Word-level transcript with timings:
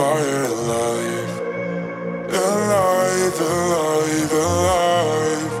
alive. 0.00 1.30
Alive, 2.32 3.40
alive, 3.40 4.32
alive. 4.32 5.52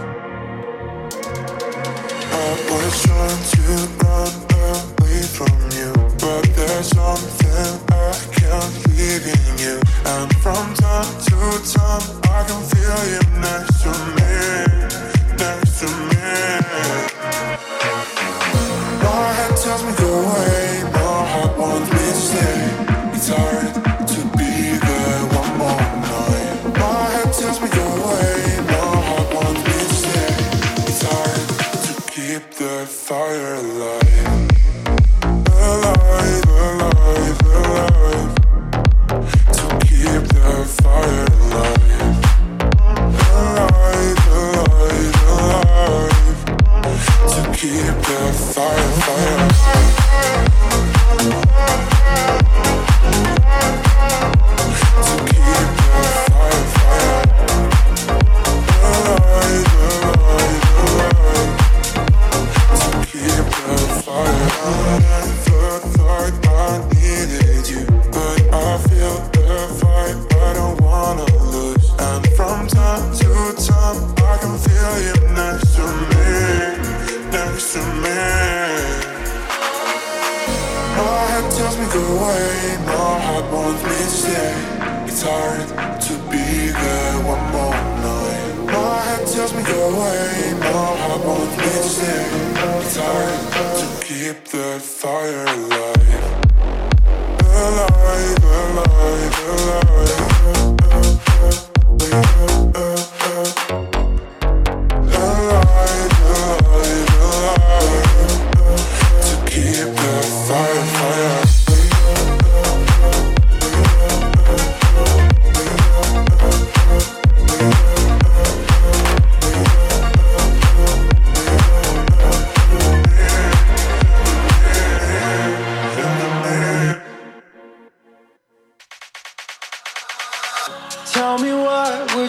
I 2.32 2.50
was 2.70 3.02
trying 3.02 3.42
to 3.52 3.62
run 4.00 4.32
away 4.64 5.22
from 5.36 5.56
you, 5.76 5.92
but 6.18 6.44
there's 6.56 6.88
something 6.88 7.70
I 7.90 8.16
can't 8.32 8.74
leave 8.96 9.26
in 9.26 9.58
you. 9.58 9.76
And 10.06 10.32
from 10.36 10.74
time 10.74 11.10
to 11.26 11.38
time, 11.76 12.04
I 12.24 12.44
can 12.48 12.62
feel 12.72 13.00
you 13.12 13.22
next 13.44 13.82
to 13.82 13.92
me, 14.16 14.32
next 15.36 15.80
to 15.80 15.88
me. 16.08 16.30
My 19.04 19.32
head 19.36 19.56
tells 19.56 19.82
me 19.84 19.92
go 19.98 20.10
away. 20.20 20.59
fire 33.10 33.60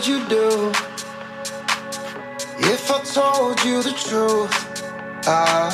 would 0.01 0.07
you 0.07 0.27
do 0.29 0.71
if 2.57 2.89
I 2.89 3.01
told 3.03 3.63
you 3.63 3.83
the 3.83 3.91
truth? 3.91 4.81
I, 5.27 5.69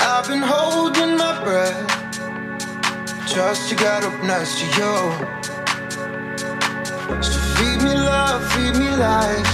I've 0.00 0.26
been 0.26 0.40
holding 0.40 1.18
my 1.18 1.44
breath 1.44 1.90
just 3.26 3.68
to 3.68 3.74
get 3.74 4.02
up 4.02 4.16
next 4.24 4.60
to 4.60 4.66
you. 4.78 4.96
So 7.22 7.38
feed 7.56 7.82
me 7.84 7.94
love, 7.96 8.40
feed 8.52 8.76
me 8.80 8.88
lies. 8.96 9.52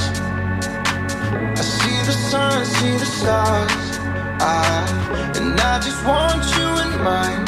I 1.59 1.63
see 1.63 1.99
the 2.07 2.17
sun, 2.31 2.65
see 2.65 2.97
the 2.99 3.07
stars. 3.07 3.99
I, 4.39 5.33
and 5.35 5.59
I 5.59 5.81
just 5.81 6.05
want 6.07 6.45
you 6.55 6.69
in 6.85 6.93
mine. 7.03 7.45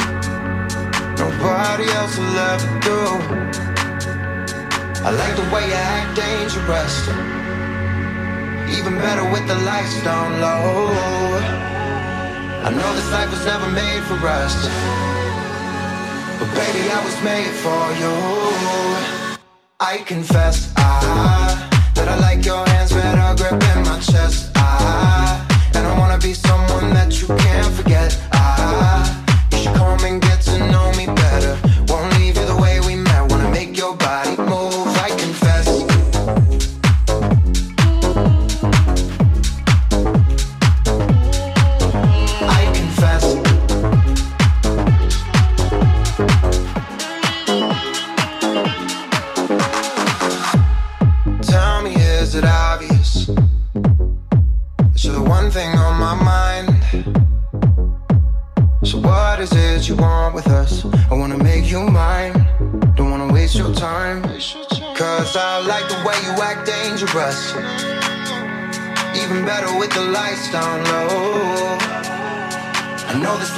Nobody 1.19 1.85
else 1.91 2.19
will 2.19 2.39
ever 2.53 2.81
do. 2.81 3.68
I 5.09 5.11
like 5.13 5.37
the 5.37 5.49
way 5.55 5.65
you 5.67 5.73
act 5.73 6.17
dangerous. 6.17 7.09
Even 8.77 8.99
better 8.99 9.25
with 9.33 9.49
the 9.49 9.55
lights 9.65 9.97
down 10.05 10.39
low. 10.39 10.93
I 12.63 12.69
know 12.77 12.91
this 12.93 13.11
life 13.11 13.31
was 13.31 13.43
never 13.47 13.71
made 13.71 14.03
for 14.05 14.21
us. 14.29 14.55
But 16.39 16.51
baby, 16.53 16.93
I 16.93 17.01
was 17.09 17.17
made 17.25 17.55
for 17.65 17.85
you. 18.03 18.13
I 19.81 20.05
confess, 20.05 20.75
I, 20.77 21.57
that 21.95 22.07
I 22.07 22.19
like 22.21 22.45
your 22.45 22.69
hands 22.69 22.93
better 22.93 23.33
gripping 23.41 23.85
my 23.85 23.99
chest. 24.01 24.51
I, 24.57 25.41
and 25.73 25.87
I 25.87 25.99
wanna 25.99 26.19
be 26.19 26.35
someone 26.35 26.93
that 26.93 27.19
you 27.19 27.29
can't 27.29 27.73
forget. 27.73 28.13
I, 28.31 29.25
you 29.53 29.59
should 29.59 29.75
come 29.75 30.05
and 30.05 30.21
get 30.21 30.38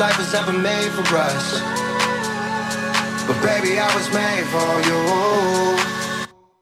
life 0.00 0.16
was 0.16 0.32
never 0.32 0.54
made 0.54 0.90
for 0.92 1.14
us. 1.14 1.60
But 3.26 3.38
baby, 3.42 3.78
I 3.78 3.94
was 3.94 4.08
made 4.14 4.46
for 4.54 4.72
you. 4.88 5.00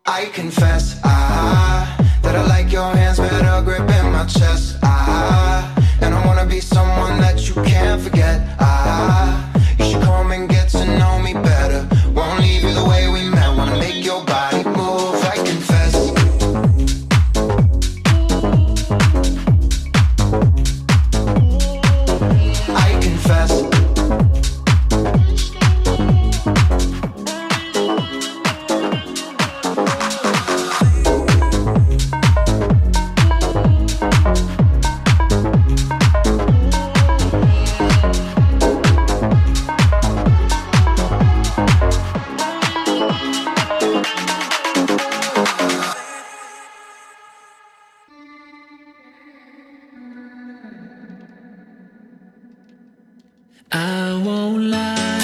I 0.05 0.25
confess, 0.33 1.01
I, 1.05 1.87
that 2.23 2.35
I 2.35 2.45
like 2.49 2.73
your 2.73 2.91
hands 2.91 3.21
better 3.21 3.63
gripping 3.63 4.11
my 4.11 4.27
chest. 4.27 4.79
I, 4.83 5.73
and 6.01 6.17
I 6.17 6.27
wanna 6.27 6.47
be 6.47 6.59
someone 6.59 7.21
that 7.21 7.47
you 7.47 7.55
can't 7.63 8.03
forget. 8.03 8.41
I, 8.59 9.49
you 9.79 9.85
should 9.85 10.03
come 10.03 10.33
and 10.33 10.49
get 10.49 10.58
I 53.71 54.15
won't 54.25 54.63
lie 54.71 55.18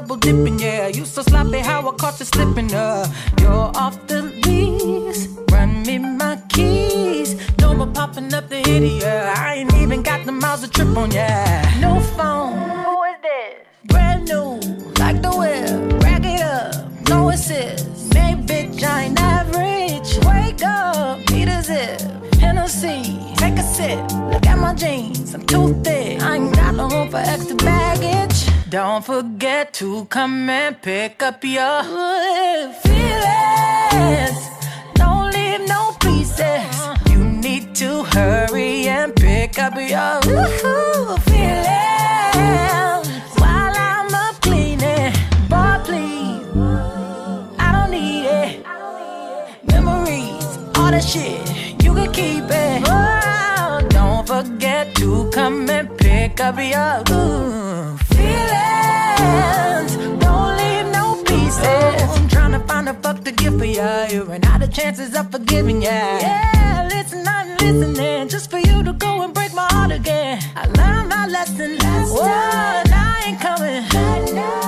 double 0.00 0.16
dipping, 0.16 0.58
yeah. 0.58 0.86
You 0.88 1.04
so 1.04 1.22
sloppy 1.22 1.58
how 1.58 1.86
I 1.86 1.92
caught 1.92 2.18
you 2.20 2.24
slipping, 2.24 2.72
uh. 2.72 3.06
You're 3.40 3.70
off 3.84 4.06
the 4.06 4.29
come 30.20 30.50
and 30.50 30.82
pick 30.82 31.22
up 31.22 31.42
your 31.42 31.82
feelings. 32.82 34.40
Don't 34.92 35.32
leave 35.32 35.62
no 35.66 35.96
pieces. 35.98 36.68
You 37.10 37.24
need 37.24 37.74
to 37.76 38.04
hurry 38.04 38.86
and 38.86 39.16
pick 39.16 39.58
up 39.58 39.76
your 39.76 40.20
feelings 41.28 43.08
while 43.40 43.74
I'm 43.88 44.14
up 44.14 44.34
cleaning. 44.42 45.14
Boy, 45.48 45.78
please, 45.86 46.44
I 47.58 47.68
don't 47.72 47.90
need 47.90 48.26
it. 48.26 48.66
Memories, 49.72 50.44
all 50.76 50.90
that 50.90 51.02
shit, 51.02 51.48
you 51.82 51.94
can 51.94 52.12
keep 52.12 52.44
it. 52.44 52.82
Oh, 52.86 53.80
don't 53.88 54.26
forget 54.28 54.94
to 54.96 55.30
come 55.32 55.70
and 55.70 55.88
pick 55.96 56.40
up 56.40 56.58
your 56.58 57.02
ooh, 57.10 57.96
feelings. 58.50 59.92
Don't 60.22 60.56
leave 60.60 60.86
no 60.92 61.22
pieces. 61.24 62.18
I'm 62.18 62.28
trying 62.28 62.52
to 62.52 62.60
find 62.60 62.88
a 62.88 62.94
fuck 62.94 63.24
to 63.24 63.32
give 63.32 63.58
for 63.58 63.64
ya. 63.64 64.06
You 64.06 64.24
ran 64.24 64.44
out 64.44 64.62
of 64.62 64.72
chances 64.72 65.14
of 65.14 65.30
forgiving 65.30 65.82
ya. 65.82 65.90
Yeah, 65.90 66.88
listen, 66.90 67.26
I'm 67.26 67.56
listening 67.58 68.28
just 68.28 68.50
for 68.50 68.58
you 68.58 68.82
to 68.82 68.92
go 68.92 69.22
and 69.22 69.32
break 69.34 69.52
my 69.54 69.66
heart 69.70 69.92
again. 69.92 70.40
I 70.56 70.66
learned 70.78 71.08
my 71.08 71.26
lesson 71.26 71.78
last 71.78 72.16
time. 72.18 72.86
I 72.92 73.22
ain't 73.26 73.40
coming. 73.40 73.70
This 73.90 74.59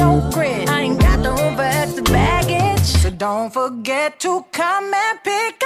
No 0.00 0.30
grit. 0.32 0.66
I 0.70 0.80
ain't 0.80 0.98
got 0.98 1.22
the 1.22 1.30
room 1.30 1.56
for 1.56 1.62
extra 1.62 2.02
baggage. 2.04 2.86
So 3.02 3.10
don't 3.10 3.52
forget 3.52 4.18
to 4.20 4.46
come 4.50 4.94
and 4.94 5.18
pick 5.22 5.59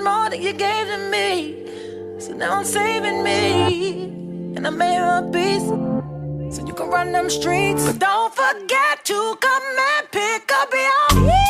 much 0.00 0.12
more 0.12 0.30
than 0.30 0.42
you 0.42 0.52
gave 0.52 0.86
to 0.86 0.98
me. 1.10 2.20
So 2.20 2.32
now 2.32 2.58
I'm 2.58 2.64
saving 2.64 3.22
me, 3.22 4.04
and 4.56 4.66
I 4.66 4.70
made 4.70 4.98
a 4.98 5.22
peace. 5.32 5.68
So 6.54 6.66
you 6.66 6.74
can 6.74 6.88
run 6.88 7.12
them 7.12 7.30
streets. 7.30 7.86
But 7.86 7.98
don't 7.98 8.34
forget 8.34 9.04
to 9.04 9.36
come 9.40 9.62
and 9.96 10.10
pick 10.10 10.50
up 10.52 10.72
your 10.72 11.49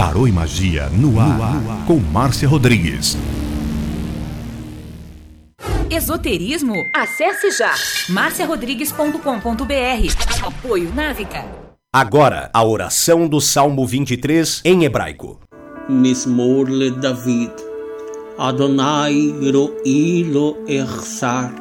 Tarô 0.00 0.24
e 0.26 0.32
Magia 0.32 0.88
no 0.88 1.20
ar, 1.20 1.36
no 1.36 1.44
ar, 1.44 1.84
com 1.86 1.98
Márcia 1.98 2.48
Rodrigues. 2.48 3.18
Esoterismo? 5.90 6.72
Acesse 6.96 7.50
já 7.50 7.74
marciarodrigues.com.br. 8.08 10.42
Apoio 10.42 10.90
Návica. 10.94 11.44
Agora, 11.92 12.48
a 12.54 12.64
oração 12.64 13.28
do 13.28 13.42
Salmo 13.42 13.86
23 13.86 14.62
em 14.64 14.84
hebraico. 14.84 15.38
Mismorle 15.86 16.92
David. 16.92 17.52
Adonai 18.38 19.34
ro'ilo 19.52 20.64
ersar. 20.66 21.52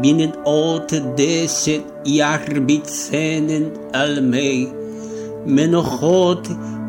Binen 0.00 0.32
ot 0.44 1.00
deset 1.16 1.84
yarbitsenen 2.06 3.72
almei. 3.92 4.72
Menochot 5.44 6.48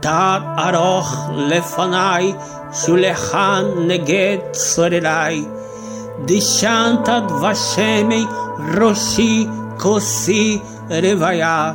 תת 0.00 0.40
ארוך 0.58 1.30
לפניי, 1.36 2.32
שולחן 2.72 3.64
נגד 3.86 4.36
צורריי. 4.52 5.44
דשנת 6.24 7.08
דבשמי 7.28 8.24
ראשי 8.78 9.46
כוסי 9.78 10.58
רוויה. 10.90 11.72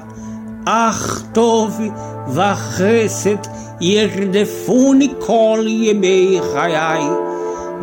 אך 0.65 1.21
טוב 1.33 1.79
וחסד 2.27 3.47
ירדפוני 3.81 5.13
כל 5.19 5.63
ימי 5.67 6.39
חיי, 6.53 7.03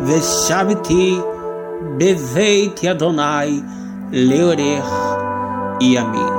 ושבתי 0.05 1.17
בבית 1.97 2.85
אדוני 2.85 3.61
לאורך 4.11 5.17
ימים. 5.81 6.38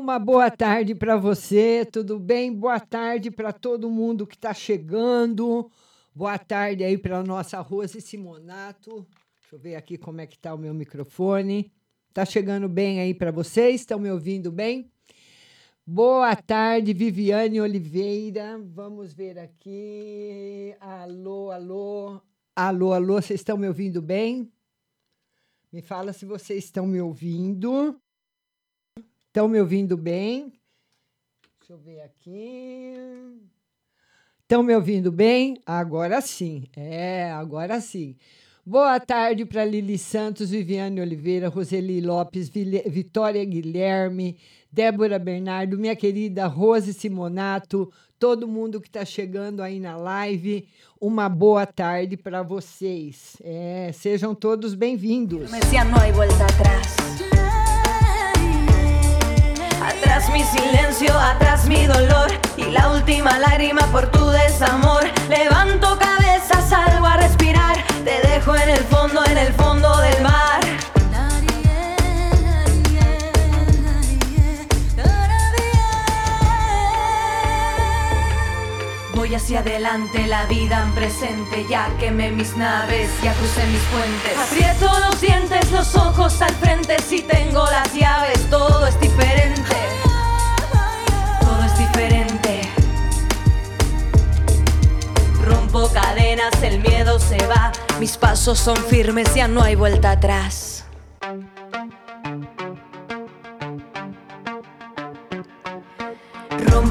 Uma 0.00 0.18
boa 0.18 0.50
tarde 0.50 0.94
para 0.94 1.14
você, 1.14 1.84
tudo 1.84 2.18
bem? 2.18 2.50
Boa 2.50 2.80
tarde 2.80 3.30
para 3.30 3.52
todo 3.52 3.90
mundo 3.90 4.26
que 4.26 4.34
está 4.34 4.54
chegando. 4.54 5.70
Boa 6.14 6.38
tarde 6.38 6.82
aí 6.82 6.96
para 6.96 7.22
nossa 7.22 7.60
Rose 7.60 8.00
Simonato. 8.00 9.06
Deixa 9.38 9.54
eu 9.54 9.58
ver 9.58 9.76
aqui 9.76 9.98
como 9.98 10.22
é 10.22 10.26
que 10.26 10.38
tá 10.38 10.54
o 10.54 10.58
meu 10.58 10.72
microfone. 10.72 11.70
Tá 12.14 12.24
chegando 12.24 12.66
bem 12.66 12.98
aí 12.98 13.12
para 13.12 13.30
vocês? 13.30 13.82
Estão 13.82 13.98
me 13.98 14.10
ouvindo 14.10 14.50
bem? 14.50 14.90
Boa 15.86 16.34
tarde, 16.34 16.94
Viviane 16.94 17.60
Oliveira. 17.60 18.58
Vamos 18.58 19.12
ver 19.12 19.38
aqui. 19.38 20.74
Alô, 20.80 21.50
alô. 21.50 22.22
Alô, 22.56 22.94
alô, 22.94 23.20
vocês 23.20 23.40
estão 23.40 23.58
me 23.58 23.68
ouvindo 23.68 24.00
bem? 24.00 24.50
Me 25.70 25.82
fala 25.82 26.14
se 26.14 26.24
vocês 26.24 26.64
estão 26.64 26.86
me 26.86 27.02
ouvindo. 27.02 28.00
Estão 29.30 29.46
me 29.46 29.60
ouvindo 29.60 29.96
bem? 29.96 30.52
Deixa 31.60 31.72
eu 31.72 31.78
ver 31.78 32.00
aqui. 32.00 32.94
Estão 34.42 34.60
me 34.60 34.74
ouvindo 34.74 35.12
bem? 35.12 35.56
Agora 35.64 36.20
sim. 36.20 36.64
É, 36.76 37.30
agora 37.30 37.80
sim. 37.80 38.16
Boa 38.66 38.98
tarde 38.98 39.44
para 39.44 39.64
Lili 39.64 39.96
Santos, 39.98 40.50
Viviane 40.50 41.00
Oliveira, 41.00 41.48
Roseli 41.48 42.00
Lopes, 42.00 42.48
Vitória 42.48 43.44
Guilherme, 43.44 44.36
Débora 44.70 45.16
Bernardo, 45.16 45.78
minha 45.78 45.94
querida 45.94 46.48
Rose 46.48 46.92
Simonato, 46.92 47.88
todo 48.18 48.48
mundo 48.48 48.80
que 48.80 48.88
está 48.88 49.04
chegando 49.04 49.62
aí 49.62 49.78
na 49.78 49.96
live. 49.96 50.66
Uma 51.00 51.28
boa 51.28 51.64
tarde 51.64 52.16
para 52.16 52.42
vocês. 52.42 53.36
É, 53.44 53.92
sejam 53.94 54.34
todos 54.34 54.74
bem-vindos. 54.74 55.52
Ya 55.72 55.84
no 55.84 55.96
hay 56.00 56.10
vuelta 56.10 56.44
atrás. 56.46 57.39
Atrás 59.82 60.28
mi 60.30 60.42
silencio, 60.44 61.12
atrás 61.18 61.66
mi 61.66 61.86
dolor 61.86 62.30
y 62.56 62.64
la 62.64 62.90
última 62.90 63.38
lágrima 63.38 63.82
por 63.92 64.10
tu 64.10 64.28
desamor. 64.28 65.04
Levanto 65.28 65.98
cabeza, 65.98 66.60
salgo 66.68 67.06
a 67.06 67.16
respirar. 67.16 67.76
Te 68.04 68.20
dejo 68.28 68.54
en 68.56 68.68
el 68.70 68.84
fondo, 68.84 69.24
en 69.24 69.38
el 69.38 69.52
fondo 69.54 69.96
del 69.98 70.22
mar. 70.22 70.69
Voy 79.30 79.36
hacia 79.36 79.60
adelante, 79.60 80.26
la 80.26 80.44
vida 80.46 80.82
en 80.82 80.92
presente, 80.92 81.64
ya 81.70 81.88
quemé 82.00 82.32
mis 82.32 82.56
naves, 82.56 83.08
ya 83.22 83.32
crucé 83.34 83.64
mis 83.68 83.80
puentes. 83.82 84.36
Aprieto 84.36 84.90
los 85.06 85.20
dientes, 85.20 85.70
los 85.70 85.94
ojos 85.94 86.42
al 86.42 86.52
frente, 86.56 86.96
si 86.98 87.20
tengo 87.22 87.64
las 87.66 87.94
llaves, 87.94 88.50
todo 88.50 88.88
es 88.88 88.98
diferente. 88.98 89.76
Todo 91.42 91.64
es 91.64 91.78
diferente. 91.78 92.62
Rompo 95.44 95.88
cadenas, 95.92 96.60
el 96.64 96.80
miedo 96.80 97.20
se 97.20 97.38
va, 97.46 97.70
mis 98.00 98.16
pasos 98.16 98.58
son 98.58 98.78
firmes, 98.78 99.32
ya 99.32 99.46
no 99.46 99.62
hay 99.62 99.76
vuelta 99.76 100.10
atrás. 100.10 100.69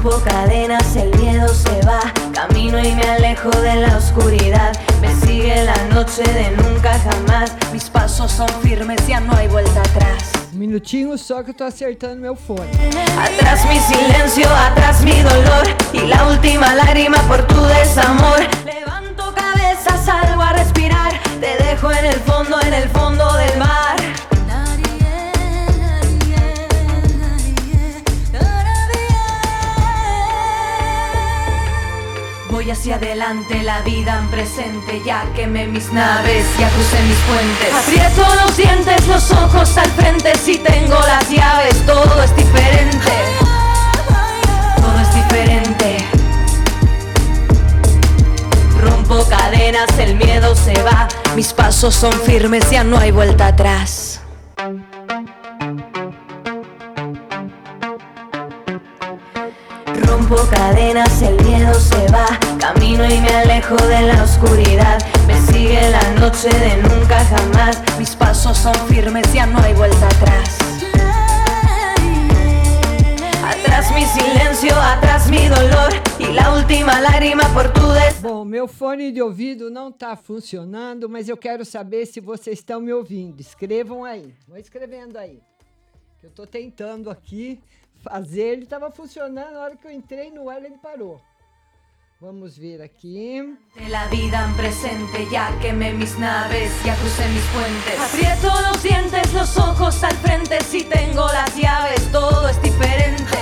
Rompo 0.02 0.18
cadenas, 0.24 0.96
el 0.96 1.14
miedo 1.18 1.46
se 1.48 1.78
va. 1.86 2.00
Camino 2.32 2.78
y 2.78 2.90
me 2.94 3.02
alejo 3.02 3.50
de 3.50 3.76
la 3.76 3.98
oscuridad. 3.98 4.72
Me 5.02 5.14
sigue 5.14 5.62
la 5.62 5.76
noche 5.94 6.22
de 6.22 6.52
nunca 6.52 6.98
jamás. 7.00 7.52
Mis 7.70 7.90
pasos 7.90 8.32
son 8.32 8.48
firmes, 8.62 9.06
ya 9.06 9.20
no 9.20 9.34
hay 9.36 9.48
vuelta 9.48 9.80
atrás. 9.80 10.32
Um 10.54 10.58
minutinho 10.58 11.18
só 11.18 11.42
que 11.42 11.50
eu 11.50 11.54
tô 11.54 11.64
acertando 11.64 12.16
meu 12.16 12.34
fone. 12.34 12.70
Atrás 13.18 13.66
mi 13.66 13.78
silencio, 13.78 14.48
atrás 14.48 15.02
mi 15.02 15.20
dolor 15.20 15.66
y 15.92 16.00
la 16.06 16.26
última 16.28 16.74
lágrima 16.74 17.18
por 17.28 17.46
tu 17.46 17.62
desamor. 17.62 18.40
Levanto 18.64 19.34
cabeza, 19.34 19.98
salgo 20.02 20.40
a 20.40 20.54
respirar. 20.54 21.12
Te 21.40 21.62
dejo 21.62 21.92
en 21.92 22.06
el 22.06 22.20
fondo, 22.20 22.39
hacia 32.80 32.94
adelante, 32.94 33.62
la 33.62 33.82
vida 33.82 34.18
en 34.18 34.28
presente. 34.28 35.02
Ya 35.04 35.22
quemé 35.36 35.66
mis 35.66 35.92
naves, 35.92 36.46
ya 36.58 36.66
crucé 36.70 37.02
mis 37.02 37.18
puentes. 37.28 37.74
Aprieto 37.74 38.24
los 38.42 38.56
dientes, 38.56 39.06
los 39.06 39.30
ojos 39.32 39.76
al 39.76 39.90
frente. 39.90 40.32
Si 40.38 40.56
tengo 40.56 40.98
las 40.98 41.28
llaves, 41.28 41.84
todo 41.84 42.22
es 42.22 42.34
diferente. 42.34 43.12
Todo 44.76 44.98
es 44.98 45.14
diferente. 45.14 45.96
Rompo 48.80 49.26
cadenas, 49.28 49.98
el 49.98 50.16
miedo 50.16 50.54
se 50.54 50.82
va. 50.82 51.06
Mis 51.36 51.52
pasos 51.52 51.94
son 51.94 52.14
firmes, 52.14 52.70
ya 52.70 52.82
no 52.82 52.96
hay 52.96 53.10
vuelta 53.10 53.48
atrás. 53.48 54.22
Rompo 60.06 60.36
cadenas, 60.50 61.20
el 61.20 61.44
miedo 61.44 61.74
se 61.74 62.06
va. 62.10 62.49
Camino 62.74 63.04
y 63.04 63.20
me 63.20 63.28
alejo 63.30 63.74
de 63.74 64.02
la 64.02 64.22
oscuridad. 64.22 64.98
Me 65.26 65.34
sigue 65.40 65.90
la 65.90 66.20
noche 66.20 66.48
de 66.48 66.76
nunca 66.76 67.18
jamás. 67.24 67.82
Mis 67.98 68.14
pasos 68.14 68.56
son 68.56 68.74
firmes, 68.86 69.32
ya 69.32 69.44
no 69.44 69.58
hay 69.58 69.74
vuelta 69.74 70.06
atrás. 70.06 70.56
Atrás 73.44 73.92
mi 73.92 74.04
silencio, 74.04 74.72
atrás 74.80 75.28
mi 75.28 75.48
dolor. 75.48 75.92
Y 76.20 76.32
la 76.32 76.54
última 76.54 77.00
lágrima 77.00 77.42
por 77.52 77.72
tu 77.72 77.90
des. 77.90 78.22
Bom, 78.22 78.44
meu 78.44 78.68
fone 78.68 79.10
de 79.10 79.20
ouvido 79.20 79.68
não 79.68 79.88
está 79.88 80.14
funcionando, 80.14 81.08
mas 81.08 81.28
eu 81.28 81.36
quero 81.36 81.64
saber 81.64 82.06
se 82.06 82.20
vocês 82.20 82.60
estão 82.60 82.80
me 82.80 82.92
ouvindo. 82.92 83.40
Escrevam 83.40 84.04
aí. 84.04 84.32
Vou 84.46 84.56
escrevendo 84.56 85.18
aí. 85.18 85.40
Eu 86.22 86.28
estou 86.28 86.46
tentando 86.46 87.10
aqui 87.10 87.58
fazer. 87.96 88.52
Ele 88.52 88.62
estava 88.62 88.92
funcionando, 88.92 89.54
na 89.54 89.60
hora 89.60 89.76
que 89.76 89.88
eu 89.88 89.90
entrei 89.90 90.30
no 90.30 90.48
ar 90.48 90.64
ele 90.64 90.78
parou. 90.78 91.20
Vamos 92.22 92.58
ver 92.58 92.82
aqui. 92.82 93.40
De 93.74 93.88
la 93.88 94.06
vida 94.08 94.44
en 94.44 94.54
presente, 94.54 95.26
ya 95.32 95.58
quemé 95.62 95.94
mis 95.94 96.18
naves, 96.18 96.70
ya 96.84 96.94
crucé 96.96 97.26
mis 97.30 97.42
puentes. 97.44 97.98
Aprieto 97.98 98.60
los 98.68 98.82
dientes, 98.82 99.32
los 99.32 99.56
ojos 99.56 100.04
al 100.04 100.14
frente, 100.18 100.58
si 100.62 100.82
tengo 100.82 101.26
las 101.28 101.56
llaves, 101.56 102.12
todo 102.12 102.46
es 102.50 102.60
diferente. 102.60 103.38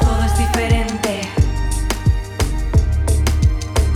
Todo 0.00 0.24
es 0.26 0.38
diferente. 0.38 1.22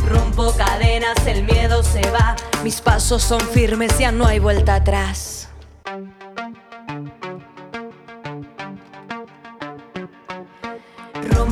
Rompo 0.08 0.52
cadenas, 0.56 1.24
el 1.24 1.44
miedo 1.44 1.84
se 1.84 2.02
va, 2.10 2.34
mis 2.64 2.80
pasos 2.80 3.22
son 3.22 3.40
firmes, 3.40 3.96
ya 4.00 4.10
no 4.10 4.26
hay 4.26 4.40
vuelta 4.40 4.74
atrás. 4.74 5.41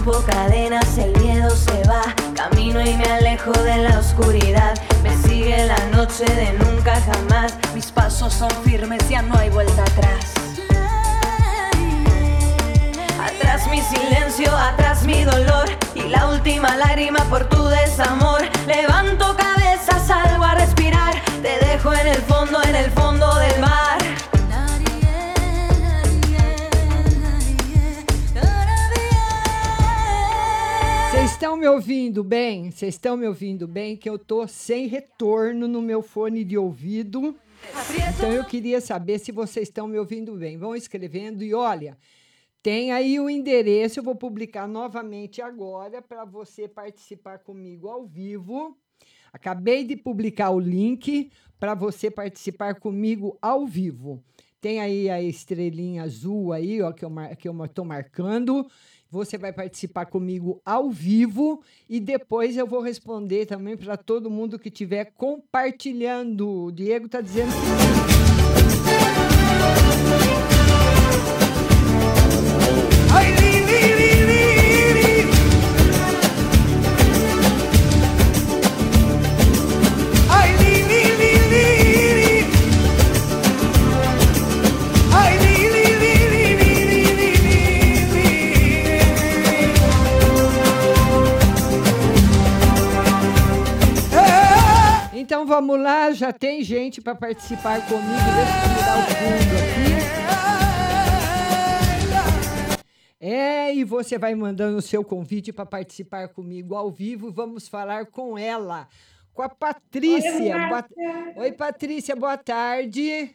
Rompo 0.02 0.24
cadenas, 0.24 0.96
el 0.96 1.12
miedo 1.20 1.50
se 1.50 1.86
va. 1.86 2.02
Camino 2.34 2.80
y 2.80 2.94
me 2.94 3.04
alejo 3.04 3.52
de 3.52 3.76
la 3.76 3.98
oscuridad. 3.98 4.74
Me 5.02 5.14
sigue 5.14 5.66
la 5.66 5.76
noche 5.94 6.24
de 6.24 6.54
nunca 6.54 6.98
jamás. 7.02 7.52
Mis 7.74 7.92
pasos 7.92 8.32
son 8.32 8.50
firmes, 8.64 9.06
ya 9.10 9.20
no 9.20 9.36
hay 9.36 9.50
vuelta 9.50 9.82
atrás. 9.82 10.32
Atrás 13.22 13.68
mi 13.70 13.82
silencio, 13.82 14.56
atrás 14.56 15.02
mi 15.02 15.22
dolor. 15.22 15.68
Y 15.94 16.08
la 16.08 16.28
última 16.28 16.76
lágrima 16.76 17.22
por 17.24 17.46
tu 17.50 17.66
desamor. 17.66 18.40
Levanto 18.66 19.36
cabeza, 19.36 19.98
salgo 20.06 20.44
a 20.44 20.54
respirar. 20.54 21.20
Te 21.42 21.58
dejo 21.66 21.92
en 21.92 22.06
el 22.06 22.22
fondo, 22.22 22.62
en 22.62 22.74
el 22.74 22.90
fondo 22.92 23.34
del 23.34 23.60
mar. 23.60 23.89
Estão 31.40 31.56
me 31.56 31.66
ouvindo 31.66 32.22
bem? 32.22 32.70
Vocês 32.70 32.96
estão 32.96 33.16
me 33.16 33.26
ouvindo 33.26 33.66
bem? 33.66 33.96
Que 33.96 34.10
eu 34.10 34.18
tô 34.18 34.46
sem 34.46 34.86
retorno 34.86 35.66
no 35.66 35.80
meu 35.80 36.02
fone 36.02 36.44
de 36.44 36.58
ouvido. 36.58 37.34
Então 38.14 38.30
eu 38.30 38.44
queria 38.44 38.78
saber 38.78 39.18
se 39.18 39.32
vocês 39.32 39.68
estão 39.68 39.88
me 39.88 39.98
ouvindo 39.98 40.34
bem. 40.34 40.58
Vão 40.58 40.76
escrevendo 40.76 41.42
e 41.42 41.54
olha, 41.54 41.96
tem 42.62 42.92
aí 42.92 43.18
o 43.18 43.30
endereço, 43.30 44.00
eu 44.00 44.04
vou 44.04 44.14
publicar 44.14 44.68
novamente 44.68 45.40
agora 45.40 46.02
para 46.02 46.26
você 46.26 46.68
participar 46.68 47.38
comigo 47.38 47.88
ao 47.88 48.04
vivo. 48.04 48.76
Acabei 49.32 49.82
de 49.82 49.96
publicar 49.96 50.50
o 50.50 50.60
link 50.60 51.32
para 51.58 51.72
você 51.72 52.10
participar 52.10 52.74
comigo 52.74 53.38
ao 53.40 53.66
vivo. 53.66 54.22
Tem 54.60 54.78
aí 54.78 55.08
a 55.08 55.22
estrelinha 55.22 56.02
azul 56.02 56.52
aí, 56.52 56.82
ó, 56.82 56.92
que 56.92 57.02
eu 57.02 57.08
mar, 57.08 57.32
estou 57.32 57.82
marcando. 57.82 58.66
Você 59.10 59.36
vai 59.36 59.52
participar 59.52 60.06
comigo 60.06 60.62
ao 60.64 60.88
vivo 60.88 61.62
e 61.88 61.98
depois 61.98 62.56
eu 62.56 62.66
vou 62.66 62.80
responder 62.80 63.44
também 63.44 63.76
para 63.76 63.96
todo 63.96 64.30
mundo 64.30 64.58
que 64.58 64.68
estiver 64.68 65.12
compartilhando. 65.16 66.48
O 66.48 66.70
Diego 66.70 67.06
está 67.06 67.20
dizendo 67.20 67.50
já 96.20 96.32
tem 96.34 96.62
gente 96.62 97.00
para 97.00 97.14
participar 97.14 97.80
comigo. 97.88 98.04
Deixa 98.36 98.52
eu 98.60 98.76
tirar 98.76 98.98
o 98.98 99.02
fundo 99.16 99.56
aqui. 99.56 100.00
É, 103.18 103.74
e 103.74 103.84
você 103.84 104.18
vai 104.18 104.34
mandando 104.34 104.76
o 104.76 104.82
seu 104.82 105.02
convite 105.02 105.50
para 105.50 105.64
participar 105.64 106.28
comigo 106.28 106.74
ao 106.74 106.90
vivo. 106.90 107.32
Vamos 107.32 107.68
falar 107.68 108.04
com 108.04 108.36
ela, 108.36 108.86
com 109.32 109.40
a 109.40 109.48
Patrícia. 109.48 110.56
Oi, 110.56 110.68
Boa-. 110.68 110.86
Oi, 111.36 111.52
Patrícia, 111.52 112.14
boa 112.14 112.36
tarde. 112.36 113.34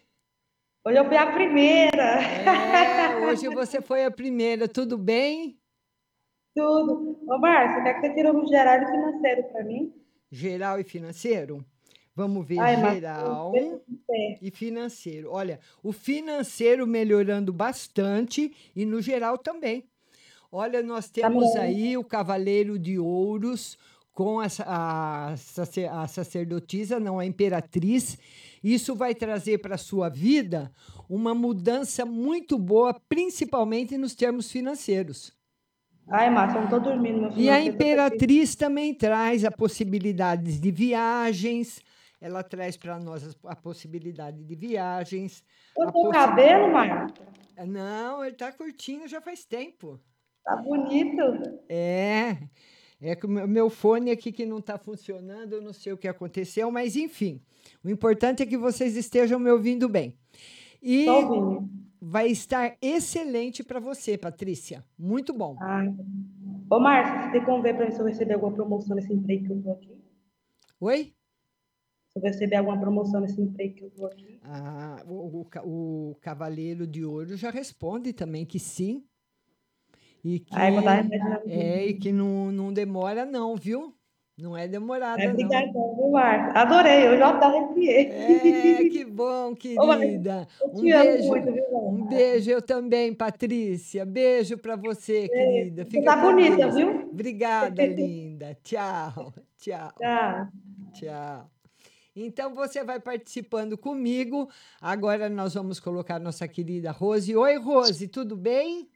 Hoje 0.86 1.00
eu 1.00 1.06
fui 1.06 1.18
a 1.18 1.32
primeira. 1.32 2.22
É, 2.22 3.18
hoje 3.26 3.50
você 3.50 3.82
foi 3.82 4.06
a 4.06 4.12
primeira, 4.12 4.68
tudo 4.68 4.96
bem? 4.96 5.58
Tudo. 6.56 7.20
Ô, 7.28 7.40
Márcia, 7.40 7.82
quer 7.82 7.96
que 7.96 8.02
você 8.02 8.14
tire 8.14 8.30
um 8.30 8.46
geral 8.46 8.84
e 8.84 8.86
financeiro 8.86 9.44
para 9.46 9.64
mim? 9.64 9.92
Geral 10.32 10.80
e 10.80 10.84
financeiro? 10.84 11.66
Vamos 12.16 12.48
ver 12.48 12.60
Ai, 12.60 12.78
geral 12.94 13.52
e 14.42 14.50
financeiro. 14.50 15.30
Olha, 15.32 15.60
o 15.84 15.92
financeiro 15.92 16.88
melhorando 16.88 17.52
bastante 17.52 18.54
e 18.74 18.86
no 18.86 19.02
geral 19.02 19.38
também. 19.38 19.84
Olha, 20.50 20.82
nós 20.82 21.10
temos 21.10 21.54
bom. 21.54 21.60
aí 21.60 21.98
o 21.98 22.04
Cavaleiro 22.04 22.80
de 22.80 22.98
Ouros 22.98 23.78
com 24.14 24.40
a, 24.40 24.48
a, 24.66 25.34
a 25.34 26.08
sacerdotisa, 26.08 27.02
não 27.02 27.20
a 27.20 27.26
imperatriz. 27.26 28.18
Isso 28.64 28.96
vai 28.96 29.14
trazer 29.14 29.58
para 29.58 29.76
a 29.76 29.78
sua 29.78 30.08
vida 30.08 30.72
uma 31.10 31.36
mudança 31.36 32.06
muito 32.06 32.58
boa, 32.58 32.94
principalmente 33.10 33.98
nos 33.98 34.16
termos 34.16 34.50
financeiros. 34.50 35.34
Ai, 36.08 36.30
Márcia, 36.30 36.60
eu 36.60 36.62
não 36.62 36.70
tô 36.70 36.80
dormindo. 36.80 37.20
Meu 37.20 37.32
E 37.36 37.50
a 37.50 37.56
tá 37.56 37.62
Imperatriz 37.62 38.56
também 38.56 38.94
traz 38.94 39.44
a 39.44 39.52
possibilidades 39.52 40.62
de 40.62 40.72
viagens. 40.72 41.82
Ela 42.26 42.42
traz 42.42 42.76
para 42.76 42.98
nós 43.00 43.38
a 43.46 43.56
possibilidade 43.56 44.44
de 44.44 44.56
viagens. 44.56 45.44
O 45.78 45.84
a 45.84 45.92
teu 45.92 45.94
possi- 45.94 46.12
cabelo, 46.12 46.74
Márcia? 46.74 47.24
Não, 47.68 48.24
ele 48.24 48.34
está 48.34 48.52
curtinho 48.52 49.08
já 49.08 49.22
faz 49.22 49.46
tempo. 49.46 50.00
Tá 50.44 50.56
bonito. 50.56 51.22
É. 51.70 52.36
É 53.00 53.16
que 53.16 53.28
o 53.28 53.30
meu- 53.30 53.70
fone 53.70 54.10
aqui 54.10 54.32
que 54.32 54.44
não 54.44 54.58
está 54.58 54.76
funcionando, 54.80 55.54
eu 55.54 55.62
não 55.62 55.72
sei 55.72 55.94
o 55.94 55.98
que 55.98 56.08
aconteceu, 56.08 56.72
mas 56.72 56.96
enfim. 56.96 57.40
O 57.84 57.90
importante 57.92 58.42
é 58.42 58.46
que 58.48 58.58
vocês 58.58 58.96
estejam 58.98 59.38
me 59.40 59.52
ouvindo 59.52 59.88
bem. 59.88 60.18
E 60.82 61.06
vai 62.02 62.28
estar 62.30 62.76
excelente 62.82 63.64
para 63.64 63.80
você, 63.80 64.18
Patrícia. 64.18 64.84
Muito 64.98 65.32
bom. 65.32 65.56
Ai. 65.62 65.94
Ô, 66.72 66.80
Márcia, 66.80 67.22
você 67.26 67.32
tem 67.34 67.46
como 67.46 67.62
ver 67.62 67.76
para 67.76 67.86
mim 67.86 67.92
se 67.92 68.00
eu 68.02 68.06
receber 68.08 68.34
alguma 68.34 68.52
promoção 68.54 68.96
nesse 68.96 69.14
emprego 69.14 69.46
que 69.46 69.52
eu 69.52 69.62
tô 69.62 69.72
aqui? 69.74 69.96
Oi? 70.80 71.14
Se 72.16 72.20
eu 72.20 72.24
receber 72.24 72.56
alguma 72.56 72.80
promoção 72.80 73.20
nesse 73.20 73.42
emprego 73.42 73.76
que 73.76 73.84
eu 73.84 73.90
tô 73.90 74.06
aqui? 74.06 74.40
Ah, 74.42 75.04
o, 75.06 75.42
o 75.42 76.12
o 76.12 76.16
Cavaleiro 76.22 76.88
de 76.88 77.04
Ouro 77.04 77.36
já 77.36 77.50
responde 77.50 78.14
também 78.14 78.46
que 78.46 78.58
sim. 78.58 79.04
E 80.24 80.40
que, 80.40 80.56
Ai, 80.56 80.72
vou 80.72 80.82
é, 81.48 81.88
e 81.88 81.94
que 82.00 82.14
não, 82.14 82.52
não 82.54 82.72
demora, 82.72 83.26
não, 83.26 83.58
viu? 83.58 83.94
Não 84.38 84.56
é 84.58 84.66
demorada, 84.66 85.24
É, 85.24 85.28
não. 85.28 85.34
obrigada, 85.34 85.72
viu, 85.74 86.12
Marcia? 86.12 86.62
Adorei, 86.62 87.08
eu 87.08 87.18
já 87.18 87.30
até 87.32 87.46
arrepiei. 87.48 88.08
É, 88.08 88.86
que 88.86 89.04
bom, 89.06 89.54
querida. 89.56 90.48
eu 90.62 90.70
Um 90.74 90.84
beijo. 90.84 91.28
muito, 91.28 91.52
viu, 91.52 91.64
Um 91.86 92.08
beijo, 92.08 92.50
eu 92.52 92.62
também, 92.62 93.14
Patrícia. 93.14 94.06
Beijo 94.06 94.58
para 94.58 94.76
você, 94.78 95.28
querida. 95.30 95.86
Fica 95.86 96.16
tá 96.16 96.22
bonita, 96.22 96.70
viu? 96.72 97.10
Obrigada, 97.12 97.86
linda. 97.86 98.56
Tchau, 98.64 99.34
tchau. 99.58 99.92
Tchau. 99.98 100.48
Tchau. 100.94 101.55
Então 102.16 102.54
você 102.56 102.84
vai 102.84 103.00
participando 103.00 103.78
comigo. 103.78 104.50
Agora 104.80 105.28
nós 105.30 105.54
vamos 105.54 105.80
colocar 105.80 106.20
nossa 106.20 106.48
querida 106.48 106.92
Rose. 106.92 107.36
Oi, 107.36 107.58
Rose, 107.58 108.08
tudo 108.08 108.38
bem? 108.38 108.90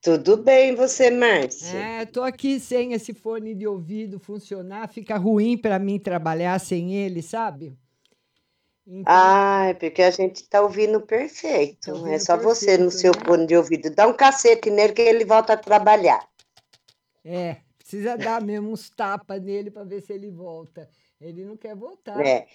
Tudo 0.00 0.36
bem, 0.36 0.74
você, 0.76 1.10
Márcia? 1.10 1.78
É, 1.78 2.04
tô 2.06 2.22
aqui 2.22 2.60
sem 2.60 2.92
esse 2.92 3.12
fone 3.14 3.54
de 3.54 3.66
ouvido 3.66 4.18
funcionar, 4.20 4.86
fica 4.88 5.16
ruim 5.16 5.56
para 5.56 5.78
mim 5.78 5.98
trabalhar 5.98 6.58
sem 6.60 6.94
ele, 6.94 7.22
sabe? 7.22 7.76
Então, 8.86 9.12
Ah, 9.12 9.66
é 9.70 9.74
porque 9.74 10.02
a 10.02 10.10
gente 10.10 10.46
tá 10.48 10.60
ouvindo 10.62 11.00
perfeito. 11.00 11.86
Tá 11.86 11.92
ouvindo 11.92 12.14
é 12.14 12.18
só 12.18 12.36
você 12.36 12.76
no 12.78 12.90
perfeito, 12.90 12.90
seu 12.90 13.12
né? 13.12 13.20
fone 13.26 13.46
de 13.46 13.56
ouvido. 13.56 13.90
Dá 13.90 14.06
um 14.06 14.12
cacete 14.14 14.70
nele 14.70 14.92
que 14.92 15.02
ele 15.02 15.24
volta 15.24 15.54
a 15.54 15.56
trabalhar. 15.56 16.28
é, 17.24 17.62
precisa 17.78 18.16
dar 18.16 18.42
mesmo 18.42 18.70
uns 18.70 18.90
tapas 18.90 19.40
nele 19.42 19.70
para 19.70 19.84
ver 19.84 20.00
se 20.02 20.12
ele 20.12 20.30
volta. 20.30 20.88
Ele 21.24 21.44
não 21.44 21.56
quer 21.56 21.74
voltar. 21.74 22.24
É, 22.24 22.46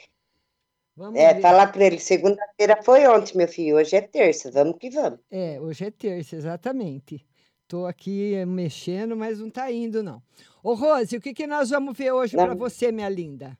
Vamos 0.95 1.17
é 1.17 1.33
ver. 1.33 1.41
falar 1.41 1.67
para 1.71 1.85
ele, 1.85 1.97
segunda-feira 1.97 2.83
foi 2.83 3.07
ontem, 3.07 3.37
meu 3.37 3.47
filho, 3.47 3.77
hoje 3.77 3.95
é 3.95 4.01
terça, 4.01 4.51
vamos 4.51 4.77
que 4.77 4.89
vamos. 4.89 5.19
É, 5.31 5.59
hoje 5.59 5.85
é 5.85 5.91
terça, 5.91 6.35
exatamente. 6.35 7.25
Estou 7.63 7.87
aqui 7.87 8.33
eh, 8.33 8.45
mexendo, 8.45 9.15
mas 9.15 9.39
não 9.39 9.47
está 9.47 9.71
indo, 9.71 10.03
não. 10.03 10.21
Ô, 10.61 10.73
Rose, 10.73 11.15
o 11.15 11.21
que, 11.21 11.33
que 11.33 11.47
nós 11.47 11.69
vamos 11.69 11.97
ver 11.97 12.11
hoje 12.11 12.35
para 12.35 12.53
você, 12.53 12.91
minha 12.91 13.07
linda? 13.07 13.57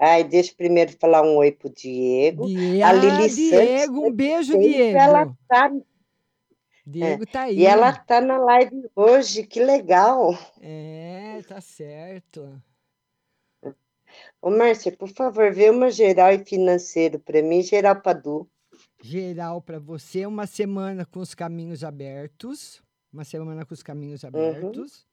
Ai, 0.00 0.24
deixa 0.24 0.50
eu 0.50 0.56
primeiro 0.56 0.92
falar 0.98 1.22
um 1.22 1.36
oi 1.36 1.52
pro 1.52 1.70
Diego. 1.70 2.46
Die- 2.48 2.82
a 2.82 2.88
ah, 2.88 2.92
Lili 2.92 3.28
Diego, 3.28 3.94
Santos, 3.94 4.10
um 4.10 4.12
beijo, 4.12 4.58
Diego. 4.58 4.98
Ela 4.98 5.36
tá, 5.46 5.70
Diego 6.84 7.26
tá 7.26 7.42
aí. 7.42 7.60
e 7.60 7.66
ela 7.66 7.92
tá 7.92 8.20
na 8.20 8.36
live 8.38 8.90
hoje, 8.96 9.46
que 9.46 9.62
legal. 9.62 10.36
É, 10.60 11.40
tá 11.46 11.60
certo. 11.60 12.60
Ô, 14.44 14.50
Márcia, 14.50 14.92
por 14.92 15.08
favor, 15.08 15.50
vê 15.54 15.70
uma 15.70 15.90
geral 15.90 16.30
e 16.30 16.44
financeiro 16.44 17.18
para 17.18 17.40
mim, 17.40 17.62
geral 17.62 17.98
para 18.02 18.12
Du. 18.20 18.46
Geral 19.02 19.62
para 19.62 19.78
você, 19.78 20.26
uma 20.26 20.46
semana 20.46 21.06
com 21.06 21.20
os 21.20 21.34
caminhos 21.34 21.82
abertos. 21.82 22.82
Uma 23.10 23.24
semana 23.24 23.64
com 23.64 23.72
os 23.72 23.82
caminhos 23.82 24.22
Uhum. 24.22 24.28
abertos. 24.28 25.06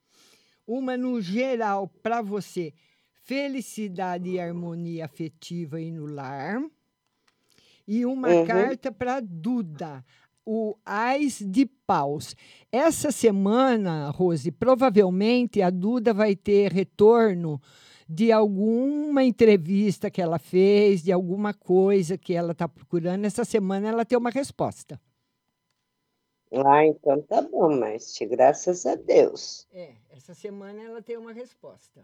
Uma 0.68 0.98
no 0.98 1.22
geral 1.22 1.88
para 1.88 2.22
você, 2.22 2.74
felicidade 3.24 4.32
e 4.32 4.38
harmonia 4.38 5.06
afetiva 5.06 5.80
e 5.80 5.90
no 5.92 6.08
lar. 6.08 6.62
E 7.88 8.06
uma 8.06 8.36
Uhum. 8.36 8.44
carta 8.46 8.92
para 8.92 9.22
Duda, 9.22 10.04
o 10.46 10.76
Ais 10.86 11.40
de 11.42 11.66
Paus. 11.88 12.36
Essa 12.70 13.14
semana, 13.14 14.10
Rose, 14.10 14.52
provavelmente 14.52 15.62
a 15.62 15.70
Duda 15.70 16.14
vai 16.14 16.36
ter 16.36 16.74
retorno 16.74 17.62
de 18.14 18.30
alguma 18.30 19.24
entrevista 19.24 20.12
que 20.12 20.22
ela 20.22 20.38
fez, 20.38 21.02
de 21.02 21.14
alguma 21.14 21.54
coisa 21.54 22.18
que 22.18 22.34
ela 22.34 22.52
está 22.52 22.68
procurando. 22.68 23.24
Essa 23.24 23.46
semana 23.46 23.88
ela 23.88 24.04
tem 24.04 24.18
uma 24.18 24.30
resposta. 24.30 25.00
Ah, 26.54 26.86
então 26.86 27.22
tá 27.22 27.42
bom, 27.42 27.74
Márcia, 27.74 28.28
graças 28.28 28.86
a 28.86 28.96
Deus. 28.96 29.66
É, 29.72 29.94
essa 30.10 30.34
semana 30.34 30.84
ela 30.84 31.02
tem 31.02 31.16
uma 31.16 31.32
resposta. 31.32 32.04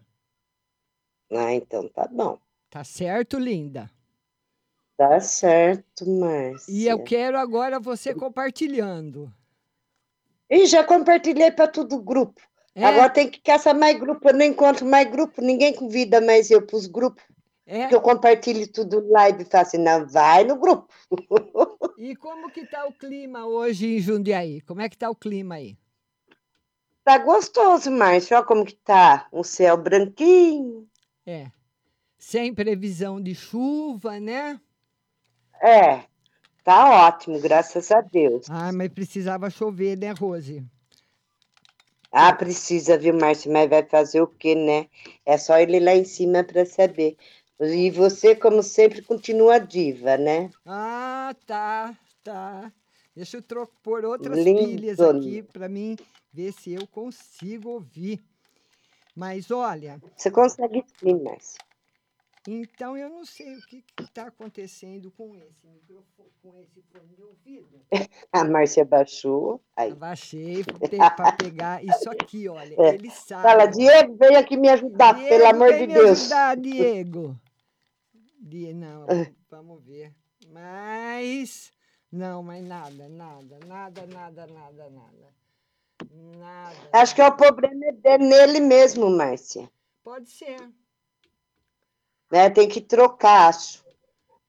Ah, 1.29 1.53
então 1.53 1.89
tá 1.89 2.07
bom. 2.07 2.39
Tá 2.69 2.85
certo, 2.85 3.37
linda? 3.37 3.91
Tá 4.95 5.19
certo, 5.19 6.09
Márcia. 6.09 6.71
E 6.73 6.87
eu 6.87 7.03
quero 7.03 7.37
agora 7.37 7.81
você 7.81 8.15
compartilhando. 8.15 9.29
E 10.49 10.65
já 10.65 10.85
compartilhei 10.85 11.51
para 11.51 11.67
todo 11.67 11.97
o 11.97 12.01
grupo. 12.01 12.41
É? 12.77 12.85
Agora 12.85 13.09
tem 13.09 13.27
que 13.27 13.41
caçar 13.41 13.75
mais 13.75 13.99
grupo. 13.99 14.29
Eu 14.29 14.35
não 14.35 14.45
encontro 14.45 14.85
mais 14.85 15.09
grupo, 15.09 15.41
ninguém 15.41 15.73
convida 15.73 16.21
mais 16.21 16.51
eu 16.51 16.61
para 16.61 16.77
os 16.77 16.85
grupos. 16.85 17.23
É? 17.65 17.81
Porque 17.81 17.95
eu 17.95 18.01
compartilho 18.01 18.71
tudo 18.71 19.09
live 19.09 19.41
e 19.41 19.45
falo 19.45 19.63
assim, 19.63 19.79
não, 19.79 20.07
vai 20.07 20.43
no 20.43 20.55
grupo. 20.55 20.87
E 21.97 22.15
como 22.15 22.51
que 22.51 22.63
tá 22.63 22.85
o 22.85 22.93
clima 22.93 23.47
hoje 23.47 23.95
em 23.95 23.99
Jundiaí? 23.99 24.61
Como 24.61 24.79
é 24.81 24.87
que 24.87 24.95
tá 24.95 25.09
o 25.09 25.15
clima 25.15 25.55
aí? 25.55 25.75
Tá 27.03 27.17
gostoso, 27.17 27.89
Márcia. 27.89 28.37
Olha 28.37 28.45
como 28.45 28.63
que 28.63 28.75
tá. 28.75 29.27
Um 29.33 29.41
céu 29.41 29.75
branquinho. 29.75 30.87
É. 31.25 31.47
Sem 32.19 32.53
previsão 32.53 33.19
de 33.19 33.33
chuva, 33.33 34.19
né? 34.19 34.61
É, 35.59 36.03
tá 36.63 37.07
ótimo, 37.07 37.39
graças 37.39 37.91
a 37.91 38.01
Deus. 38.01 38.45
Ah, 38.47 38.71
mas 38.71 38.89
precisava 38.89 39.49
chover, 39.49 39.97
né, 39.97 40.11
Rose? 40.11 40.63
Ah, 42.11 42.33
precisa, 42.33 42.97
viu, 42.97 43.13
Márcia? 43.13 43.51
Mas 43.51 43.69
vai 43.69 43.83
fazer 43.87 44.21
o 44.21 44.27
quê, 44.27 44.55
né? 44.55 44.87
É 45.25 45.37
só 45.37 45.57
ele 45.59 45.79
lá 45.79 45.93
em 45.95 46.05
cima 46.05 46.43
para 46.43 46.65
saber. 46.65 47.17
E 47.59 47.91
você, 47.91 48.35
como 48.35 48.63
sempre, 48.63 49.01
continua 49.01 49.59
diva, 49.59 50.17
né? 50.17 50.51
Ah, 50.65 51.35
tá, 51.45 51.97
tá. 52.23 52.73
Deixa 53.15 53.37
eu 53.37 53.41
tro- 53.41 53.67
pôr 53.83 54.05
outras 54.05 54.45
Lindo. 54.45 54.59
pilhas 54.59 55.03
aqui 55.03 55.41
para 55.43 55.67
mim 55.69 55.97
ver 56.31 56.53
se 56.53 56.71
eu 56.71 56.87
consigo 56.87 57.69
ouvir. 57.69 58.23
Mas 59.15 59.51
olha, 59.51 60.01
Você 60.15 60.31
consegue 60.31 60.83
sim, 60.99 61.15
Márcia. 61.23 61.59
Então 62.49 62.95
eu 62.97 63.09
não 63.09 63.25
sei 63.25 63.57
o 63.57 63.61
que 63.67 63.83
está 64.01 64.27
acontecendo 64.27 65.11
com 65.11 65.35
esse 65.35 65.67
microfone, 65.67 66.29
com 66.41 66.57
esse 66.61 66.81
fone 66.91 67.07
de 67.15 67.21
ouvido. 67.21 67.81
A 68.31 68.43
Márcia 68.45 68.85
baixou. 68.85 69.61
Aí. 69.75 69.91
Abaixei 69.91 70.63
para 71.15 71.31
pegar 71.33 71.83
isso 71.83 72.09
aqui, 72.09 72.47
olha. 72.47 72.73
É. 72.79 72.93
Ele 72.95 73.09
sabe. 73.11 73.43
Fala, 73.43 73.65
Diego, 73.65 74.15
vem 74.15 74.35
aqui 74.37 74.55
me 74.55 74.69
ajudar, 74.69 75.13
Diego, 75.15 75.29
pelo 75.29 75.47
amor 75.47 75.73
de 75.73 75.87
me 75.87 75.93
Deus. 75.93 76.21
ajudar, 76.21 76.55
Diego. 76.61 77.39
Die- 78.39 78.73
Não, 78.73 79.05
É. 79.09 79.31
vamos 79.49 79.83
ver. 79.83 80.13
Mas. 80.49 81.71
Não, 82.09 82.41
mas 82.41 82.63
nada, 82.63 83.09
nada, 83.09 83.59
nada, 83.67 84.07
nada, 84.07 84.47
nada, 84.47 84.89
nada. 84.89 85.35
Nada. 86.39 86.75
Acho 86.93 87.13
que 87.13 87.21
é 87.21 87.27
o 87.27 87.35
problema 87.35 87.83
é 88.05 88.17
nele 88.17 88.61
mesmo, 88.61 89.09
Márcia. 89.09 89.69
Pode 90.03 90.29
ser. 90.29 90.57
Né? 92.31 92.49
Tem 92.49 92.67
que 92.67 92.81
trocar, 92.81 93.49
acho. 93.49 93.85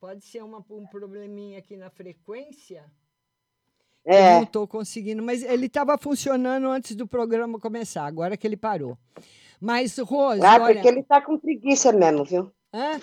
Pode 0.01 0.25
ser 0.25 0.43
uma, 0.43 0.65
um 0.71 0.87
probleminha 0.87 1.59
aqui 1.59 1.77
na 1.77 1.91
frequência. 1.91 2.85
É. 4.05 4.31
Eu 4.31 4.37
não 4.37 4.43
estou 4.45 4.67
conseguindo, 4.67 5.23
mas 5.23 5.43
ele 5.43 5.67
estava 5.67 5.99
funcionando 5.99 6.69
antes 6.69 6.95
do 6.97 7.07
programa 7.07 7.59
começar, 7.59 8.07
agora 8.07 8.37
que 8.37 8.47
ele 8.47 8.57
parou. 8.57 8.97
Mas, 9.61 9.99
Rose, 9.99 10.41
Ah, 10.43 10.55
olha. 10.63 10.75
porque 10.75 10.89
ele 10.89 11.03
tá 11.03 11.21
com 11.21 11.37
preguiça 11.37 11.93
mesmo, 11.93 12.25
viu? 12.25 12.51
Hã? 12.73 13.01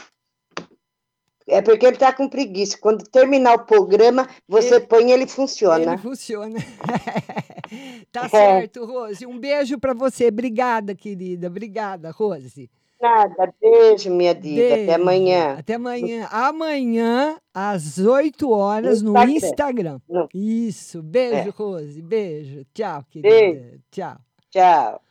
É 1.48 1.62
porque 1.62 1.86
ele 1.86 1.98
tá 1.98 2.12
com 2.12 2.28
preguiça. 2.28 2.76
Quando 2.80 3.04
terminar 3.08 3.54
o 3.54 3.66
programa, 3.66 4.28
você 4.48 4.80
põe 4.80 5.10
e 5.10 5.12
ele 5.12 5.28
funciona. 5.28 5.92
Ele 5.94 5.98
funciona. 6.00 6.58
tá 8.12 8.26
É. 8.26 8.30
certo, 8.30 8.84
Rose. 8.86 9.28
Um 9.28 9.38
beijo 9.38 9.78
para 9.78 9.94
você. 9.94 10.30
Obrigada, 10.30 10.96
querida. 10.96 11.48
Obrigada, 11.48 12.10
Rose. 12.10 12.70
Nada, 13.02 13.54
beijo, 13.62 14.10
minha 14.10 14.34
diva. 14.34 14.62
Até 14.68 14.76
Beijo. 14.86 15.02
amanhã. 15.02 15.56
Até 15.60 15.74
amanhã. 15.76 16.28
Amanhã, 16.32 17.38
às 17.54 17.98
8 18.00 18.50
horas, 18.50 19.02
no 19.02 19.12
Instagram. 19.12 20.00
Instagram. 20.10 20.28
Isso. 20.34 21.04
Beijo, 21.04 21.50
É. 21.50 21.52
Rose. 21.52 22.02
Beijo. 22.02 22.66
Tchau, 22.74 23.04
querida. 23.10 23.30
Beijo. 23.30 23.80
Tchau. 23.92 24.18
Tchau. 24.50 25.02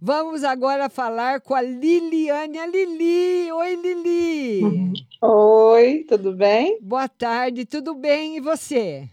Vamos 0.00 0.44
agora 0.44 0.88
falar 0.88 1.40
com 1.40 1.54
a 1.54 1.62
Liliane. 1.62 2.58
A 2.58 2.66
Lili. 2.66 3.50
Oi, 3.52 3.76
Lili. 3.76 4.92
Oi, 5.22 6.04
tudo 6.08 6.32
bem? 6.34 6.78
Boa 6.80 7.08
tarde, 7.08 7.64
tudo 7.64 7.94
bem? 7.94 8.36
E 8.36 8.40
você? 8.40 9.08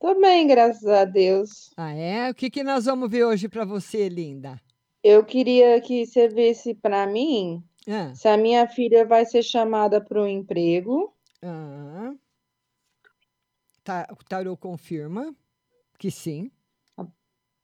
Tô 0.00 0.14
bem, 0.20 0.46
graças 0.46 0.86
a 0.86 1.04
Deus. 1.04 1.70
Ah, 1.76 1.92
é? 1.92 2.30
O 2.30 2.34
que, 2.34 2.48
que 2.50 2.62
nós 2.62 2.84
vamos 2.84 3.10
ver 3.10 3.24
hoje 3.24 3.48
para 3.48 3.64
você, 3.64 4.08
linda? 4.08 4.60
Eu 5.08 5.24
queria 5.24 5.80
que 5.80 6.04
você 6.04 6.28
visse 6.28 6.74
para 6.74 7.06
mim 7.06 7.64
Ah. 7.86 8.14
se 8.14 8.28
a 8.28 8.36
minha 8.36 8.68
filha 8.68 9.06
vai 9.06 9.24
ser 9.24 9.42
chamada 9.42 10.02
para 10.02 10.20
o 10.20 10.26
emprego. 10.28 11.16
Ah. 11.42 12.12
Tá, 13.82 14.06
o 14.12 14.16
tarô 14.16 14.54
confirma 14.54 15.34
que 15.98 16.10
sim. 16.10 16.50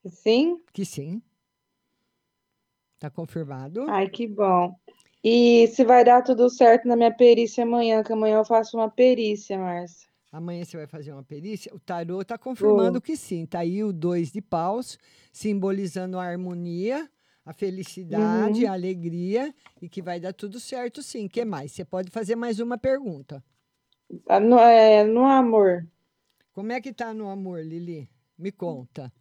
Sim? 0.06 0.58
Que 0.72 0.86
sim. 0.86 1.20
Tá 2.98 3.10
confirmado. 3.10 3.84
Ai, 3.90 4.08
que 4.08 4.26
bom. 4.26 4.74
E 5.22 5.66
se 5.68 5.84
vai 5.84 6.02
dar 6.02 6.22
tudo 6.22 6.48
certo 6.48 6.88
na 6.88 6.96
minha 6.96 7.14
perícia 7.14 7.62
amanhã, 7.64 8.02
que 8.02 8.12
amanhã 8.14 8.36
eu 8.36 8.44
faço 8.46 8.78
uma 8.78 8.90
perícia, 8.90 9.58
Márcia. 9.58 10.08
Amanhã 10.32 10.64
você 10.64 10.78
vai 10.78 10.86
fazer 10.86 11.12
uma 11.12 11.22
perícia. 11.22 11.74
O 11.74 11.78
tarô 11.78 12.22
está 12.22 12.38
confirmando 12.38 13.02
que 13.02 13.16
sim. 13.18 13.44
Tá 13.44 13.58
aí 13.58 13.84
o 13.84 13.92
dois 13.92 14.32
de 14.32 14.40
paus, 14.40 14.98
simbolizando 15.30 16.18
a 16.18 16.24
harmonia, 16.24 17.10
a 17.44 17.52
felicidade, 17.52 18.64
Uhum. 18.64 18.70
a 18.70 18.74
alegria 18.74 19.54
e 19.80 19.88
que 19.88 20.00
vai 20.02 20.18
dar 20.20 20.32
tudo 20.32 20.58
certo 20.58 21.02
sim. 21.02 21.28
que 21.28 21.44
mais? 21.44 21.72
Você 21.72 21.84
pode 21.84 22.10
fazer 22.10 22.36
mais 22.36 22.58
uma 22.60 22.78
pergunta. 22.78 23.42
Ah, 24.28 24.40
No, 24.40 24.58
é, 24.58 25.04
no 25.04 25.24
amor. 25.24 25.86
Como 26.52 26.72
é 26.72 26.80
que 26.80 26.92
tá 26.92 27.12
no 27.12 27.28
amor, 27.28 27.64
Lili? 27.64 28.08
Me 28.38 28.50
conta. 28.52 29.12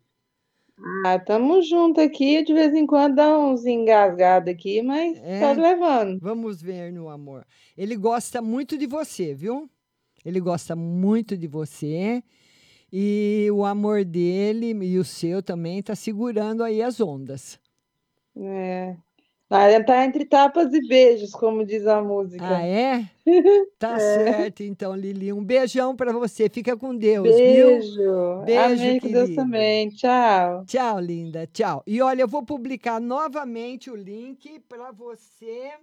Ah, 1.06 1.20
tamo 1.20 1.62
junto 1.62 2.02
aqui, 2.02 2.44
de 2.44 2.54
vez 2.54 2.74
em 2.74 2.86
quando 2.86 3.16
dá 3.16 3.38
uns 3.38 3.66
engasgados 3.66 4.52
aqui, 4.52 4.82
mas 4.82 5.18
É? 5.20 5.40
tá 5.40 5.52
levando. 5.54 6.20
Vamos 6.20 6.62
ver 6.62 6.92
no 6.92 7.10
amor. 7.10 7.46
Ele 7.78 7.96
gosta 7.96 8.42
muito 8.42 8.78
de 8.78 8.88
você, 8.88 9.34
viu? 9.34 9.70
Ele 10.26 10.40
gosta 10.40 10.76
muito 10.76 11.38
de 11.38 11.48
você. 11.48 12.24
E 12.92 13.48
o 13.52 13.66
amor 13.66 14.04
dele 14.06 14.72
e 14.86 14.98
o 15.00 15.04
seu 15.04 15.42
também 15.42 15.82
tá 15.82 15.96
segurando 15.96 16.64
aí 16.64 16.82
as 16.82 17.00
ondas. 17.02 17.60
É. 18.36 18.96
Ah, 19.50 19.84
tá 19.86 20.04
entre 20.06 20.26
tapas 20.26 20.74
e 20.74 20.82
beijos, 20.88 21.32
como 21.32 21.66
diz 21.66 21.86
a 21.86 22.02
música. 22.02 22.44
Ah, 22.46 22.62
é? 22.66 23.10
Tá 23.80 23.96
É. 23.98 24.00
certo, 24.00 24.64
então, 24.64 24.96
Lili. 24.96 25.34
Um 25.34 25.44
beijão 25.44 25.96
para 25.96 26.14
você. 26.14 26.50
Fica 26.50 26.78
com 26.78 26.96
Deus, 26.96 27.36
Beijo. 27.36 27.96
viu? 27.96 28.42
Beijo, 28.46 28.84
Amém, 28.84 29.00
com 29.00 29.10
Deus 29.12 29.30
também. 29.32 29.90
Tchau. 29.90 30.66
Tchau, 30.68 31.00
linda. 31.00 31.46
Tchau. 31.48 31.84
E 31.86 32.02
olha, 32.02 32.22
eu 32.22 32.28
vou 32.28 32.44
publicar 32.44 33.00
novamente 33.00 33.90
o 33.92 33.96
link 33.96 34.60
para 34.62 34.92
você 34.92 35.74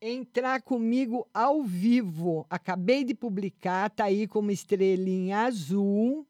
entrar 0.00 0.62
comigo 0.62 1.26
ao 1.32 1.62
vivo. 1.62 2.46
Acabei 2.50 3.04
de 3.04 3.14
publicar, 3.14 3.90
tá 3.90 4.04
aí 4.04 4.26
como 4.26 4.50
estrelinha 4.50 5.40
azul. 5.40 6.26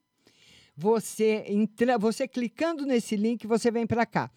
Você 0.77 1.45
entra, 1.47 1.97
você 1.97 2.27
clicando 2.27 2.85
nesse 2.85 3.15
link, 3.15 3.47
você 3.47 3.71
vem 3.71 3.87
para 3.87 4.05
cá. 4.05 4.31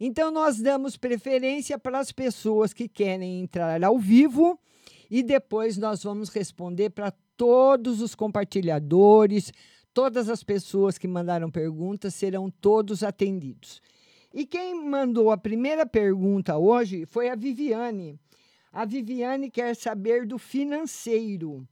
Então 0.00 0.30
nós 0.30 0.60
damos 0.60 0.96
preferência 0.96 1.78
para 1.78 2.00
as 2.00 2.10
pessoas 2.10 2.72
que 2.72 2.88
querem 2.88 3.40
entrar 3.40 3.82
ao 3.84 3.98
vivo 3.98 4.58
e 5.08 5.22
depois 5.22 5.78
nós 5.78 6.02
vamos 6.02 6.30
responder 6.30 6.90
para 6.90 7.12
todos 7.36 8.00
os 8.00 8.14
compartilhadores, 8.14 9.52
todas 9.92 10.28
as 10.28 10.42
pessoas 10.42 10.98
que 10.98 11.06
mandaram 11.06 11.50
perguntas 11.50 12.14
serão 12.14 12.50
todos 12.50 13.04
atendidos. 13.04 13.80
E 14.32 14.44
quem 14.44 14.74
mandou 14.74 15.30
a 15.30 15.36
primeira 15.36 15.86
pergunta 15.86 16.58
hoje 16.58 17.06
foi 17.06 17.28
a 17.28 17.36
Viviane. 17.36 18.18
A 18.72 18.84
Viviane 18.84 19.48
quer 19.48 19.76
saber 19.76 20.26
do 20.26 20.36
financeiro. 20.38 21.64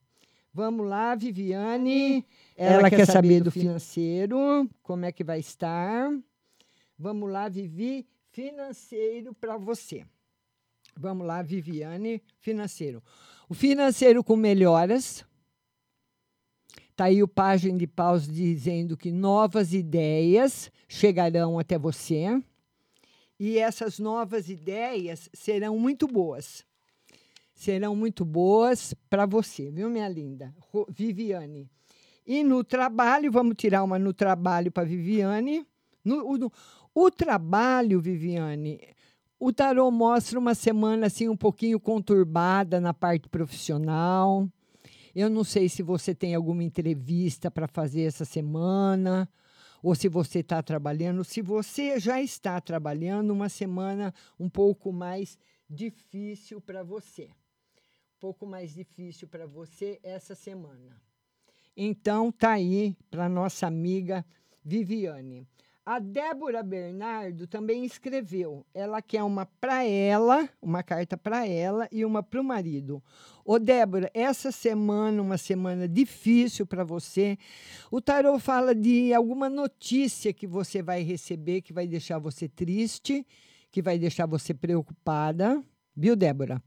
Vamos 0.54 0.86
lá, 0.86 1.14
Viviane. 1.14 2.26
Ela, 2.54 2.90
quer, 2.90 3.06
saber, 3.06 3.42
do 3.42 3.50
financeiro, 3.50 4.68
como 4.82 5.06
é 5.06 5.12
que 5.12 5.24
vai 5.24 5.40
estar. 5.40 6.10
Vamos 6.98 7.30
lá, 7.30 7.48
Vivi, 7.48 8.06
financeiro 8.30 9.34
para 9.34 9.56
você. 9.56 10.04
Vamos 10.94 11.26
lá, 11.26 11.40
Viviane, 11.40 12.22
financeiro. 12.38 13.02
O 13.48 13.54
financeiro 13.54 14.22
com 14.22 14.36
melhoras. 14.36 15.24
Está 16.90 17.04
aí 17.04 17.22
o 17.22 17.28
página 17.28 17.78
de 17.78 17.86
paus 17.86 18.28
dizendo 18.28 18.94
que 18.94 19.10
novas 19.10 19.72
ideias 19.72 20.70
chegarão 20.86 21.58
até 21.58 21.78
você. 21.78 22.26
E 23.40 23.58
essas 23.58 23.98
novas 23.98 24.50
ideias 24.50 25.30
serão 25.32 25.78
muito 25.78 26.06
boas. 26.06 26.62
Serão 27.62 27.94
muito 27.94 28.24
boas 28.24 28.92
para 29.08 29.24
você, 29.24 29.70
viu, 29.70 29.88
minha 29.88 30.08
linda? 30.08 30.52
Viviane. 30.88 31.70
E 32.26 32.42
no 32.42 32.64
trabalho, 32.64 33.30
vamos 33.30 33.54
tirar 33.56 33.84
uma 33.84 34.00
no 34.00 34.12
trabalho 34.12 34.72
para 34.72 34.82
Viviane. 34.82 35.64
No, 36.04 36.36
no- 36.36 36.52
o 36.92 37.08
trabalho, 37.08 38.00
Viviane, 38.00 38.80
o 39.38 39.52
tarô 39.52 39.92
mostra 39.92 40.40
uma 40.40 40.56
semana 40.56 41.06
assim 41.06 41.28
um 41.28 41.36
pouquinho 41.36 41.78
conturbada 41.78 42.80
na 42.80 42.92
parte 42.92 43.28
profissional. 43.28 44.48
Eu 45.14 45.30
não 45.30 45.44
sei 45.44 45.68
se 45.68 45.84
você 45.84 46.12
tem 46.12 46.34
alguma 46.34 46.64
entrevista 46.64 47.48
para 47.48 47.68
fazer 47.68 48.02
essa 48.02 48.24
semana 48.24 49.28
ou 49.80 49.94
se 49.94 50.08
você 50.08 50.40
está 50.40 50.60
trabalhando. 50.64 51.22
Se 51.22 51.40
você 51.40 52.00
já 52.00 52.20
está 52.20 52.60
trabalhando, 52.60 53.30
uma 53.30 53.48
semana 53.48 54.12
um 54.36 54.48
pouco 54.48 54.92
mais 54.92 55.38
difícil 55.70 56.60
para 56.60 56.82
você. 56.82 57.30
Pouco 58.22 58.46
mais 58.46 58.72
difícil 58.72 59.26
para 59.26 59.48
você 59.48 59.98
essa 60.00 60.36
semana. 60.36 61.02
Então, 61.76 62.30
tá 62.30 62.52
aí 62.52 62.96
para 63.10 63.28
nossa 63.28 63.66
amiga 63.66 64.24
Viviane. 64.64 65.44
A 65.84 65.98
Débora 65.98 66.62
Bernardo 66.62 67.48
também 67.48 67.84
escreveu. 67.84 68.64
Ela 68.72 69.02
quer 69.02 69.24
uma 69.24 69.44
para 69.44 69.84
ela, 69.84 70.48
uma 70.62 70.84
carta 70.84 71.16
para 71.16 71.48
ela 71.48 71.88
e 71.90 72.04
uma 72.04 72.22
para 72.22 72.40
o 72.40 72.44
marido. 72.44 73.02
Ô, 73.44 73.58
Débora, 73.58 74.08
essa 74.14 74.52
semana, 74.52 75.20
uma 75.20 75.36
semana 75.36 75.88
difícil 75.88 76.64
para 76.64 76.84
você. 76.84 77.36
O 77.90 78.00
tarô 78.00 78.38
fala 78.38 78.72
de 78.72 79.12
alguma 79.12 79.50
notícia 79.50 80.32
que 80.32 80.46
você 80.46 80.80
vai 80.80 81.02
receber 81.02 81.60
que 81.60 81.72
vai 81.72 81.88
deixar 81.88 82.20
você 82.20 82.48
triste, 82.48 83.26
que 83.68 83.82
vai 83.82 83.98
deixar 83.98 84.26
você 84.26 84.54
preocupada. 84.54 85.60
Viu, 85.96 86.14
Débora? 86.14 86.62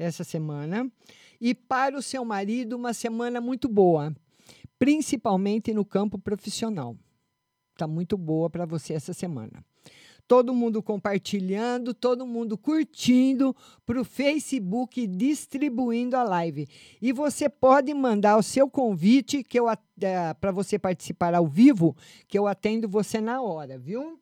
Essa 0.00 0.24
semana. 0.24 0.90
E 1.38 1.54
para 1.54 1.94
o 1.94 2.00
seu 2.00 2.24
marido, 2.24 2.74
uma 2.74 2.94
semana 2.94 3.38
muito 3.38 3.68
boa, 3.68 4.16
principalmente 4.78 5.74
no 5.74 5.84
campo 5.84 6.18
profissional. 6.18 6.96
Tá 7.76 7.86
muito 7.86 8.16
boa 8.16 8.48
para 8.48 8.64
você 8.64 8.94
essa 8.94 9.12
semana. 9.12 9.62
Todo 10.26 10.54
mundo 10.54 10.82
compartilhando, 10.82 11.92
todo 11.92 12.26
mundo 12.26 12.56
curtindo 12.56 13.54
para 13.84 14.00
o 14.00 14.04
Facebook, 14.04 15.06
distribuindo 15.06 16.16
a 16.16 16.22
live. 16.22 16.66
E 17.02 17.12
você 17.12 17.46
pode 17.46 17.92
mandar 17.92 18.38
o 18.38 18.42
seu 18.42 18.70
convite 18.70 19.44
que 19.44 19.60
eu 19.60 19.66
para 20.40 20.50
você 20.50 20.78
participar 20.78 21.34
ao 21.34 21.46
vivo, 21.46 21.94
que 22.26 22.38
eu 22.38 22.46
atendo 22.46 22.88
você 22.88 23.20
na 23.20 23.42
hora, 23.42 23.78
viu? 23.78 24.18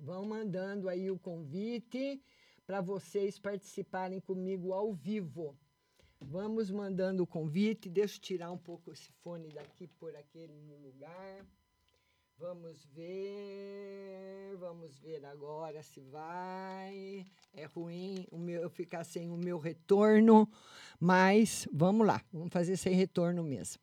Vão 0.00 0.24
mandando 0.24 0.88
aí 0.88 1.10
o 1.10 1.18
convite 1.18 2.20
para 2.72 2.80
vocês 2.80 3.38
participarem 3.38 4.18
comigo 4.18 4.72
ao 4.72 4.94
vivo. 4.94 5.54
Vamos 6.18 6.70
mandando 6.70 7.22
o 7.22 7.26
convite. 7.26 7.90
Deixa 7.90 8.16
eu 8.16 8.22
tirar 8.22 8.50
um 8.50 8.56
pouco 8.56 8.90
esse 8.90 9.12
fone 9.22 9.50
daqui, 9.50 9.86
por 9.86 10.16
aquele 10.16 10.54
lugar. 10.82 11.44
Vamos 12.38 12.86
ver, 12.86 14.56
vamos 14.58 14.98
ver 15.00 15.22
agora 15.26 15.82
se 15.82 16.00
vai. 16.00 17.26
É 17.52 17.66
ruim 17.66 18.26
o 18.30 18.38
meu, 18.38 18.62
eu 18.62 18.70
ficar 18.70 19.04
sem 19.04 19.30
o 19.30 19.36
meu 19.36 19.58
retorno, 19.58 20.50
mas 20.98 21.68
vamos 21.70 22.06
lá, 22.06 22.24
vamos 22.32 22.50
fazer 22.50 22.78
sem 22.78 22.94
retorno 22.94 23.44
mesmo. 23.44 23.82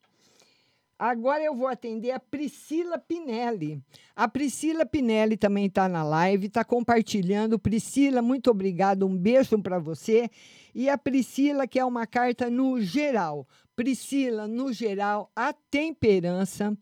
Agora 1.00 1.42
eu 1.42 1.56
vou 1.56 1.68
atender 1.68 2.12
a 2.12 2.20
Priscila 2.20 3.00
Pinelli. 3.00 3.82
A 4.14 4.28
Priscila 4.28 4.86
Pinelli 4.86 5.38
também 5.38 5.68
está 5.68 5.88
na 5.88 6.04
live, 6.04 6.48
está 6.48 6.66
compartilhando. 6.66 7.58
Priscila, 7.58 8.22
muito 8.22 8.52
obrigada, 8.52 9.06
um 9.06 9.16
beijo 9.16 9.58
para 9.62 9.80
você. 9.80 10.30
E 10.76 10.90
a 10.90 10.98
Priscila 10.98 11.66
quer 11.66 11.86
uma 11.86 12.06
carta 12.06 12.50
no 12.50 12.82
geral. 12.82 13.48
Priscila, 13.78 14.46
no 14.46 14.74
geral, 14.74 15.32
a 15.34 15.54
temperança 15.54 16.78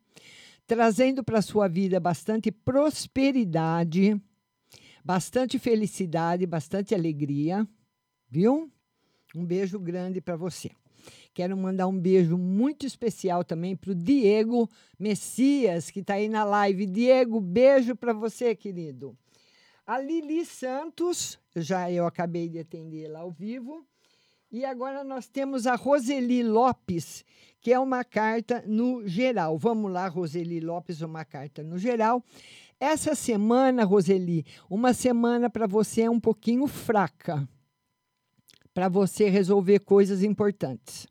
trazendo 0.65 1.23
para 1.23 1.37
a 1.37 1.43
sua 1.43 1.67
vida 1.67 1.99
bastante 1.99 2.51
prosperidade, 2.51 4.19
bastante 5.05 5.59
felicidade, 5.59 6.43
bastante 6.47 6.95
alegria, 6.95 7.67
viu? 8.27 8.71
Um 9.35 9.45
beijo 9.45 9.79
grande 9.79 10.19
para 10.19 10.35
você. 10.35 10.71
Quero 11.37 11.55
mandar 11.55 11.85
um 11.85 11.95
beijo 11.95 12.35
muito 12.35 12.83
especial 12.83 13.43
também 13.43 13.75
para 13.75 13.91
o 13.91 13.95
Diego 13.95 14.67
Messias, 14.97 15.91
que 15.91 15.99
está 15.99 16.15
aí 16.15 16.27
na 16.27 16.43
live. 16.43 16.87
Diego, 16.87 17.39
beijo 17.39 17.95
para 17.95 18.11
você, 18.11 18.55
querido. 18.55 19.15
A 19.85 19.99
Lili 19.99 20.43
Santos, 20.43 21.37
já 21.55 21.91
eu 21.91 22.07
acabei 22.07 22.49
de 22.49 22.57
atendê-la 22.57 23.19
ao 23.19 23.29
vivo. 23.29 23.85
E 24.51 24.65
agora 24.65 25.03
nós 25.03 25.27
temos 25.27 25.67
a 25.67 25.75
Roseli 25.75 26.41
Lopes, 26.41 27.23
que 27.61 27.71
é 27.71 27.79
uma 27.79 28.03
carta 28.03 28.63
no 28.65 29.07
geral. 29.07 29.59
Vamos 29.59 29.91
lá, 29.91 30.07
Roseli 30.07 30.59
Lopes, 30.59 31.01
uma 31.01 31.23
carta 31.23 31.61
no 31.61 31.77
geral. 31.77 32.25
Essa 32.79 33.13
semana, 33.13 33.83
Roseli, 33.83 34.43
uma 34.67 34.91
semana 34.91 35.51
para 35.51 35.67
você 35.67 36.01
é 36.01 36.09
um 36.09 36.19
pouquinho 36.19 36.65
fraca, 36.65 37.47
para 38.73 38.89
você 38.89 39.29
resolver 39.29 39.81
coisas 39.81 40.23
importantes. 40.23 41.07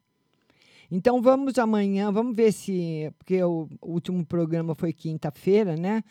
Então 0.91 1.21
vamos 1.21 1.59
amanhã, 1.59 2.13
vamos 2.13 2.37
ver 2.37 2.53
se. 2.53 3.13
Porque 3.19 3.43
o 3.43 3.69
último 3.83 4.25
programa 4.25 4.75
foi 4.75 4.93
quinta-feira, 4.93 5.77
né? 5.77 6.03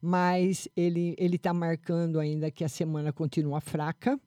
Mas 0.00 0.68
ele 0.76 1.14
está 1.18 1.52
marcando 1.54 2.18
ainda 2.18 2.50
que 2.50 2.64
a 2.64 2.68
semana 2.68 3.12
continua 3.12 3.60
fraca. 3.60 4.18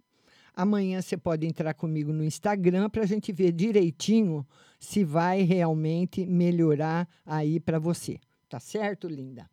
Amanhã 0.53 1.01
você 1.01 1.18
pode 1.18 1.45
entrar 1.45 1.74
comigo 1.74 2.14
no 2.14 2.24
Instagram 2.24 2.89
para 2.89 3.03
a 3.03 3.06
gente 3.06 3.34
ver 3.34 3.51
direitinho 3.51 4.47
se 4.80 5.03
vai 5.03 5.41
realmente 5.41 6.26
melhorar 6.26 7.10
aí 7.26 7.60
para 7.60 7.78
você. 7.78 8.18
Tá 8.47 8.58
certo, 8.58 9.08
linda? 9.10 9.49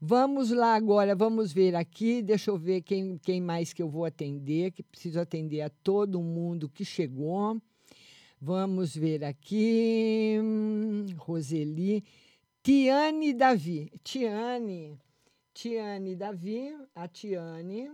Vamos 0.00 0.50
lá 0.50 0.74
agora, 0.74 1.14
vamos 1.14 1.52
ver 1.52 1.76
aqui. 1.76 2.20
Deixa 2.20 2.50
eu 2.50 2.58
ver 2.58 2.82
quem, 2.82 3.16
quem 3.18 3.40
mais 3.40 3.72
que 3.72 3.80
eu 3.80 3.88
vou 3.88 4.04
atender, 4.04 4.72
que 4.72 4.82
preciso 4.82 5.20
atender 5.20 5.60
a 5.60 5.70
todo 5.70 6.20
mundo 6.20 6.68
que 6.68 6.84
chegou. 6.84 7.60
Vamos 8.46 8.94
ver 8.94 9.24
aqui. 9.24 10.38
Roseli. 11.16 12.04
Tiane 12.62 13.32
Davi. 13.32 13.90
Tiane. 14.02 15.00
Tiane 15.54 16.14
Davi. 16.14 16.76
A 16.94 17.08
Tiane. 17.08 17.90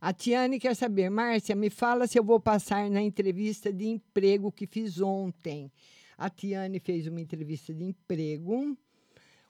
A 0.00 0.14
Tiane 0.14 0.58
quer 0.58 0.74
saber, 0.74 1.10
Márcia, 1.10 1.54
me 1.54 1.68
fala 1.68 2.06
se 2.06 2.18
eu 2.18 2.24
vou 2.24 2.40
passar 2.40 2.88
na 2.88 3.02
entrevista 3.02 3.70
de 3.70 3.84
emprego 3.84 4.50
que 4.50 4.66
fiz 4.66 4.98
ontem. 4.98 5.70
A 6.16 6.30
Tiane 6.30 6.80
fez 6.80 7.06
uma 7.06 7.20
entrevista 7.20 7.74
de 7.74 7.84
emprego. 7.84 8.74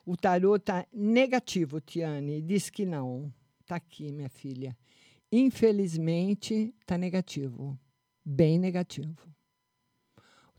O 0.05 0.17
tarô 0.17 0.57
está 0.57 0.85
negativo, 0.91 1.79
Tiane. 1.79 2.41
Diz 2.41 2.69
que 2.69 2.85
não. 2.85 3.33
Está 3.61 3.77
aqui, 3.77 4.11
minha 4.11 4.27
filha. 4.27 4.75
Infelizmente, 5.31 6.75
está 6.81 6.97
negativo. 6.97 7.79
Bem 8.25 8.59
negativo. 8.59 9.33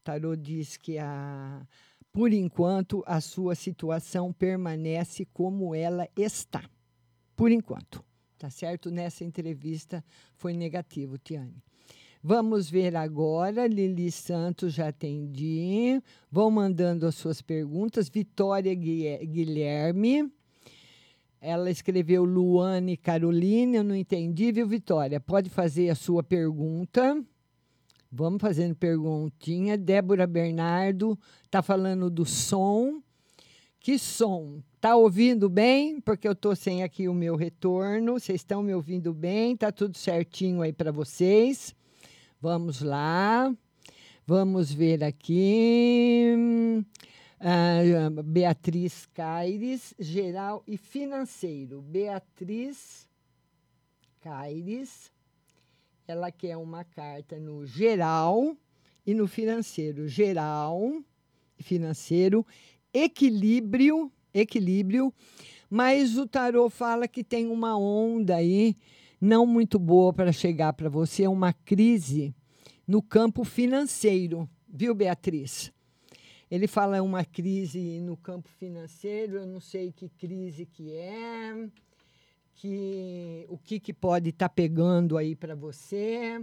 Tarô 0.04 0.36
diz 0.36 0.76
que, 0.76 0.98
a, 0.98 1.66
por 2.12 2.30
enquanto, 2.30 3.02
a 3.06 3.22
sua 3.22 3.54
situação 3.54 4.32
permanece 4.32 5.24
como 5.32 5.74
ela 5.74 6.06
está. 6.14 6.62
Por 7.34 7.50
enquanto. 7.50 8.04
Tá 8.38 8.50
certo? 8.50 8.90
Nessa 8.90 9.24
entrevista 9.24 10.04
foi 10.36 10.52
negativo, 10.52 11.16
Tiane. 11.16 11.56
Vamos 12.22 12.68
ver 12.68 12.94
agora. 12.94 13.66
Lili 13.66 14.10
Santos, 14.12 14.74
já 14.74 14.88
atendi. 14.88 16.00
Vão 16.30 16.50
mandando 16.50 17.06
as 17.06 17.14
suas 17.14 17.40
perguntas. 17.40 18.08
Vitória 18.10 18.74
Guilherme. 18.74 20.30
Ela 21.40 21.70
escreveu 21.70 22.24
Luane 22.24 22.96
Caroline. 22.96 23.78
Eu 23.78 23.84
não 23.84 23.96
entendi, 23.96 24.52
viu, 24.52 24.66
Vitória? 24.66 25.18
Pode 25.18 25.48
fazer 25.48 25.88
a 25.88 25.94
sua 25.94 26.22
pergunta. 26.22 27.24
Vamos 28.16 28.40
fazendo 28.40 28.76
perguntinha. 28.76 29.76
Débora 29.76 30.24
Bernardo 30.24 31.18
está 31.44 31.60
falando 31.62 32.08
do 32.08 32.24
som. 32.24 33.02
Que 33.80 33.98
som? 33.98 34.62
Tá 34.80 34.94
ouvindo 34.94 35.48
bem? 35.50 36.00
Porque 36.00 36.28
eu 36.28 36.34
tô 36.34 36.54
sem 36.54 36.84
aqui 36.84 37.08
o 37.08 37.12
meu 37.12 37.34
retorno. 37.34 38.12
Vocês 38.12 38.40
estão 38.40 38.62
me 38.62 38.72
ouvindo 38.72 39.12
bem? 39.12 39.56
Tá 39.56 39.72
tudo 39.72 39.98
certinho 39.98 40.62
aí 40.62 40.72
para 40.72 40.92
vocês? 40.92 41.74
Vamos 42.40 42.82
lá. 42.82 43.52
Vamos 44.24 44.72
ver 44.72 45.02
aqui. 45.02 46.36
Ah, 47.40 47.82
Beatriz 48.24 49.06
Caires, 49.12 49.92
geral 49.98 50.62
e 50.68 50.76
financeiro. 50.76 51.82
Beatriz 51.82 53.08
Caires, 54.20 55.10
ela 56.06 56.30
quer 56.30 56.56
uma 56.56 56.84
carta 56.84 57.38
no 57.38 57.66
geral 57.66 58.56
e 59.06 59.14
no 59.14 59.26
financeiro. 59.26 60.06
Geral 60.08 61.02
financeiro, 61.58 62.46
equilíbrio, 62.92 64.10
equilíbrio, 64.32 65.12
mas 65.70 66.16
o 66.16 66.26
tarô 66.26 66.68
fala 66.68 67.08
que 67.08 67.24
tem 67.24 67.46
uma 67.46 67.76
onda 67.76 68.36
aí 68.36 68.76
não 69.20 69.46
muito 69.46 69.78
boa 69.78 70.12
para 70.12 70.32
chegar 70.32 70.72
para 70.74 70.88
você, 70.88 71.26
uma 71.26 71.52
crise 71.52 72.34
no 72.86 73.00
campo 73.00 73.44
financeiro, 73.44 74.48
viu, 74.68 74.94
Beatriz? 74.94 75.72
Ele 76.50 76.66
fala 76.66 77.02
uma 77.02 77.24
crise 77.24 78.00
no 78.00 78.16
campo 78.16 78.48
financeiro, 78.50 79.38
eu 79.38 79.46
não 79.46 79.60
sei 79.60 79.90
que 79.90 80.08
crise 80.10 80.66
que 80.66 80.92
é, 80.92 81.68
que 82.54 83.46
o 83.48 83.58
que, 83.58 83.80
que 83.80 83.92
pode 83.92 84.30
estar 84.30 84.48
pegando 84.48 85.16
aí 85.16 85.34
para 85.34 85.54
você, 85.54 86.40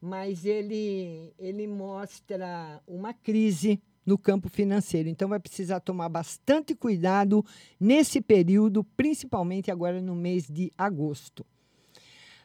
mas 0.00 0.44
ele 0.44 1.32
ele 1.38 1.66
mostra 1.66 2.82
uma 2.86 3.12
crise 3.12 3.80
no 4.04 4.16
campo 4.16 4.48
financeiro. 4.48 5.08
Então 5.08 5.28
vai 5.28 5.38
precisar 5.38 5.80
tomar 5.80 6.08
bastante 6.08 6.74
cuidado 6.74 7.44
nesse 7.78 8.20
período, 8.20 8.84
principalmente 8.96 9.70
agora 9.70 10.00
no 10.00 10.14
mês 10.14 10.46
de 10.48 10.72
agosto. 10.76 11.44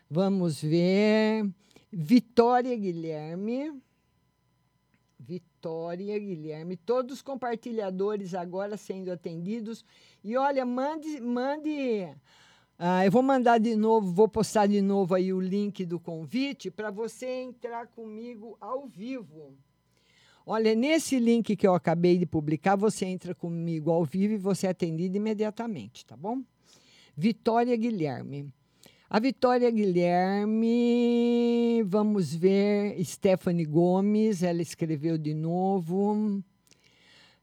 Vamos 0.10 0.62
ver. 0.62 1.50
Vitória 1.92 2.76
Guilherme. 2.76 3.82
Vitória 5.18 6.20
Guilherme. 6.20 6.78
Todos 6.78 7.16
os 7.16 7.22
compartilhadores 7.22 8.36
agora 8.36 8.78
sendo 8.78 9.12
atendidos. 9.12 9.84
E 10.24 10.38
olha, 10.38 10.66
mande. 10.66 11.20
mande 11.20 12.08
ah, 12.78 13.06
eu 13.06 13.12
vou 13.12 13.24
mandar 13.24 13.58
de 13.58 13.74
novo, 13.76 14.12
vou 14.12 14.28
postar 14.28 14.68
de 14.68 14.82
novo 14.82 15.16
aí 15.16 15.32
o 15.32 15.40
link 15.40 15.86
do 15.86 15.98
convite 15.98 16.70
para 16.70 16.92
você 16.92 17.26
entrar 17.26 17.88
comigo 17.88 18.58
ao 18.60 18.86
vivo. 18.86 19.54
Olha, 20.46 20.76
nesse 20.76 21.18
link 21.18 21.56
que 21.56 21.66
eu 21.66 21.74
acabei 21.74 22.18
de 22.18 22.26
publicar, 22.26 22.76
você 22.76 23.06
entra 23.06 23.34
comigo 23.34 23.90
ao 23.92 24.04
vivo 24.04 24.34
e 24.34 24.38
você 24.38 24.68
é 24.68 24.72
atendido 24.72 25.16
imediatamente, 25.16 26.06
tá 26.06 26.18
bom? 26.18 26.42
Vitória 27.16 27.76
Guilherme. 27.78 28.54
A 29.10 29.20
Vitória 29.20 29.72
Guilherme, 29.72 30.62
vamos 31.84 32.36
ver, 32.36 33.02
Stephanie 33.06 33.66
Gomes, 33.66 34.44
ela 34.44 34.62
escreveu 34.62 35.18
de 35.18 35.34
novo. 35.34 36.44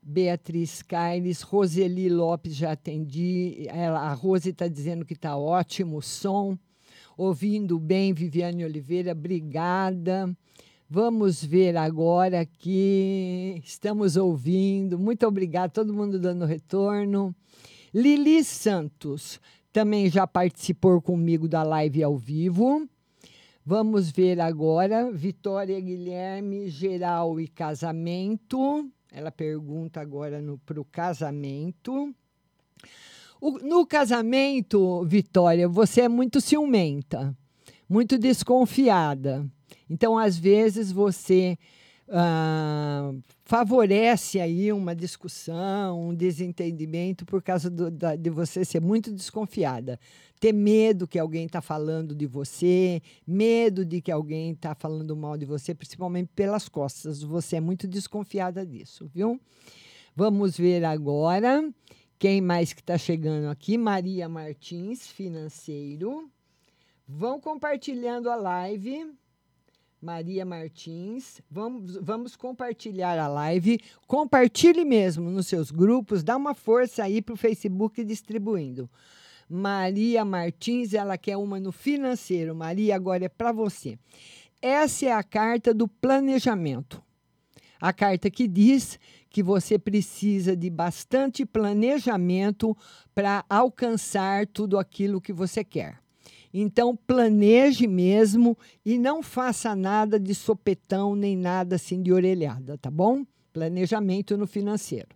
Beatriz 0.03 0.82
Caires, 0.82 1.42
Roseli 1.42 2.09
Lopes, 2.09 2.57
já 2.57 2.72
atendi. 2.72 3.66
Ela, 3.68 4.00
a 4.00 4.12
Rose 4.12 4.50
está 4.50 4.66
dizendo 4.66 5.05
que 5.05 5.14
está 5.14 5.36
ótimo 5.36 5.98
o 5.98 6.03
som. 6.03 6.59
Ouvindo 7.16 7.78
bem, 7.78 8.12
Viviane 8.12 8.64
Oliveira, 8.64 9.12
obrigada. 9.12 10.36
Vamos 10.90 11.44
ver 11.44 11.76
agora 11.76 12.40
aqui. 12.40 13.61
Estamos 13.64 14.16
ouvindo. 14.16 14.98
Muito 14.98 15.26
obrigada, 15.26 15.72
todo 15.72 15.94
mundo 15.94 16.18
dando 16.18 16.44
retorno. 16.44 17.34
Lili 17.94 18.42
Santos 18.42 19.40
também 19.72 20.11
já 20.11 20.26
participou 20.26 21.00
comigo 21.00 21.46
da 21.46 21.62
live 21.62 22.03
ao 22.03 22.16
vivo. 22.16 22.88
Vamos 23.64 24.11
ver 24.11 24.40
agora. 24.40 25.12
Vitória 25.12 25.80
Guilherme, 25.80 26.68
geral 26.68 27.40
e 27.40 27.46
casamento. 27.46 28.90
Ela 29.14 29.30
pergunta 29.30 30.00
agora 30.00 30.42
para 30.64 30.80
o 30.80 30.84
casamento. 30.86 32.14
No 33.62 33.86
casamento, 33.86 35.04
Vitória, 35.04 35.68
você 35.68 36.02
é 36.02 36.08
muito 36.08 36.40
ciumenta, 36.40 37.36
muito 37.88 38.16
desconfiada. 38.16 39.46
Então, 39.90 40.16
às 40.16 40.38
vezes, 40.38 40.90
você 40.90 41.58
ah, 42.08 43.12
favorece 43.53 44.40
aí 44.40 44.72
uma 44.72 44.96
discussão, 44.96 46.09
um 46.09 46.14
desentendimento 46.14 47.26
por 47.26 47.42
causa 47.42 47.68
do- 47.68 47.90
da- 47.90 48.16
de 48.16 48.30
você 48.30 48.64
ser 48.64 48.80
muito 48.80 49.12
desconfiada. 49.12 50.00
Ter 50.40 50.55
medo 50.55 51.07
que 51.07 51.18
alguém 51.18 51.44
está 51.44 51.61
falando 51.61 52.14
de 52.14 52.26
você, 52.26 53.03
medo 53.26 53.84
de 53.84 54.00
que 54.00 54.11
alguém 54.11 54.53
está 54.53 54.74
falando 54.74 55.14
mal 55.14 55.36
de 55.36 55.44
você, 55.44 55.74
principalmente 55.74 56.30
pelas 56.34 56.66
costas. 56.66 57.22
Você 57.22 57.57
é 57.57 57.61
muito 57.61 57.86
desconfiada 57.86 58.64
disso, 58.64 59.11
viu? 59.14 59.38
Vamos 60.16 60.57
ver 60.57 60.82
agora 60.86 61.62
quem 62.18 62.40
mais 62.40 62.72
que 62.72 62.80
está 62.80 62.96
chegando 62.96 63.50
aqui. 63.50 63.76
Maria 63.76 64.30
Martins, 64.30 65.09
financeiro. 65.09 66.26
Vão 67.07 67.38
compartilhando 67.38 68.30
a 68.30 68.34
live. 68.34 69.12
Maria 70.03 70.44
Martins, 70.44 71.40
vamos, 71.48 71.96
vamos 72.03 72.34
compartilhar 72.34 73.16
a 73.20 73.28
live. 73.28 73.78
Compartilhe 74.05 74.84
mesmo 74.84 75.30
nos 75.30 75.46
seus 75.46 75.70
grupos, 75.70 76.24
dá 76.24 76.36
uma 76.36 76.55
força 76.55 77.05
aí 77.05 77.22
para 77.22 77.34
o 77.34 77.36
Facebook 77.36 78.03
distribuindo. 78.03 78.90
Maria 79.48 80.24
Martins, 80.24 80.92
ela 80.92 81.16
quer 81.16 81.36
uma 81.36 81.61
no 81.61 81.70
financeiro. 81.70 82.53
Maria, 82.53 82.96
agora 82.96 83.26
é 83.26 83.28
para 83.28 83.53
você. 83.53 83.96
Essa 84.61 85.07
é 85.07 85.12
a 85.12 85.22
carta 85.22 85.72
do 85.72 85.86
planejamento. 85.86 87.00
A 87.80 87.92
carta 87.92 88.28
que 88.28 88.48
diz 88.48 88.98
que 89.30 89.40
você 89.40 89.78
precisa 89.78 90.57
de 90.57 90.68
bastante 90.68 91.46
planejamento 91.46 92.76
para 93.14 93.44
alcançar 93.48 94.48
tudo 94.48 94.80
aquilo 94.80 95.20
que 95.20 95.32
você 95.32 95.62
quer. 95.62 96.01
Então, 96.53 96.94
planeje 96.94 97.86
mesmo 97.86 98.57
e 98.84 98.98
não 98.98 99.22
faça 99.22 99.74
nada 99.74 100.20
de 100.20 100.34
sopetão 100.34 101.16
nem 101.16 101.36
nada 101.36 101.76
assim 101.76 102.03
de 102.03 102.12
orelhada, 102.12 102.76
tá 102.76 102.90
bom? 102.90 103.24
Planejamento 103.53 104.36
no 104.36 104.46
financeiro. 104.46 105.09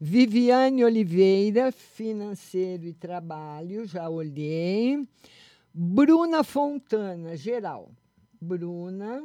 Viviane 0.00 0.82
Oliveira, 0.82 1.70
financeiro 1.70 2.86
e 2.86 2.94
trabalho, 2.94 3.84
já 3.86 4.08
olhei. 4.08 5.06
Bruna 5.74 6.42
Fontana, 6.42 7.36
geral. 7.36 7.90
Bruna 8.40 9.22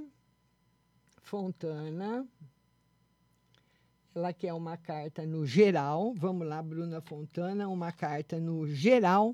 Fontana. 1.22 2.28
ela 4.13 4.34
quer 4.34 4.53
uma 4.53 4.76
carta 4.76 5.26
no 5.26 5.45
geral. 5.45 6.13
Vamos 6.13 6.45
lá, 6.45 6.61
Bruna 6.61 6.99
Fontana, 6.99 7.70
uma 7.70 7.93
carta 7.93 8.38
no 8.38 8.68
geral. 8.68 9.34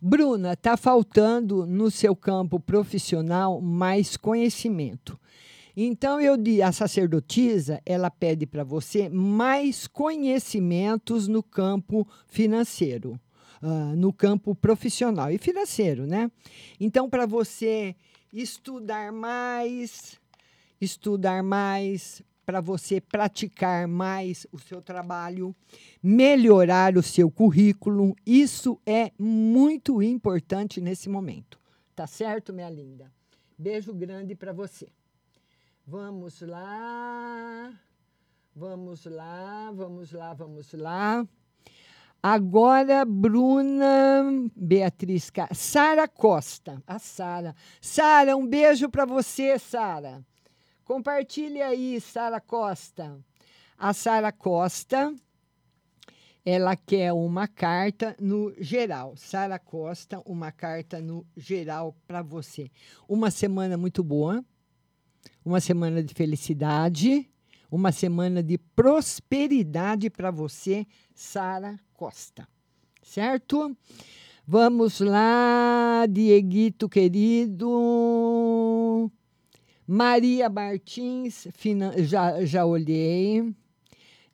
Bruna, 0.00 0.52
está 0.52 0.76
faltando 0.76 1.66
no 1.66 1.90
seu 1.90 2.14
campo 2.14 2.60
profissional 2.60 3.60
mais 3.60 4.16
conhecimento. 4.16 5.18
Então, 5.76 6.20
eu 6.20 6.36
a 6.62 6.72
sacerdotisa, 6.72 7.82
ela 7.84 8.10
pede 8.10 8.46
para 8.46 8.64
você 8.64 9.08
mais 9.10 9.86
conhecimentos 9.86 11.28
no 11.28 11.42
campo 11.42 12.08
financeiro, 12.26 13.20
ah, 13.60 13.92
no 13.94 14.10
campo 14.12 14.54
profissional 14.54 15.30
e 15.30 15.36
financeiro, 15.36 16.06
né? 16.06 16.30
Então, 16.80 17.10
para 17.10 17.26
você 17.26 17.94
estudar 18.32 19.12
mais, 19.12 20.18
estudar 20.80 21.42
mais, 21.42 22.22
para 22.46 22.60
você 22.60 23.00
praticar 23.00 23.88
mais 23.88 24.46
o 24.52 24.58
seu 24.58 24.80
trabalho, 24.80 25.54
melhorar 26.00 26.96
o 26.96 27.02
seu 27.02 27.28
currículo, 27.28 28.14
isso 28.24 28.80
é 28.86 29.10
muito 29.18 30.00
importante 30.00 30.80
nesse 30.80 31.08
momento. 31.08 31.58
Tá 31.96 32.06
certo, 32.06 32.52
minha 32.52 32.70
linda? 32.70 33.12
Beijo 33.58 33.92
grande 33.92 34.36
para 34.36 34.52
você. 34.52 34.86
Vamos 35.84 36.40
lá. 36.40 37.72
Vamos 38.54 39.04
lá, 39.06 39.72
vamos 39.74 40.12
lá, 40.12 40.32
vamos 40.32 40.72
lá. 40.72 41.26
Agora, 42.22 43.04
Bruna 43.04 44.24
Beatriz, 44.54 45.30
Sara 45.52 46.06
Costa. 46.06 46.82
A 46.86 46.98
Sara. 46.98 47.54
Sara, 47.80 48.36
um 48.36 48.46
beijo 48.46 48.88
para 48.88 49.04
você, 49.04 49.58
Sara. 49.58 50.24
Compartilhe 50.86 51.60
aí, 51.60 52.00
Sara 52.00 52.40
Costa. 52.40 53.18
A 53.76 53.92
Sara 53.92 54.30
Costa, 54.30 55.12
ela 56.44 56.76
quer 56.76 57.12
uma 57.12 57.48
carta 57.48 58.16
no 58.20 58.54
geral. 58.60 59.16
Sara 59.16 59.58
Costa, 59.58 60.22
uma 60.24 60.52
carta 60.52 61.00
no 61.00 61.26
geral 61.36 61.96
para 62.06 62.22
você. 62.22 62.70
Uma 63.08 63.32
semana 63.32 63.76
muito 63.76 64.04
boa, 64.04 64.44
uma 65.44 65.58
semana 65.58 66.00
de 66.04 66.14
felicidade, 66.14 67.28
uma 67.68 67.90
semana 67.90 68.40
de 68.40 68.56
prosperidade 68.56 70.08
para 70.08 70.30
você, 70.30 70.86
Sara 71.12 71.80
Costa. 71.94 72.46
Certo? 73.02 73.76
Vamos 74.46 75.00
lá, 75.00 76.06
Dieguito 76.08 76.88
querido. 76.88 77.72
Maria 79.86 80.48
Martins, 80.48 81.46
já, 81.98 82.44
já 82.44 82.64
olhei. 82.64 83.54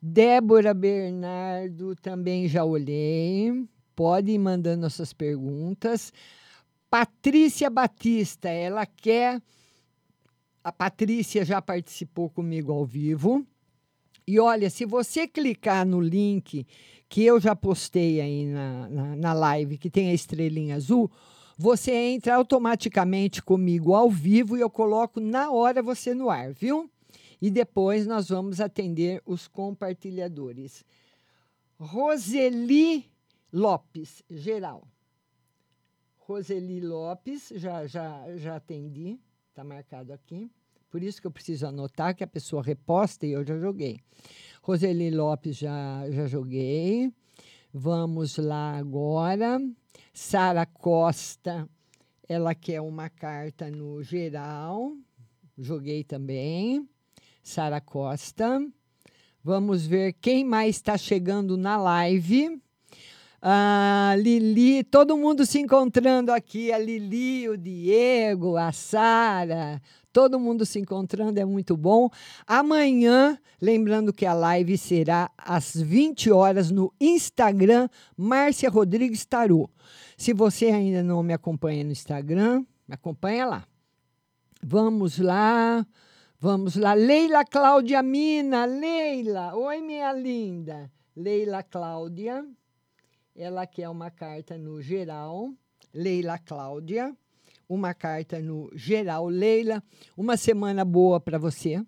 Débora 0.01 0.73
Bernardo, 0.73 1.95
também 1.95 2.47
já 2.47 2.65
olhei. 2.65 3.65
Pode 3.95 4.31
ir 4.31 4.39
mandando 4.39 4.85
as 4.85 4.95
suas 4.95 5.13
perguntas. 5.13 6.11
Patrícia 6.89 7.69
Batista, 7.69 8.49
ela 8.49 8.85
quer. 8.85 9.41
A 10.63 10.71
Patrícia 10.71 11.45
já 11.45 11.61
participou 11.61 12.29
comigo 12.29 12.71
ao 12.71 12.85
vivo. 12.85 13.45
E 14.25 14.39
olha, 14.39 14.69
se 14.69 14.85
você 14.85 15.27
clicar 15.27 15.85
no 15.85 16.01
link 16.01 16.65
que 17.07 17.23
eu 17.23 17.39
já 17.39 17.55
postei 17.55 18.19
aí 18.19 18.45
na, 18.45 18.89
na, 18.89 19.15
na 19.15 19.33
live, 19.33 19.77
que 19.77 19.89
tem 19.89 20.09
a 20.09 20.13
estrelinha 20.13 20.75
azul, 20.75 21.11
você 21.57 21.93
entra 21.93 22.35
automaticamente 22.35 23.41
comigo 23.41 23.93
ao 23.93 24.09
vivo 24.09 24.57
e 24.57 24.61
eu 24.61 24.69
coloco 24.69 25.19
na 25.19 25.51
hora 25.51 25.81
você 25.81 26.13
no 26.13 26.29
ar, 26.29 26.51
viu? 26.53 26.89
E 27.41 27.51
depois 27.51 28.07
nós 28.07 28.29
vamos 28.29 28.59
atender 28.59 29.21
os 29.25 29.47
compartilhadores. 29.47 30.83
Roseli 31.77 33.05
Lopes, 33.51 34.23
geral. 34.29 34.87
Roseli 36.17 36.79
Lopes, 36.79 37.51
já, 37.55 37.85
já, 37.85 38.25
já 38.37 38.55
atendi, 38.55 39.19
está 39.49 39.63
marcado 39.63 40.13
aqui. 40.13 40.49
Por 40.89 41.03
isso 41.03 41.19
que 41.19 41.27
eu 41.27 41.31
preciso 41.31 41.67
anotar 41.67 42.15
que 42.15 42.23
a 42.23 42.27
pessoa 42.27 42.63
reposta 42.63 43.25
e 43.25 43.31
eu 43.31 43.43
já 43.43 43.59
joguei. 43.59 43.99
Roseli 44.61 45.11
Lopes, 45.11 45.57
já, 45.57 46.09
já 46.09 46.27
joguei. 46.27 47.11
Vamos 47.73 48.37
lá 48.37 48.77
agora. 48.77 49.59
Sara 50.13 50.65
Costa, 50.65 51.67
ela 52.27 52.53
quer 52.53 52.81
uma 52.81 53.09
carta 53.09 53.69
no 53.69 54.03
geral. 54.03 54.93
Joguei 55.57 56.03
também. 56.03 56.87
Sara 57.41 57.81
Costa. 57.81 58.65
Vamos 59.43 59.85
ver 59.85 60.13
quem 60.13 60.45
mais 60.45 60.77
está 60.77 60.97
chegando 60.97 61.57
na 61.57 61.75
live. 61.77 62.61
Ah, 63.41 64.15
Lili, 64.17 64.85
todo 64.85 65.17
mundo 65.17 65.45
se 65.45 65.59
encontrando 65.59 66.31
aqui. 66.31 66.71
A 66.71 66.77
Lili, 66.79 67.49
o 67.49 67.57
Diego, 67.57 68.55
a 68.55 68.71
Sara, 68.71 69.81
todo 70.13 70.39
mundo 70.39 70.63
se 70.65 70.79
encontrando, 70.79 71.39
é 71.39 71.43
muito 71.43 71.75
bom. 71.75 72.09
Amanhã, 72.45 73.37
lembrando 73.59 74.13
que 74.13 74.25
a 74.25 74.33
live 74.33 74.77
será 74.77 75.31
às 75.35 75.75
20 75.75 76.31
horas 76.31 76.69
no 76.69 76.93
Instagram, 77.01 77.89
Márcia 78.15 78.69
Rodrigues 78.69 79.25
Tarô. 79.25 79.67
Se 80.15 80.31
você 80.31 80.67
ainda 80.67 81.01
não 81.01 81.23
me 81.23 81.33
acompanha 81.33 81.83
no 81.83 81.91
Instagram, 81.91 82.63
me 82.87 82.93
acompanha 82.93 83.45
lá. 83.47 83.67
Vamos 84.61 85.17
lá, 85.17 85.85
vamos 86.39 86.75
lá. 86.75 86.93
Leila 86.93 87.43
Cláudia 87.43 88.03
Mina, 88.03 88.65
Leila, 88.65 89.55
oi 89.55 89.81
minha 89.81 90.13
linda. 90.13 90.89
Leila 91.15 91.63
Cláudia. 91.63 92.45
Ela 93.35 93.65
quer 93.65 93.89
uma 93.89 94.11
carta 94.11 94.57
no 94.57 94.79
geral. 94.81 95.51
Leila 95.91 96.37
Cláudia. 96.37 97.15
Uma 97.73 97.91
carta 97.91 98.39
no 98.39 98.69
geral. 98.75 99.27
Leila, 99.27 99.81
uma 100.15 100.37
semana 100.37 100.85
boa 100.85 101.19
para 101.19 101.39
você. 101.39 101.83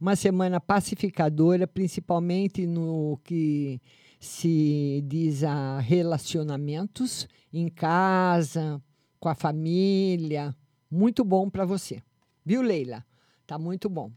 Uma 0.00 0.14
semana 0.14 0.60
pacificadora, 0.60 1.66
principalmente 1.66 2.68
no 2.68 3.18
que 3.24 3.80
se 4.20 5.02
diz 5.04 5.42
a 5.42 5.80
relacionamentos 5.80 7.26
em 7.52 7.68
casa, 7.68 8.80
com 9.18 9.28
a 9.28 9.34
família. 9.34 10.54
Muito 10.88 11.24
bom 11.24 11.50
para 11.50 11.64
você. 11.64 12.00
Viu, 12.44 12.62
Leila? 12.62 13.04
Tá 13.44 13.58
muito 13.58 13.88
bom. 13.88 14.12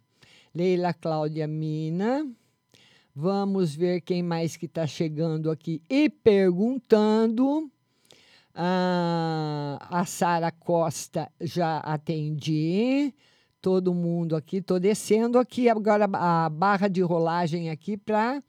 Leila 0.53 0.93
Cláudia 0.93 1.47
Mina. 1.47 2.31
Vamos 3.15 3.73
ver 3.73 4.01
quem 4.01 4.21
mais 4.21 4.55
que 4.55 4.67
está 4.67 4.85
chegando 4.85 5.49
aqui 5.49 5.81
e 5.89 6.11
perguntando. 6.11 7.71
Ah, 8.61 9.77
a 9.89 10.03
Sara 10.03 10.51
Costa 10.51 11.31
já 11.39 11.77
atendi. 11.77 13.13
Todo 13.61 13.93
mundo 13.93 14.35
aqui. 14.35 14.57
Estou 14.57 14.77
descendo 14.81 15.39
aqui 15.39 15.69
agora 15.69 16.09
a 16.11 16.49
barra 16.49 16.89
de 16.89 17.01
rolagem 17.01 17.69
aqui 17.69 17.95
para 17.95 18.43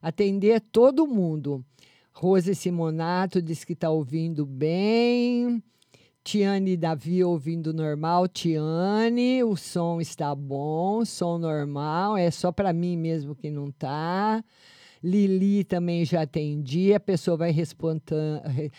atender 0.00 0.62
todo 0.62 1.06
mundo. 1.06 1.62
Rose 2.10 2.54
Simonato 2.54 3.42
diz 3.42 3.64
que 3.64 3.74
está 3.74 3.90
ouvindo 3.90 4.46
bem. 4.46 5.62
Tiane 6.22 6.74
Davi 6.74 7.22
ouvindo 7.22 7.74
normal. 7.74 8.26
Tiane, 8.26 9.44
o 9.44 9.56
som 9.56 10.00
está 10.00 10.34
bom, 10.34 11.04
som 11.04 11.36
normal, 11.36 12.16
é 12.16 12.30
só 12.30 12.50
para 12.50 12.72
mim 12.72 12.96
mesmo 12.96 13.34
que 13.34 13.50
não 13.50 13.70
tá. 13.70 14.42
Lili 15.02 15.64
também 15.64 16.02
já 16.02 16.22
atendi, 16.22 16.94
a 16.94 17.00
pessoa 17.00 17.36
vai 17.36 17.50
responder. 17.50 18.72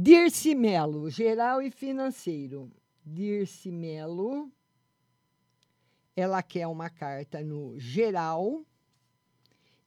Dirce 0.00 0.54
Melo, 0.54 1.10
geral 1.10 1.60
e 1.60 1.72
financeiro. 1.72 2.70
Dirce 3.04 3.68
Melo, 3.72 4.48
ela 6.14 6.40
quer 6.40 6.68
uma 6.68 6.88
carta 6.88 7.42
no 7.42 7.76
geral 7.80 8.62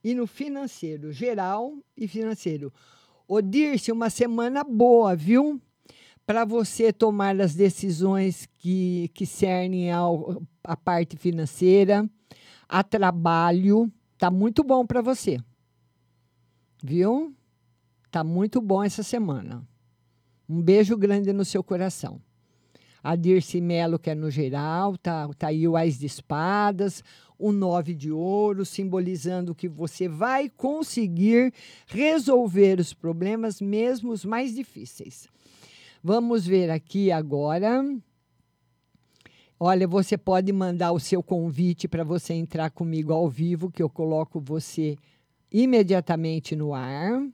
e 0.03 0.14
no 0.14 0.28
financeiro, 0.28 1.14
geral 1.14 1.78
e 1.95 2.09
financeiro. 2.09 2.74
Ô 3.26 3.39
Dirce, 3.39 3.89
uma 3.89 4.09
semana 4.09 4.66
boa, 4.66 5.16
viu? 5.16 5.62
para 6.26 6.43
você 6.43 6.91
tomar 6.91 7.39
as 7.39 7.55
decisões 7.55 8.45
que, 8.57 9.09
que 9.14 9.26
cernem 9.26 9.91
ao, 9.93 10.43
a 10.62 10.76
parte 10.76 11.16
financeira, 11.16 12.05
a 12.68 12.84
trabalho. 12.84 13.89
Tá 14.18 14.30
muito 14.30 14.62
bom 14.62 14.86
para 14.86 15.01
você. 15.01 15.39
Viu? 16.84 17.34
Tá 18.12 18.26
muito 18.26 18.59
bom 18.59 18.84
essa 18.84 19.03
semana. 19.03 19.66
Um 20.52 20.62
beijo 20.62 20.97
grande 20.97 21.32
no 21.32 21.45
seu 21.45 21.64
coração. 21.64 22.20
A 23.02 23.16
Dirce 23.16 23.62
Melo, 23.62 23.97
que 23.97 24.10
é 24.10 24.16
no 24.16 24.30
geral, 24.30 24.97
tá, 24.97 25.30
tá 25.30 25.47
aí 25.47 25.66
o 25.66 25.78
Ás 25.78 25.97
de 25.97 26.06
Espadas, 26.06 27.02
o 27.39 27.54
Nove 27.54 27.93
de 27.95 28.12
Ouro, 28.12 28.66
simbolizando 28.66 29.56
que 29.56 29.70
você 29.70 30.10
vai 30.10 30.49
conseguir 30.49 31.54
resolver 31.88 32.82
os 32.82 32.93
problemas, 32.93 33.62
mesmo 33.62 34.12
os 34.12 34.26
mais 34.26 34.54
difíceis. 34.54 35.30
Vamos 36.04 36.45
ver 36.45 36.70
aqui 36.70 37.14
agora. 37.14 37.82
Olha, 39.58 39.88
você 39.88 40.18
pode 40.18 40.52
mandar 40.52 40.91
o 40.91 40.99
seu 40.99 41.24
convite 41.24 41.88
para 41.88 42.04
você 42.04 42.34
entrar 42.34 42.72
comigo 42.72 43.14
ao 43.14 43.30
vivo, 43.30 43.72
que 43.72 43.82
eu 43.82 43.89
coloco 43.89 44.41
você 44.41 44.97
imediatamente 45.49 46.58
no 46.58 46.74
ar. 46.74 47.26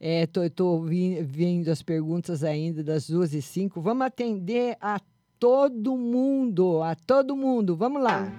É, 0.00 0.26
tô 0.26 0.80
vi- 0.80 1.22
vendo 1.22 1.68
as 1.70 1.82
perguntas 1.82 2.44
ainda 2.44 2.84
das 2.84 3.08
duas 3.10 3.32
e 3.34 3.42
cinco. 3.42 3.80
Vamos 3.80 4.06
atender 4.06 4.76
a 4.80 5.00
todo 5.40 5.96
mundo, 5.96 6.82
a 6.82 6.94
todo 6.94 7.34
mundo. 7.36 7.76
Vamos 7.76 8.02
lá. 8.02 8.30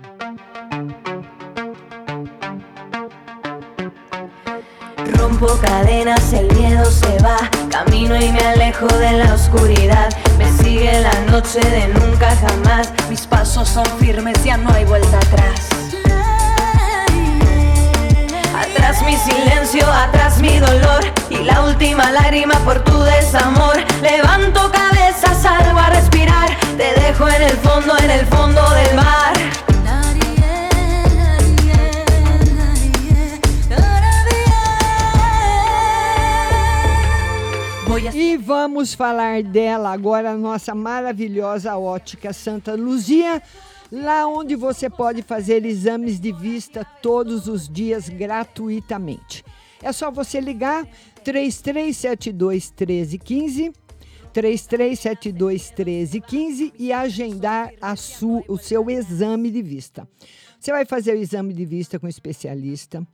Rompo 5.18 5.48
cadenas, 5.62 6.34
el 6.34 6.48
miedo 6.56 6.86
se 6.86 7.18
va. 7.24 7.38
Camino 7.70 8.16
y 8.16 8.32
me 8.32 8.40
alejo 8.40 8.88
de 8.88 9.14
la 9.24 9.34
oscuridad. 9.34 10.10
Me 10.38 10.52
sigue 10.52 11.02
la 11.02 11.14
noche 11.32 11.60
de 11.60 11.88
nunca 11.94 12.36
jamás. 12.36 12.92
Mis 13.10 13.26
pasos 13.26 13.68
son 13.70 13.86
firmes, 14.00 14.44
ya 14.44 14.58
no 14.58 14.70
hay 14.72 14.86
vuelta 14.86 15.18
atrás. 15.18 15.70
Mi 19.06 19.16
silencio, 19.16 19.86
atrás 19.88 20.40
mi 20.42 20.58
dolor. 20.58 21.04
Y 21.30 21.38
la 21.44 21.62
última 21.64 22.12
lágrima 22.12 22.56
por 22.66 22.84
tu 22.84 23.00
desamor. 23.04 23.76
Levanto 24.02 24.72
cabeza, 24.72 25.34
salgo 25.36 25.78
a 25.78 25.92
respirar. 25.92 26.50
Te 26.76 27.00
dejo 27.00 27.30
en 27.30 27.42
el 27.44 27.58
fondo, 27.58 27.96
en 28.00 28.10
el 28.10 28.26
fondo 28.26 28.62
del 28.72 28.96
mar. 28.96 29.34
E 38.16 38.38
vamos 38.38 38.96
falar 38.96 39.44
dela 39.44 39.92
agora, 39.92 40.34
nossa 40.36 40.74
maravilhosa 40.74 41.78
ótica 41.78 42.34
Santa 42.34 42.76
Luzia, 42.76 43.42
lá 43.92 44.28
onde 44.28 44.56
você 44.56 44.90
pode 44.90 45.22
fazer 45.22 45.66
exames 45.66 46.20
de 46.20 46.32
vista 46.32 46.86
todos 47.02 47.48
os 47.48 47.68
dias 47.68 48.10
gratuitamente. 48.10 49.44
É 49.82 49.92
só 49.92 50.12
você 50.12 50.40
ligar 50.40 50.86
3372 51.24 52.70
1315 52.70 53.74
3372 54.32 55.72
1315 55.72 56.74
e 56.78 56.94
agendar 56.94 57.72
o 58.48 58.58
seu 58.58 58.90
exame 58.90 59.50
de 59.50 59.62
vista. 59.62 60.08
Você 60.60 60.72
vai 60.72 60.86
fazer 60.86 61.14
o 61.14 61.22
exame 61.22 61.54
de 61.54 61.66
vista 61.66 61.98
com 61.98 62.08
especialista 62.08 63.06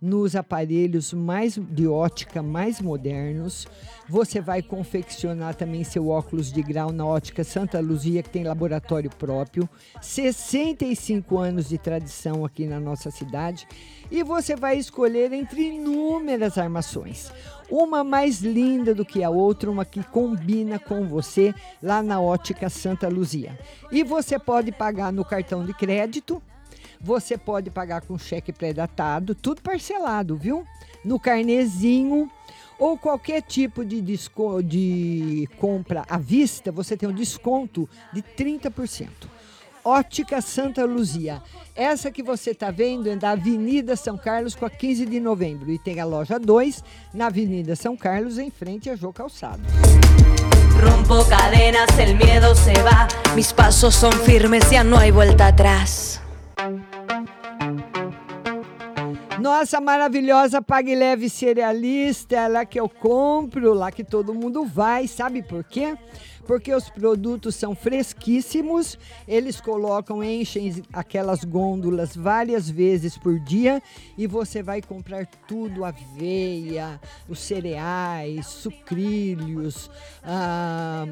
nos 0.00 0.36
aparelhos 0.36 1.12
mais 1.12 1.56
de 1.56 1.86
ótica 1.86 2.42
mais 2.42 2.80
modernos. 2.80 3.66
Você 4.08 4.40
vai 4.40 4.62
confeccionar 4.62 5.54
também 5.54 5.82
seu 5.82 6.08
óculos 6.08 6.52
de 6.52 6.62
grau 6.62 6.92
na 6.92 7.04
ótica 7.04 7.42
Santa 7.42 7.80
Luzia, 7.80 8.22
que 8.22 8.30
tem 8.30 8.44
laboratório 8.44 9.10
próprio, 9.10 9.68
65 10.00 11.38
anos 11.38 11.68
de 11.68 11.78
tradição 11.78 12.44
aqui 12.44 12.66
na 12.66 12.78
nossa 12.78 13.10
cidade. 13.10 13.66
E 14.10 14.22
você 14.22 14.54
vai 14.54 14.78
escolher 14.78 15.32
entre 15.32 15.74
inúmeras 15.74 16.58
armações. 16.58 17.32
Uma 17.68 18.04
mais 18.04 18.40
linda 18.40 18.94
do 18.94 19.04
que 19.04 19.24
a 19.24 19.30
outra, 19.30 19.70
uma 19.70 19.84
que 19.84 20.04
combina 20.04 20.78
com 20.78 21.08
você 21.08 21.52
lá 21.82 22.00
na 22.00 22.20
ótica 22.20 22.70
Santa 22.70 23.08
Luzia. 23.08 23.58
E 23.90 24.04
você 24.04 24.38
pode 24.38 24.70
pagar 24.70 25.12
no 25.12 25.24
cartão 25.24 25.64
de 25.64 25.74
crédito 25.74 26.40
você 27.00 27.36
pode 27.38 27.70
pagar 27.70 28.00
com 28.02 28.18
cheque 28.18 28.52
pré-datado, 28.52 29.34
tudo 29.34 29.60
parcelado, 29.62 30.36
viu? 30.36 30.64
No 31.04 31.18
carnezinho 31.20 32.30
ou 32.78 32.98
qualquer 32.98 33.42
tipo 33.42 33.84
de, 33.84 34.00
desco- 34.02 34.62
de 34.62 35.48
compra 35.58 36.04
à 36.08 36.18
vista, 36.18 36.70
você 36.72 36.96
tem 36.96 37.08
um 37.08 37.12
desconto 37.12 37.88
de 38.12 38.22
30%. 38.22 39.08
Ótica 39.84 40.40
Santa 40.40 40.84
Luzia. 40.84 41.40
Essa 41.74 42.10
que 42.10 42.20
você 42.22 42.50
está 42.50 42.72
vendo 42.72 43.08
é 43.08 43.14
da 43.14 43.30
Avenida 43.30 43.94
São 43.94 44.18
Carlos 44.18 44.56
com 44.56 44.66
a 44.66 44.70
15 44.70 45.06
de 45.06 45.20
novembro. 45.20 45.70
E 45.70 45.78
tem 45.78 46.00
a 46.00 46.04
loja 46.04 46.40
2 46.40 46.82
na 47.14 47.26
Avenida 47.26 47.76
São 47.76 47.96
Carlos, 47.96 48.36
em 48.36 48.50
frente 48.50 48.90
a 48.90 48.96
Jô 48.96 49.12
Calçado. 49.12 49.62
Rompo 50.82 51.24
cadenas, 51.30 51.96
el 51.98 52.16
miedo 52.16 52.54
se 52.56 52.72
va. 52.82 53.06
Mis 53.36 53.52
pasos 53.52 53.94
son 53.94 54.12
firmes, 54.12 54.68
ya 54.70 54.82
no 54.82 54.98
hay 54.98 55.10
vuelta 55.12 55.46
atrás. 55.46 56.20
Nossa 59.46 59.80
maravilhosa 59.80 60.60
Pague 60.60 60.92
Leve 60.92 61.30
Cerealista, 61.30 62.48
lá 62.48 62.64
que 62.64 62.80
eu 62.80 62.88
compro, 62.88 63.74
lá 63.74 63.92
que 63.92 64.02
todo 64.02 64.34
mundo 64.34 64.64
vai. 64.64 65.06
Sabe 65.06 65.40
por 65.40 65.62
quê? 65.62 65.96
Porque 66.48 66.74
os 66.74 66.90
produtos 66.90 67.54
são 67.54 67.72
fresquíssimos, 67.72 68.98
eles 69.26 69.60
colocam, 69.60 70.22
enchem 70.24 70.82
aquelas 70.92 71.44
gôndolas 71.44 72.16
várias 72.16 72.68
vezes 72.68 73.16
por 73.16 73.38
dia 73.38 73.80
e 74.18 74.26
você 74.26 74.64
vai 74.64 74.82
comprar 74.82 75.24
tudo: 75.46 75.84
aveia, 75.84 77.00
os 77.28 77.38
cereais, 77.38 78.46
sucrilhos, 78.48 79.88
ah, 80.24 81.06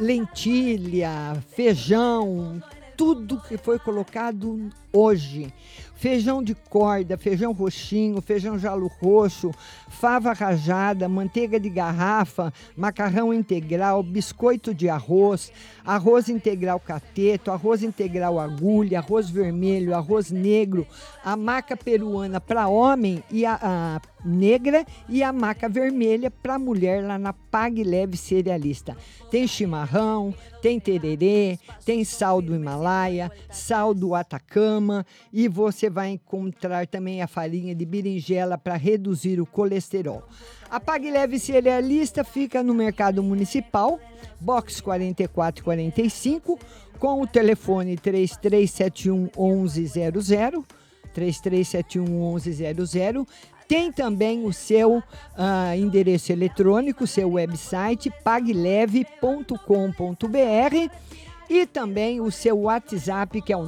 lentilha, 0.00 1.40
feijão, 1.52 2.60
tudo 2.96 3.40
que 3.40 3.56
foi 3.56 3.78
colocado 3.78 4.68
hoje. 4.92 5.54
Feijão 6.00 6.42
de 6.42 6.54
corda, 6.54 7.18
feijão 7.18 7.52
roxinho, 7.52 8.22
feijão 8.22 8.58
jalo 8.58 8.90
roxo, 9.02 9.50
fava 9.86 10.32
rajada, 10.32 11.06
manteiga 11.10 11.60
de 11.60 11.68
garrafa, 11.68 12.50
macarrão 12.74 13.34
integral, 13.34 14.02
biscoito 14.02 14.72
de 14.72 14.88
arroz, 14.88 15.52
arroz 15.84 16.30
integral 16.30 16.80
cateto, 16.80 17.50
arroz 17.50 17.82
integral 17.82 18.40
agulha, 18.40 19.00
arroz 19.00 19.28
vermelho, 19.28 19.94
arroz 19.94 20.30
negro, 20.30 20.86
a 21.22 21.36
maca 21.36 21.76
peruana 21.76 22.40
para 22.40 22.66
homem 22.66 23.22
e 23.30 23.44
a, 23.44 23.58
a 23.60 24.00
negra 24.24 24.86
e 25.06 25.22
a 25.22 25.34
maca 25.34 25.68
vermelha 25.68 26.30
para 26.30 26.58
mulher 26.58 27.04
lá 27.04 27.18
na 27.18 27.34
Pague 27.34 27.84
Leve 27.84 28.16
Cerealista. 28.16 28.96
Tem 29.30 29.46
chimarrão, 29.46 30.34
tem 30.62 30.80
tererê, 30.80 31.58
tem 31.84 32.04
sal 32.04 32.40
do 32.40 32.54
Himalaia, 32.54 33.30
sal 33.50 33.92
do 33.92 34.14
Atacama 34.14 35.04
e 35.30 35.46
você 35.46 35.89
vai 35.90 36.10
encontrar 36.10 36.86
também 36.86 37.20
a 37.20 37.26
farinha 37.26 37.74
de 37.74 37.84
berinjela 37.84 38.56
para 38.56 38.76
reduzir 38.76 39.40
o 39.40 39.46
colesterol. 39.46 40.22
A 40.70 40.78
Pague 40.78 41.10
Leve 41.10 41.38
Cerealista 41.38 42.22
fica 42.22 42.62
no 42.62 42.72
Mercado 42.72 43.22
Municipal, 43.22 43.98
box 44.40 44.80
4445, 44.80 46.58
com 46.98 47.20
o 47.20 47.26
telefone 47.26 47.96
3371 47.96 49.30
1100. 49.64 50.64
3371 51.12 52.34
1100. 52.34 53.26
Tem 53.66 53.92
também 53.92 54.44
o 54.44 54.52
seu 54.52 55.02
ah, 55.36 55.76
endereço 55.76 56.32
eletrônico, 56.32 57.06
seu 57.06 57.32
website, 57.32 58.12
pagleve.com.br 58.24 59.54
e 61.48 61.66
também 61.66 62.20
o 62.20 62.30
seu 62.30 62.60
WhatsApp, 62.60 63.42
que 63.42 63.52
é 63.52 63.56
o 63.56 63.64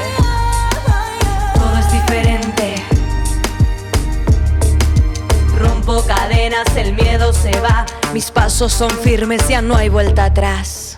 Todo 1.55 1.79
es 1.79 1.93
diferente. 1.93 2.92
Rompo 5.83 6.07
cadenas, 6.07 6.77
el 6.77 6.95
miedo 6.95 7.33
se 7.33 7.51
va. 7.61 7.85
Mis 8.13 8.31
pasos 8.31 8.73
son 8.73 8.91
firmes, 8.91 9.49
ya 9.49 9.61
no 9.61 9.75
hay 9.75 9.89
vuelta 9.89 10.27
atrás. 10.27 10.97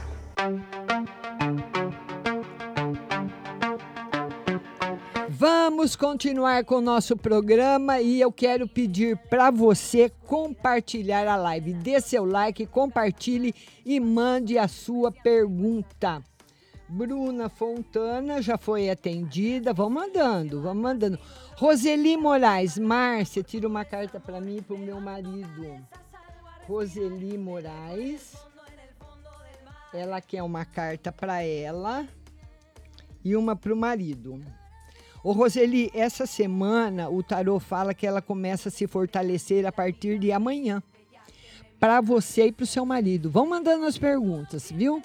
Vamos 5.31 5.97
continuar 5.97 6.65
com 6.65 6.77
o 6.77 6.81
nosso 6.83 7.17
programa 7.17 8.01
e 8.03 8.21
eu 8.21 8.31
quero 8.31 8.69
pedir 8.69 9.17
para 9.31 9.51
você 9.51 10.13
compartilhar 10.27 11.27
a 11.29 11.37
live. 11.37 11.73
Dê 11.73 11.99
seu 11.99 12.27
like, 12.27 12.67
compartilhe 12.67 13.55
e 13.87 13.99
mande 13.99 14.59
a 14.59 14.69
sua 14.69 15.11
pergunta. 15.11 16.23
Bruna 16.89 17.49
Fontana 17.49 18.43
já 18.43 18.59
foi 18.59 18.91
atendida. 18.91 19.73
Vamos 19.73 19.95
mandando, 19.95 20.61
vamos 20.61 20.83
mandando. 20.83 21.19
Roseli 21.57 22.17
Moraes, 22.17 22.79
Márcia, 22.79 23.43
tira 23.43 23.67
uma 23.67 23.85
carta 23.85 24.21
para 24.21 24.41
mim 24.41 24.57
e 24.59 24.63
para 24.63 24.77
o 24.77 24.79
meu 24.79 25.01
marido. 25.01 25.87
Roseli 26.67 27.39
Moraes. 27.39 28.35
Ela 29.93 30.21
quer 30.21 30.43
uma 30.43 30.65
carta 30.65 31.13
para 31.13 31.43
ela 31.43 32.07
e 33.25 33.37
uma 33.37 33.55
para 33.55 33.73
o 33.73 33.77
marido. 33.77 34.41
Ô 35.23 35.33
Roseli, 35.33 35.91
essa 35.95 36.27
semana 36.27 37.09
o 37.09 37.23
tarô 37.23 37.59
fala 37.59 37.95
que 37.95 38.07
ela 38.07 38.21
começa 38.21 38.69
a 38.69 38.73
se 38.73 38.87
fortalecer 38.87 39.65
a 39.65 39.73
partir 39.73 40.19
de 40.19 40.33
amanhã. 40.33 40.83
para 41.79 42.01
você 42.01 42.47
e 42.47 42.53
para 42.53 42.65
o 42.65 42.67
seu 42.67 42.85
marido. 42.87 43.31
Vão 43.31 43.47
mandando 43.47 43.85
as 43.85 43.99
perguntas, 43.99 44.71
viu? 44.71 45.03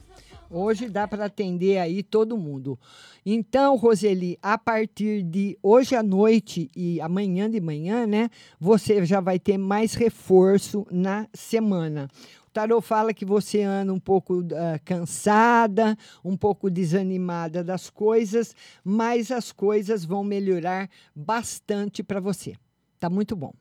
Hoje 0.51 0.89
dá 0.89 1.07
para 1.07 1.25
atender 1.25 1.77
aí 1.77 2.01
todo 2.01 2.35
mundo. 2.35 2.79
Então, 3.23 3.75
Roseli, 3.75 4.37
a 4.41 4.57
partir 4.57 5.21
de 5.21 5.55
hoje 5.61 5.95
à 5.95 6.01
noite 6.01 6.71
e 6.75 6.99
amanhã 7.01 7.47
de 7.47 7.61
manhã, 7.61 8.07
né? 8.07 8.31
Você 8.59 9.05
já 9.05 9.19
vai 9.19 9.37
ter 9.37 9.59
mais 9.59 9.93
reforço 9.93 10.87
na 10.89 11.27
semana. 11.35 12.09
O 12.47 12.51
tarô 12.51 12.81
fala 12.81 13.13
que 13.13 13.23
você 13.23 13.61
anda 13.61 13.93
um 13.93 13.99
pouco 13.99 14.43
ah, 14.55 14.79
cansada, 14.79 15.95
um 16.25 16.35
pouco 16.35 16.67
desanimada 16.67 17.63
das 17.63 17.91
coisas, 17.91 18.55
mas 18.83 19.29
as 19.29 19.51
coisas 19.51 20.03
vão 20.03 20.23
melhorar 20.23 20.89
bastante 21.15 22.01
para 22.01 22.19
você. 22.19 22.55
Tá 22.99 23.07
muito 23.07 23.35
bom. 23.35 23.53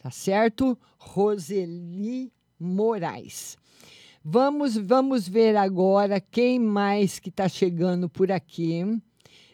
Tá 0.00 0.10
certo? 0.10 0.76
Roseli 0.98 2.32
Moraes. 2.58 3.56
Vamos, 4.26 4.74
vamos 4.74 5.28
ver 5.28 5.54
agora 5.54 6.18
quem 6.18 6.58
mais 6.58 7.18
que 7.18 7.28
está 7.28 7.46
chegando 7.46 8.08
por 8.08 8.32
aqui. 8.32 8.82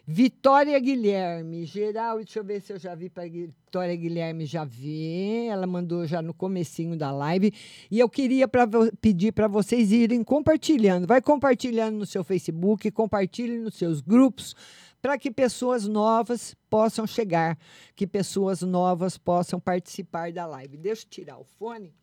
Vitória 0.07 0.79
Guilherme, 0.79 1.65
geral, 1.65 2.19
deixa 2.19 2.39
eu 2.39 2.43
ver 2.45 2.61
se 2.61 2.71
eu 2.71 2.79
já 2.79 2.95
vi 2.95 3.09
para 3.09 3.23
Vitória 3.27 3.93
Guilherme, 3.93 4.45
já 4.45 4.63
vi. 4.63 5.47
Ela 5.47 5.67
mandou 5.67 6.07
já 6.07 6.21
no 6.21 6.33
comecinho 6.33 6.95
da 6.95 7.11
live. 7.11 7.53
E 7.91 7.99
eu 7.99 8.07
queria 8.07 8.47
pra, 8.47 8.65
pedir 9.01 9.33
para 9.33 9.49
vocês 9.49 9.91
irem 9.91 10.23
compartilhando. 10.23 11.05
Vai 11.05 11.21
compartilhando 11.21 11.97
no 11.97 12.05
seu 12.05 12.23
Facebook, 12.23 12.89
compartilhe 12.91 13.59
nos 13.59 13.75
seus 13.75 13.99
grupos, 13.99 14.55
para 15.01 15.17
que 15.17 15.29
pessoas 15.29 15.85
novas 15.85 16.55
possam 16.69 17.05
chegar, 17.05 17.59
que 17.93 18.07
pessoas 18.07 18.61
novas 18.61 19.17
possam 19.17 19.59
participar 19.59 20.31
da 20.31 20.45
live. 20.45 20.77
Deixa 20.77 21.03
eu 21.03 21.09
tirar 21.09 21.37
o 21.37 21.43
fone, 21.43 21.93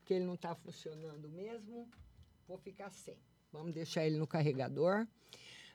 porque 0.00 0.12
ele 0.12 0.26
não 0.26 0.34
está 0.34 0.54
funcionando 0.54 1.26
mesmo. 1.30 1.88
Vou 2.50 2.58
ficar 2.58 2.90
sem. 2.90 3.16
Vamos 3.52 3.72
deixar 3.72 4.04
ele 4.04 4.18
no 4.18 4.26
carregador. 4.26 5.06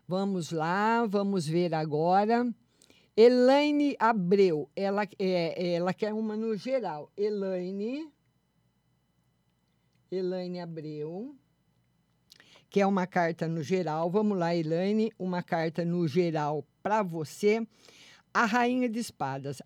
Vamos 0.05 0.51
lá, 0.51 1.05
vamos 1.05 1.47
ver 1.47 1.73
agora. 1.73 2.53
Elaine 3.15 3.95
Abreu, 3.97 4.69
ela, 4.75 5.07
é, 5.17 5.75
ela 5.75 5.93
quer 5.93 6.13
uma 6.13 6.35
no 6.35 6.53
geral. 6.57 7.09
Elaine. 7.15 8.11
Elaine 10.11 10.59
Abreu. 10.59 11.33
Quer 12.69 12.85
uma 12.85 13.07
carta 13.07 13.47
no 13.47 13.63
geral. 13.63 14.11
Vamos 14.11 14.37
lá, 14.37 14.53
Elaine. 14.53 15.13
Uma 15.17 15.41
carta 15.41 15.85
no 15.85 16.05
geral 16.09 16.67
para 16.83 17.01
você. 17.01 17.65
A 18.33 18.43
Rainha 18.43 18.89
de 18.89 18.99
Espadas. 18.99 19.61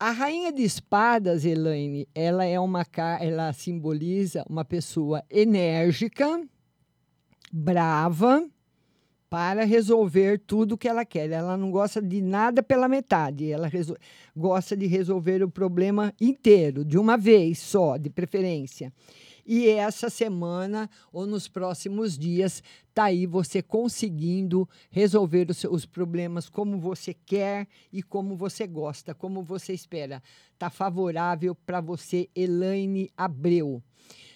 A 0.00 0.12
Rainha 0.12 0.52
de 0.52 0.62
Espadas, 0.62 1.44
Elaine, 1.44 2.06
ela 2.14 2.44
é 2.44 2.60
uma 2.60 2.86
ela 3.20 3.52
simboliza 3.52 4.44
uma 4.48 4.64
pessoa 4.64 5.24
enérgica, 5.28 6.40
brava, 7.52 8.48
para 9.28 9.64
resolver 9.64 10.38
tudo 10.46 10.78
que 10.78 10.86
ela 10.86 11.04
quer. 11.04 11.30
Ela 11.30 11.56
não 11.56 11.72
gosta 11.72 12.00
de 12.00 12.22
nada 12.22 12.62
pela 12.62 12.86
metade. 12.88 13.50
Ela 13.50 13.68
gosta 14.36 14.76
de 14.76 14.86
resolver 14.86 15.42
o 15.42 15.50
problema 15.50 16.14
inteiro, 16.20 16.84
de 16.84 16.96
uma 16.96 17.16
vez 17.16 17.58
só, 17.58 17.96
de 17.96 18.08
preferência. 18.08 18.92
E 19.50 19.66
essa 19.66 20.10
semana 20.10 20.90
ou 21.10 21.26
nos 21.26 21.48
próximos 21.48 22.18
dias 22.18 22.62
tá 22.92 23.04
aí 23.04 23.24
você 23.24 23.62
conseguindo 23.62 24.68
resolver 24.90 25.50
os, 25.50 25.64
os 25.64 25.86
problemas 25.86 26.50
como 26.50 26.78
você 26.78 27.14
quer 27.14 27.66
e 27.90 28.02
como 28.02 28.36
você 28.36 28.66
gosta, 28.66 29.14
como 29.14 29.42
você 29.42 29.72
espera. 29.72 30.22
Tá 30.58 30.68
favorável 30.68 31.54
para 31.54 31.80
você, 31.80 32.28
Elaine 32.34 33.10
Abreu. 33.16 33.82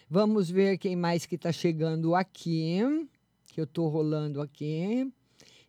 Vamos 0.08 0.50
ver 0.50 0.78
quem 0.78 0.96
mais 0.96 1.26
que 1.26 1.34
está 1.34 1.52
chegando 1.52 2.14
aqui, 2.14 2.78
que 3.52 3.60
eu 3.60 3.64
estou 3.64 3.88
rolando 3.90 4.40
aqui. 4.40 5.12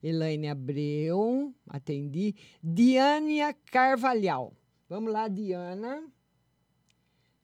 Elaine 0.01 0.47
Abreu, 0.47 1.53
atendi. 1.67 2.33
Diânia 2.63 3.53
Carvalhal. 3.69 4.53
Vamos 4.87 5.11
lá, 5.11 5.27
Diana. 5.27 6.01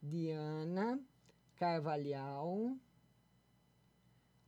Diana 0.01 0.97
Carvalhal. 1.59 2.77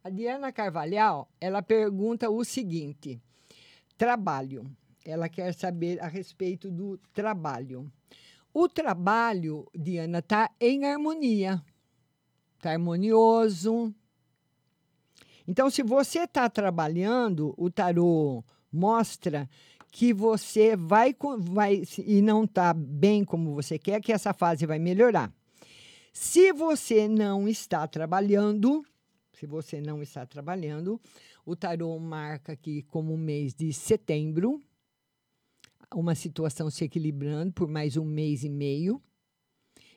A 0.01 0.09
Diana 0.09 0.51
Carvalhal, 0.53 1.29
ela 1.41 1.61
pergunta 1.61 2.29
o 2.29 2.45
seguinte: 2.45 3.21
trabalho. 3.97 4.65
Ela 5.03 5.27
quer 5.27 5.53
saber 5.53 6.01
a 6.01 6.07
respeito 6.07 6.71
do 6.71 6.97
trabalho. 7.11 7.91
O 8.53 8.69
trabalho, 8.69 9.67
Diana, 9.75 10.19
está 10.19 10.49
em 10.59 10.85
harmonia. 10.85 11.61
Está 12.57 12.71
harmonioso. 12.71 13.93
Então, 15.47 15.69
se 15.69 15.83
você 15.83 16.19
está 16.19 16.49
trabalhando, 16.49 17.53
o 17.57 17.69
tarô 17.69 18.43
mostra 18.71 19.49
que 19.91 20.13
você 20.13 20.75
vai, 20.75 21.15
vai 21.39 21.83
e 22.05 22.21
não 22.21 22.45
está 22.45 22.73
bem 22.73 23.25
como 23.25 23.55
você 23.55 23.77
quer, 23.77 23.99
que 23.99 24.13
essa 24.13 24.33
fase 24.33 24.65
vai 24.65 24.79
melhorar. 24.79 25.33
Se 26.13 26.51
você 26.51 27.07
não 27.07 27.47
está 27.47 27.87
trabalhando, 27.87 28.85
se 29.33 29.45
você 29.45 29.79
não 29.79 30.01
está 30.01 30.25
trabalhando, 30.25 30.99
o 31.45 31.55
tarô 31.55 31.97
marca 31.99 32.51
aqui 32.51 32.83
como 32.83 33.17
mês 33.17 33.53
de 33.53 33.71
setembro, 33.71 34.61
uma 35.93 36.13
situação 36.13 36.69
se 36.69 36.83
equilibrando 36.83 37.53
por 37.53 37.67
mais 37.67 37.95
um 37.95 38.03
mês 38.03 38.43
e 38.43 38.49
meio, 38.49 39.01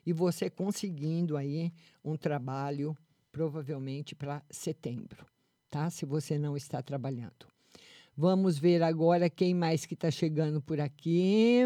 e 0.06 0.12
você 0.12 0.48
conseguindo 0.48 1.36
aí 1.36 1.72
um 2.04 2.16
trabalho 2.16 2.96
provavelmente 3.32 4.14
para 4.14 4.42
setembro, 4.50 5.26
tá? 5.68 5.90
Se 5.90 6.06
você 6.06 6.38
não 6.38 6.56
está 6.56 6.80
trabalhando. 6.80 7.46
Vamos 8.16 8.56
ver 8.56 8.82
agora 8.82 9.28
quem 9.28 9.52
mais 9.52 9.84
que 9.84 9.94
está 9.94 10.10
chegando 10.10 10.62
por 10.62 10.80
aqui. 10.80 11.62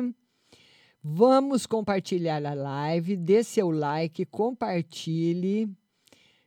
Vamos 1.03 1.65
compartilhar 1.65 2.45
a 2.45 2.55
live, 2.55 3.17
dê 3.17 3.45
seu 3.45 3.71
like, 3.71 4.27
compartilhe. 4.27 5.71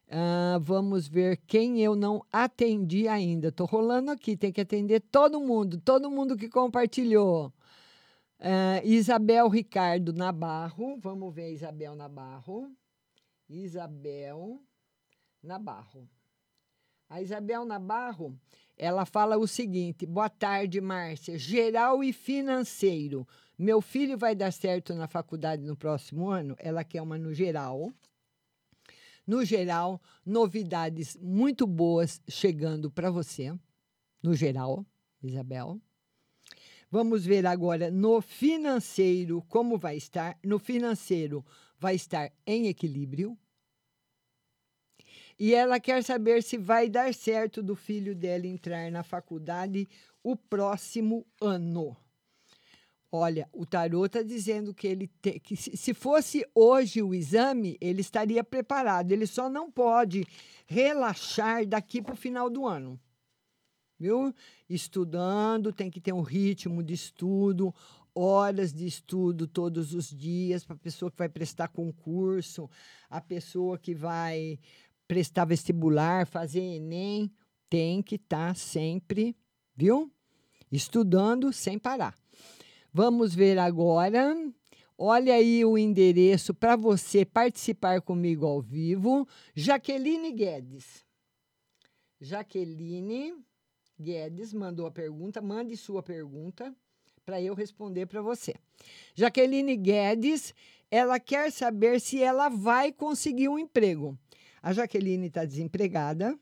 Ah, 0.09 0.59
vamos 0.61 1.07
ver 1.07 1.37
quem 1.47 1.79
eu 1.79 1.95
não 1.95 2.21
atendi 2.31 3.07
ainda. 3.07 3.47
Estou 3.47 3.65
rolando 3.65 4.11
aqui, 4.11 4.35
tem 4.35 4.51
que 4.51 4.59
atender 4.59 4.99
todo 4.99 5.39
mundo, 5.39 5.79
todo 5.79 6.11
mundo 6.11 6.35
que 6.35 6.49
compartilhou. 6.49 7.53
Ah, 8.37 8.81
Isabel 8.83 9.47
Ricardo 9.47 10.11
Nabarro, 10.11 10.97
vamos 10.99 11.33
ver 11.33 11.53
Isabel 11.53 11.95
Nabarro. 11.95 12.69
Isabel 13.49 14.61
Nabarro. 15.41 16.09
A 17.09 17.21
Isabel 17.21 17.63
Nabarro, 17.63 18.37
ela 18.77 19.05
fala 19.05 19.37
o 19.37 19.47
seguinte: 19.47 20.05
boa 20.05 20.29
tarde, 20.29 20.81
Márcia. 20.81 21.37
Geral 21.37 22.03
e 22.03 22.11
financeiro. 22.11 23.25
Meu 23.61 23.79
filho 23.79 24.17
vai 24.17 24.33
dar 24.33 24.51
certo 24.51 24.95
na 24.95 25.07
faculdade 25.07 25.61
no 25.61 25.77
próximo 25.77 26.31
ano? 26.31 26.55
Ela 26.57 26.83
quer 26.83 26.99
uma 26.99 27.15
no 27.15 27.31
geral. 27.31 27.93
No 29.27 29.45
geral, 29.45 30.01
novidades 30.25 31.15
muito 31.21 31.67
boas 31.67 32.19
chegando 32.27 32.89
para 32.89 33.11
você. 33.11 33.53
No 34.23 34.33
geral, 34.33 34.83
Isabel. 35.21 35.79
Vamos 36.89 37.23
ver 37.23 37.45
agora 37.45 37.91
no 37.91 38.19
financeiro 38.19 39.43
como 39.47 39.77
vai 39.77 39.95
estar. 39.95 40.39
No 40.43 40.57
financeiro, 40.57 41.45
vai 41.77 41.93
estar 41.93 42.33
em 42.47 42.65
equilíbrio. 42.65 43.37
E 45.37 45.53
ela 45.53 45.79
quer 45.79 46.03
saber 46.03 46.41
se 46.41 46.57
vai 46.57 46.89
dar 46.89 47.13
certo 47.13 47.61
do 47.61 47.75
filho 47.75 48.15
dela 48.15 48.47
entrar 48.47 48.89
na 48.89 49.03
faculdade 49.03 49.87
o 50.23 50.35
próximo 50.35 51.27
ano. 51.39 51.95
Olha, 53.11 53.49
o 53.51 53.65
tarô 53.65 54.05
está 54.05 54.21
dizendo 54.21 54.73
que 54.73 54.87
ele 54.87 55.07
te- 55.21 55.37
que 55.39 55.57
se 55.57 55.75
se 55.75 55.93
fosse 55.93 56.47
hoje 56.55 57.01
o 57.01 57.13
exame, 57.13 57.77
ele 57.81 57.99
estaria 57.99 58.41
preparado. 58.43 59.11
Ele 59.11 59.27
só 59.27 59.49
não 59.49 59.69
pode 59.69 60.25
relaxar 60.65 61.65
daqui 61.67 62.01
para 62.01 62.13
o 62.13 62.17
final 62.17 62.49
do 62.49 62.65
ano. 62.65 62.97
Viu? 63.99 64.33
Estudando, 64.69 65.73
tem 65.73 65.91
que 65.91 65.99
ter 65.99 66.13
um 66.13 66.21
ritmo 66.21 66.81
de 66.81 66.93
estudo, 66.93 67.75
horas 68.15 68.71
de 68.73 68.87
estudo 68.87 69.45
todos 69.45 69.93
os 69.93 70.09
dias 70.09 70.63
para 70.63 70.75
a 70.75 70.79
pessoa 70.79 71.11
que 71.11 71.17
vai 71.17 71.29
prestar 71.29 71.67
concurso, 71.67 72.69
a 73.09 73.19
pessoa 73.19 73.77
que 73.77 73.93
vai 73.93 74.57
prestar 75.05 75.43
vestibular, 75.45 76.25
fazer 76.25 76.61
Enem, 76.61 77.29
tem 77.69 78.01
que 78.01 78.15
estar 78.15 78.55
sempre, 78.55 79.35
viu? 79.75 80.11
Estudando 80.71 81.51
sem 81.51 81.77
parar. 81.77 82.20
Vamos 82.93 83.33
ver 83.33 83.57
agora. 83.57 84.35
Olha 84.97 85.35
aí 85.35 85.63
o 85.63 85.77
endereço 85.77 86.53
para 86.53 86.75
você 86.75 87.23
participar 87.23 88.01
comigo 88.01 88.45
ao 88.45 88.61
vivo. 88.61 89.25
Jaqueline 89.55 90.33
Guedes. 90.33 91.05
Jaqueline 92.19 93.33
Guedes 93.97 94.53
mandou 94.53 94.85
a 94.85 94.91
pergunta. 94.91 95.41
Mande 95.41 95.77
sua 95.77 96.03
pergunta 96.03 96.75
para 97.25 97.41
eu 97.41 97.53
responder 97.53 98.07
para 98.07 98.21
você. 98.21 98.53
Jaqueline 99.15 99.77
Guedes 99.77 100.53
Ela 100.91 101.17
quer 101.17 101.49
saber 101.49 102.01
se 102.01 102.21
ela 102.21 102.49
vai 102.49 102.91
conseguir 102.91 103.47
um 103.47 103.57
emprego. 103.57 104.19
A 104.61 104.73
Jaqueline 104.73 105.27
está 105.27 105.45
desempregada, 105.45 106.37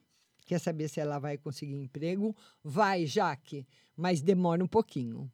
quer 0.48 0.60
saber 0.60 0.90
se 0.90 1.00
ela 1.00 1.20
vai 1.20 1.38
conseguir 1.38 1.76
emprego. 1.76 2.36
Vai, 2.64 3.06
Jaque, 3.06 3.68
mas 3.96 4.20
demora 4.20 4.64
um 4.64 4.68
pouquinho. 4.68 5.32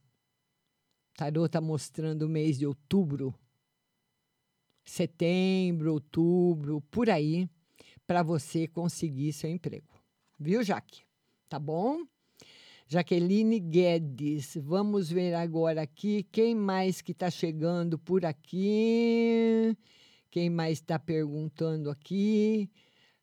Tarô 1.16 1.46
está 1.46 1.62
mostrando 1.62 2.24
o 2.24 2.30
mês 2.30 2.58
de 2.58 2.68
outubro, 2.68 3.34
setembro, 4.84 5.94
outubro, 5.94 6.82
por 6.92 7.10
aí, 7.10 7.50
para 8.06 8.22
você 8.22 8.68
conseguir 8.68 9.32
seu 9.32 9.50
emprego. 9.50 9.88
Viu, 10.38 10.62
Jaque? 10.62 11.04
Tá 11.48 11.58
bom? 11.58 12.06
Jaqueline 12.86 13.62
Guedes. 13.62 14.58
Vamos 14.62 15.10
ver 15.10 15.34
agora 15.36 15.84
aqui 15.84 16.24
quem 16.32 16.54
mais 16.54 17.02
que 17.02 17.14
está 17.14 17.32
chegando 17.32 17.98
por 17.98 18.26
aqui. 18.26 19.76
Quem 20.30 20.50
mais 20.50 20.80
está 20.80 21.00
perguntando 21.00 21.90
aqui? 21.90 22.70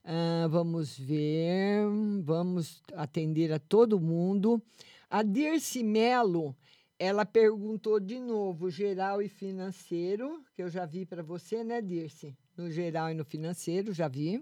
Ah, 0.02 0.48
vamos 0.50 0.98
ver. 0.98 1.84
Vamos 2.24 2.82
atender 2.94 3.52
a 3.52 3.58
todo 3.58 4.00
mundo. 4.00 4.62
A 5.10 5.22
Dirce 5.22 5.82
Melo, 5.82 6.56
ela 7.02 7.26
perguntou 7.26 7.98
de 7.98 8.20
novo, 8.20 8.70
geral 8.70 9.20
e 9.20 9.28
financeiro, 9.28 10.40
que 10.54 10.62
eu 10.62 10.68
já 10.68 10.86
vi 10.86 11.04
para 11.04 11.20
você, 11.20 11.64
né, 11.64 11.82
Dirce? 11.82 12.32
No 12.56 12.70
geral 12.70 13.10
e 13.10 13.14
no 13.14 13.24
financeiro, 13.24 13.92
já 13.92 14.06
vi. 14.06 14.40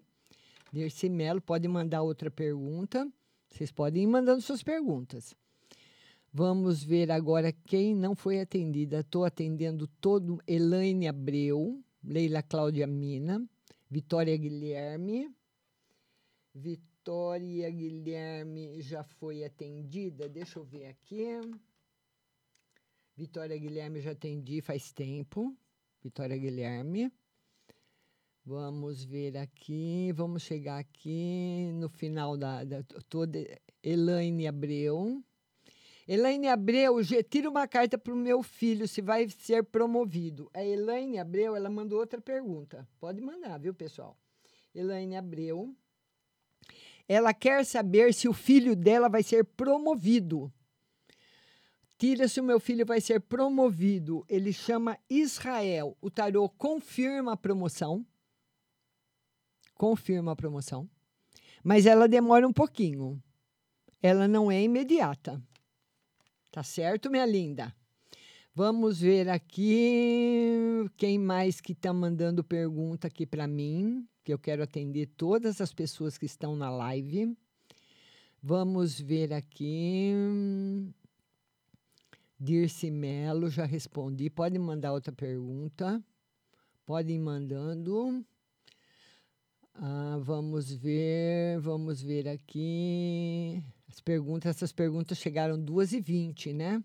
Dirce 0.70 1.08
Melo, 1.08 1.40
pode 1.40 1.66
mandar 1.66 2.02
outra 2.02 2.30
pergunta. 2.30 3.10
Vocês 3.48 3.72
podem 3.72 4.02
ir 4.02 4.06
mandando 4.06 4.42
suas 4.42 4.62
perguntas. 4.62 5.34
Vamos 6.30 6.84
ver 6.84 7.10
agora 7.10 7.50
quem 7.50 7.94
não 7.94 8.14
foi 8.14 8.42
atendida. 8.42 9.00
Estou 9.00 9.24
atendendo 9.24 9.86
todo. 9.98 10.38
Elaine 10.46 11.08
Abreu, 11.08 11.82
Leila 12.04 12.42
Cláudia 12.42 12.86
Mina, 12.86 13.42
Vitória 13.88 14.36
Guilherme. 14.36 15.34
Vitória 16.54 17.70
Guilherme 17.70 18.82
já 18.82 19.02
foi 19.02 19.44
atendida. 19.44 20.28
Deixa 20.28 20.58
eu 20.58 20.64
ver 20.64 20.88
aqui. 20.88 21.24
Vitória 23.20 23.58
Guilherme 23.58 24.00
já 24.00 24.12
atendi 24.12 24.62
faz 24.62 24.92
tempo. 24.92 25.54
Vitória 26.02 26.38
Guilherme. 26.38 27.12
Vamos 28.46 29.04
ver 29.04 29.36
aqui, 29.36 30.10
vamos 30.14 30.42
chegar 30.42 30.78
aqui 30.78 31.70
no 31.74 31.90
final 31.90 32.34
da, 32.38 32.64
da 32.64 32.82
toda 33.10 33.38
Elaine 33.82 34.48
Abreu. 34.48 35.22
Elaine 36.08 36.48
Abreu, 36.48 36.94
tira 37.28 37.50
uma 37.50 37.68
carta 37.68 37.98
para 37.98 38.14
o 38.14 38.16
meu 38.16 38.42
filho 38.42 38.88
se 38.88 39.02
vai 39.02 39.28
ser 39.28 39.64
promovido. 39.64 40.50
A 40.54 40.64
Elaine 40.64 41.18
Abreu, 41.18 41.54
ela 41.54 41.68
mandou 41.68 42.00
outra 42.00 42.22
pergunta. 42.22 42.88
Pode 42.98 43.20
mandar, 43.20 43.58
viu, 43.58 43.74
pessoal? 43.74 44.16
Elaine 44.74 45.16
Abreu. 45.16 45.76
Ela 47.06 47.34
quer 47.34 47.66
saber 47.66 48.14
se 48.14 48.26
o 48.26 48.32
filho 48.32 48.74
dela 48.74 49.10
vai 49.10 49.22
ser 49.22 49.44
promovido. 49.44 50.50
Tira 52.00 52.26
se 52.26 52.40
o 52.40 52.44
meu 52.44 52.58
filho 52.58 52.84
vai 52.84 53.00
ser 53.00 53.20
promovido. 53.20 54.24
Ele 54.28 54.52
chama 54.52 54.98
Israel. 55.08 55.96
O 56.00 56.10
tarô 56.10 56.48
confirma 56.48 57.34
a 57.34 57.36
promoção 57.36 58.04
confirma 59.80 60.32
a 60.32 60.36
promoção, 60.36 60.86
mas 61.64 61.86
ela 61.86 62.06
demora 62.06 62.46
um 62.46 62.52
pouquinho. 62.52 63.18
Ela 64.02 64.28
não 64.28 64.52
é 64.52 64.62
imediata. 64.62 65.42
Tá 66.50 66.62
certo, 66.62 67.10
minha 67.10 67.24
linda? 67.24 67.74
Vamos 68.54 69.00
ver 69.00 69.26
aqui 69.30 70.84
quem 70.98 71.18
mais 71.18 71.62
que 71.62 71.72
está 71.72 71.94
mandando 71.94 72.44
pergunta 72.44 73.06
aqui 73.06 73.24
para 73.24 73.46
mim, 73.46 74.06
que 74.22 74.34
eu 74.34 74.38
quero 74.38 74.62
atender 74.62 75.06
todas 75.16 75.62
as 75.62 75.72
pessoas 75.72 76.18
que 76.18 76.26
estão 76.26 76.54
na 76.54 76.68
live. 76.68 77.34
Vamos 78.42 79.00
ver 79.00 79.32
aqui. 79.32 80.12
Dirce 82.42 82.90
Melo, 82.90 83.50
já 83.50 83.66
respondi. 83.66 84.30
Pode 84.30 84.58
mandar 84.58 84.94
outra 84.94 85.12
pergunta. 85.12 86.02
Podem 86.86 87.18
mandando. 87.18 88.24
Ah, 89.74 90.18
vamos 90.22 90.72
ver, 90.72 91.60
vamos 91.60 92.00
ver 92.00 92.26
aqui. 92.26 93.62
As 93.86 94.00
perguntas, 94.00 94.56
essas 94.56 94.72
perguntas 94.72 95.18
chegaram 95.18 95.62
2h20, 95.62 96.54
né? 96.54 96.82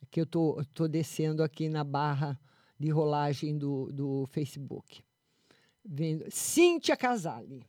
É 0.00 0.06
Que 0.08 0.20
eu 0.20 0.26
tô, 0.26 0.64
tô 0.72 0.86
descendo 0.86 1.42
aqui 1.42 1.68
na 1.68 1.82
barra 1.82 2.38
de 2.78 2.90
rolagem 2.90 3.58
do, 3.58 3.90
do 3.92 4.24
Facebook. 4.26 5.02
Vendo. 5.84 6.26
Cíntia 6.30 6.96
Casale. 6.96 7.66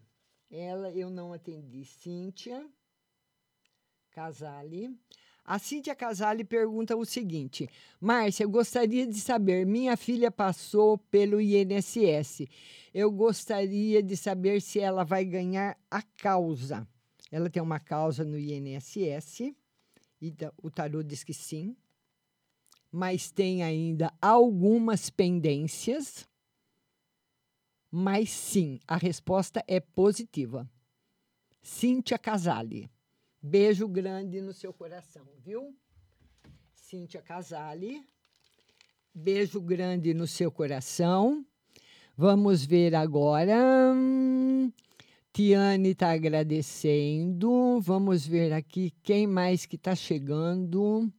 Ela 0.51 0.91
eu 0.91 1.09
não 1.09 1.33
atendi. 1.33 1.83
Cíntia 1.83 2.63
Casale. 4.11 4.95
A 5.43 5.57
Cíntia 5.59 5.95
Casale 5.95 6.43
pergunta 6.43 6.95
o 6.95 7.03
seguinte: 7.05 7.67
Márcia, 7.99 8.43
eu 8.43 8.49
gostaria 8.49 9.05
de 9.07 9.19
saber, 9.19 9.65
minha 9.65 9.97
filha 9.97 10.31
passou 10.31 10.97
pelo 10.97 11.41
INSS. 11.41 12.47
Eu 12.93 13.11
gostaria 13.11 14.03
de 14.03 14.15
saber 14.15 14.61
se 14.61 14.79
ela 14.79 15.03
vai 15.03 15.25
ganhar 15.25 15.77
a 15.89 16.01
causa. 16.01 16.87
Ela 17.31 17.49
tem 17.49 17.61
uma 17.61 17.79
causa 17.79 18.23
no 18.23 18.37
INSS, 18.37 19.53
e 20.21 20.31
ta- 20.31 20.53
o 20.61 20.69
tarô 20.69 21.01
diz 21.01 21.23
que 21.23 21.33
sim, 21.33 21.75
mas 22.91 23.31
tem 23.31 23.63
ainda 23.63 24.13
algumas 24.21 25.09
pendências. 25.09 26.27
Mas 27.89 28.29
sim, 28.29 28.79
a 28.87 28.95
resposta 28.95 29.63
é 29.67 29.79
positiva. 29.79 30.69
Cíntia 31.61 32.17
Casale. 32.17 32.89
Beijo 33.43 33.87
grande 33.87 34.39
no 34.39 34.53
seu 34.53 34.71
coração, 34.71 35.25
viu? 35.43 35.75
Cíntia 36.75 37.23
Casale. 37.23 38.05
Beijo 39.11 39.59
grande 39.59 40.13
no 40.13 40.27
seu 40.27 40.51
coração. 40.51 41.43
Vamos 42.15 42.63
ver 42.63 42.93
agora. 42.93 43.57
Tiane 45.33 45.89
está 45.89 46.11
agradecendo. 46.11 47.81
Vamos 47.81 48.27
ver 48.27 48.53
aqui 48.53 48.93
quem 49.01 49.25
mais 49.25 49.65
que 49.65 49.75
está 49.75 49.95
chegando. 49.95 51.11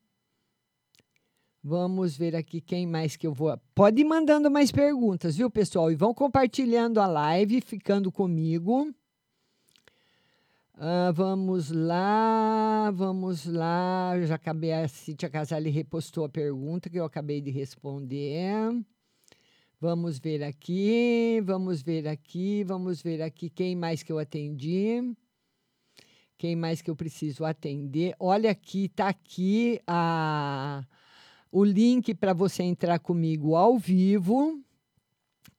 Vamos 1.61 2.17
ver 2.17 2.37
aqui 2.37 2.61
quem 2.61 2.87
mais 2.87 3.17
que 3.17 3.27
eu 3.27 3.35
vou. 3.35 3.59
Pode 3.75 4.01
ir 4.01 4.05
mandando 4.05 4.49
mais 4.49 4.71
perguntas, 4.71 5.37
viu, 5.37 5.51
pessoal? 5.51 5.91
E 5.91 5.97
vão 5.97 6.15
compartilhando 6.15 7.01
a 7.01 7.07
live, 7.09 7.61
ficando 7.61 8.13
comigo. 8.13 8.95
Ah, 10.75 11.13
vamos 11.15 11.71
lá, 11.71 12.91
vamos 12.93 13.45
lá. 13.47 14.15
Eu 14.17 14.27
já 14.27 14.37
acabei, 14.37 14.73
a 14.73 14.89
Cíntia 14.89 15.29
Casale 15.29 15.71
repostou 15.71 16.25
a 16.25 16.29
pergunta 16.29 16.89
que 16.89 16.99
eu 16.99 17.05
acabei 17.05 17.41
de 17.41 17.51
responder. 17.51 18.49
Vamos 19.79 20.19
ver 20.19 20.43
aqui, 20.43 21.41
vamos 21.45 21.83
ver 21.83 22.09
aqui, 22.09 22.65
vamos 22.65 23.03
ver 23.03 23.21
aqui 23.23 23.51
quem 23.51 23.77
mais 23.77 24.03
que 24.03 24.11
eu 24.11 24.19
atendi. 24.19 25.15
Quem 26.39 26.57
mais 26.57 26.81
que 26.81 26.91
eu 26.91 26.97
preciso 26.97 27.45
atender? 27.45 28.15
Olha 28.19 28.51
aqui, 28.51 28.89
tá 28.89 29.09
aqui 29.09 29.81
a, 29.87 30.85
o 31.53 31.65
link 31.65 32.15
para 32.15 32.33
você 32.33 32.63
entrar 32.63 32.99
comigo 32.99 33.55
ao 33.55 33.79
vivo. 33.79 34.61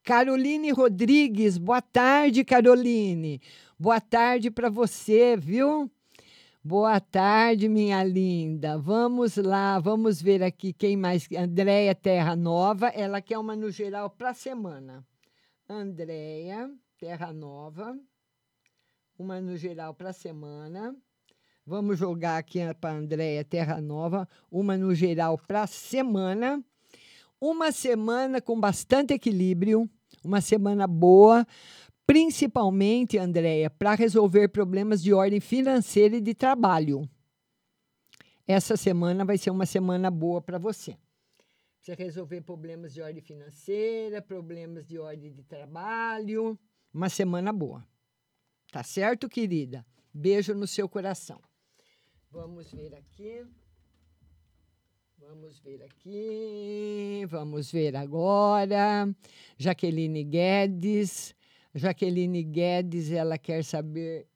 Caroline 0.03 0.72
Rodrigues, 0.72 1.57
boa 1.57 1.82
tarde, 1.82 2.43
Caroline. 2.43 3.39
Boa 3.84 3.99
tarde 3.99 4.49
para 4.49 4.69
você, 4.69 5.36
viu? 5.36 5.91
Boa 6.63 7.01
tarde, 7.01 7.67
minha 7.67 8.01
linda. 8.01 8.77
Vamos 8.77 9.36
lá, 9.36 9.77
vamos 9.77 10.21
ver 10.21 10.41
aqui 10.41 10.71
quem 10.71 10.95
mais. 10.95 11.27
Andréia 11.38 11.93
Terra 11.93 12.34
Nova, 12.34 12.88
ela 12.88 13.21
quer 13.21 13.38
uma 13.38 13.57
no 13.57 13.69
geral 13.69 14.10
para 14.10 14.30
a 14.30 14.34
semana. 14.34 15.05
Andréia 15.68 16.72
Terra 16.97 17.34
Nova, 17.34 17.93
uma 19.19 19.41
no 19.41 19.57
geral 19.57 19.93
para 19.93 20.11
a 20.11 20.14
semana. 20.14 20.95
Vamos 21.65 21.99
jogar 21.99 22.38
aqui 22.38 22.60
para 22.80 22.95
Andréia 22.95 23.43
Terra 23.43 23.81
Nova, 23.81 24.30
uma 24.49 24.77
no 24.77 24.95
geral 24.95 25.38
para 25.38 25.64
a 25.64 25.68
semana. 25.68 26.64
Uma 27.38 27.73
semana 27.73 28.39
com 28.39 28.57
bastante 28.57 29.14
equilíbrio, 29.14 29.89
uma 30.23 30.39
semana 30.39 30.88
boa, 30.88 31.45
principalmente, 32.05 33.17
Andréia, 33.17 33.69
para 33.69 33.95
resolver 33.95 34.49
problemas 34.49 35.01
de 35.01 35.13
ordem 35.13 35.39
financeira 35.39 36.17
e 36.17 36.21
de 36.21 36.34
trabalho. 36.34 37.09
Essa 38.47 38.75
semana 38.75 39.23
vai 39.23 39.38
ser 39.38 39.49
uma 39.49 39.65
semana 39.65 40.11
boa 40.11 40.41
para 40.41 40.57
você. 40.57 40.97
Você 41.80 41.93
resolver 41.95 42.41
problemas 42.41 42.93
de 42.93 43.01
ordem 43.01 43.21
financeira, 43.21 44.21
problemas 44.21 44.88
de 44.88 44.97
ordem 44.97 45.31
de 45.31 45.43
trabalho, 45.43 46.57
uma 46.93 47.09
semana 47.09 47.51
boa. 47.51 47.85
Tá 48.71 48.84
certo, 48.84 49.27
querida? 49.27 49.85
Beijo 50.13 50.53
no 50.53 50.67
seu 50.67 50.88
coração. 50.88 51.41
Vamos 52.31 52.71
ver 52.71 52.95
aqui. 52.95 53.45
Vamos 55.17 55.59
ver 55.59 55.84
aqui. 55.84 57.25
Vamos 57.27 57.71
ver 57.71 57.95
agora. 57.95 59.07
Jaqueline 59.57 60.23
Guedes. 60.23 61.35
Jaqueline 61.73 62.43
Guedes, 62.43 63.11
ela 63.11 63.37
quer 63.37 63.63
saber. 63.63 64.27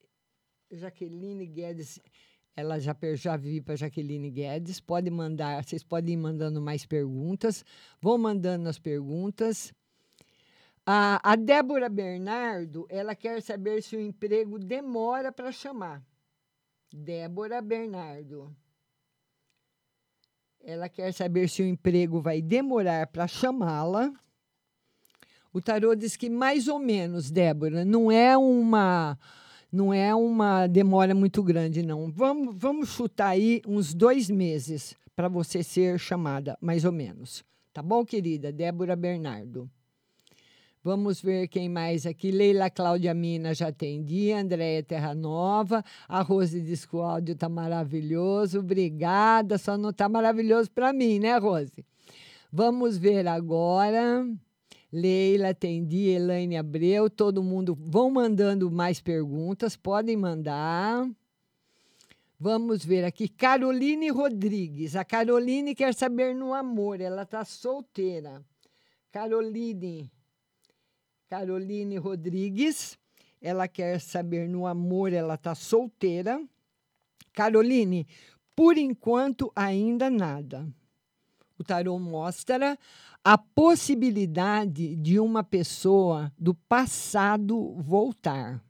Jaqueline 0.71 1.45
Guedes, 1.45 1.99
ela 2.55 2.79
já, 2.79 2.95
já 3.15 3.37
vi 3.37 3.61
para 3.61 3.75
Jaqueline 3.75 4.29
Guedes. 4.31 4.79
Pode 4.81 5.09
mandar, 5.09 5.63
vocês 5.63 5.83
podem 5.83 6.15
ir 6.15 6.17
mandando 6.17 6.59
mais 6.59 6.85
perguntas. 6.85 7.63
Vão 8.01 8.17
mandando 8.17 8.67
as 8.67 8.79
perguntas. 8.79 9.71
A, 10.85 11.19
a 11.31 11.35
Débora 11.35 11.89
Bernardo, 11.89 12.87
ela 12.89 13.13
quer 13.13 13.41
saber 13.41 13.83
se 13.83 13.95
o 13.95 14.01
emprego 14.01 14.57
demora 14.57 15.31
para 15.31 15.51
chamar. 15.51 16.01
Débora 16.91 17.61
Bernardo. 17.61 18.55
Ela 20.61 20.89
quer 20.89 21.13
saber 21.13 21.47
se 21.49 21.61
o 21.61 21.65
emprego 21.65 22.19
vai 22.19 22.41
demorar 22.41 23.07
para 23.07 23.27
chamá-la. 23.27 24.11
O 25.57 25.61
tarô 25.61 25.95
diz 25.95 26.15
que 26.15 26.29
mais 26.29 26.67
ou 26.67 26.77
menos, 26.77 27.31
Débora, 27.31 27.83
não 27.83 28.11
é 28.11 28.37
uma 28.37 29.17
não 29.71 29.91
é 29.91 30.13
uma 30.13 30.67
demora 30.67 31.15
muito 31.15 31.41
grande, 31.41 31.81
não. 31.81 32.11
Vamos, 32.11 32.55
vamos 32.55 32.89
chutar 32.89 33.29
aí 33.29 33.63
uns 33.65 33.91
dois 33.91 34.29
meses 34.29 34.95
para 35.15 35.27
você 35.27 35.63
ser 35.63 35.97
chamada, 35.97 36.55
mais 36.61 36.85
ou 36.85 36.91
menos. 36.91 37.43
Tá 37.73 37.81
bom, 37.81 38.05
querida? 38.05 38.51
Débora 38.51 38.95
Bernardo. 38.95 39.67
Vamos 40.83 41.19
ver 41.23 41.47
quem 41.47 41.67
mais 41.67 42.05
aqui. 42.05 42.29
Leila 42.29 42.69
Cláudia 42.69 43.15
Mina 43.15 43.51
já 43.55 43.69
atendi. 43.69 44.31
Andréia 44.31 44.83
Terra 44.83 45.15
Nova. 45.15 45.83
A 46.07 46.21
Rose 46.21 46.61
diz 46.61 46.85
que 46.85 46.95
o 46.95 47.01
áudio 47.01 47.33
está 47.33 47.49
maravilhoso. 47.49 48.59
Obrigada. 48.59 49.57
Só 49.57 49.75
não 49.75 49.89
está 49.89 50.07
maravilhoso 50.07 50.69
para 50.69 50.93
mim, 50.93 51.17
né, 51.17 51.35
Rose? 51.39 51.83
Vamos 52.53 52.95
ver 52.95 53.27
agora. 53.27 54.23
Leila 54.91 55.49
atendi. 55.49 56.09
Elaine 56.09 56.57
Abreu. 56.57 57.09
Todo 57.09 57.43
mundo. 57.43 57.77
Vão 57.79 58.09
mandando 58.11 58.69
mais 58.71 58.99
perguntas. 59.01 59.75
Podem 59.75 60.15
mandar. 60.15 61.09
Vamos 62.39 62.85
ver 62.85 63.03
aqui. 63.03 63.27
Caroline 63.27 64.09
Rodrigues. 64.09 64.95
A 64.95 65.03
Caroline 65.03 65.73
quer 65.75 65.93
saber 65.93 66.35
no 66.35 66.53
amor. 66.53 67.01
Ela 67.01 67.23
está 67.23 67.43
solteira. 67.43 68.43
Caroline. 69.11 70.11
Caroline 71.27 71.97
Rodrigues. 71.97 72.97
Ela 73.41 73.67
quer 73.67 73.99
saber 74.01 74.49
no 74.49 74.65
amor, 74.65 75.13
ela 75.13 75.35
está 75.35 75.53
solteira. 75.53 76.41
Caroline, 77.33 78.07
por 78.55 78.77
enquanto 78.77 79.51
ainda 79.55 80.09
nada. 80.09 80.67
O 81.57 81.63
tarô 81.63 81.97
mostra 81.99 82.77
a 83.29 83.37
possibilidade 83.37 84.95
de 84.95 85.19
uma 85.19 85.43
pessoa 85.43 86.31
do 86.39 86.53
passado 86.53 87.73
voltar. 87.73 88.63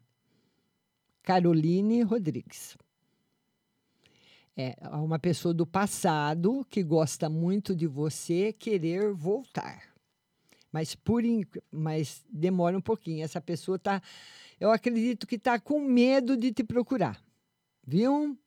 Caroline 1.21 2.01
Rodrigues. 2.01 2.75
É 4.55 4.75
uma 4.93 5.19
pessoa 5.19 5.53
do 5.53 5.63
passado 5.63 6.65
que 6.71 6.81
gosta 6.81 7.29
muito 7.29 7.75
de 7.75 7.85
você 7.85 8.51
querer 8.51 9.13
voltar 9.13 9.95
mas 10.71 10.95
por 10.95 11.23
mas 11.71 12.25
demora 12.29 12.77
um 12.77 12.81
pouquinho. 12.81 13.23
Essa 13.23 13.39
pessoa 13.39 13.79
tá, 13.79 14.01
eu 14.59 14.71
acredito 14.71 15.25
que 15.25 15.35
está 15.35 15.59
com 15.59 15.79
medo 15.79 16.35
de 16.35 16.51
te 16.51 16.63
procurar, 16.63 17.19
viu? 17.85 18.37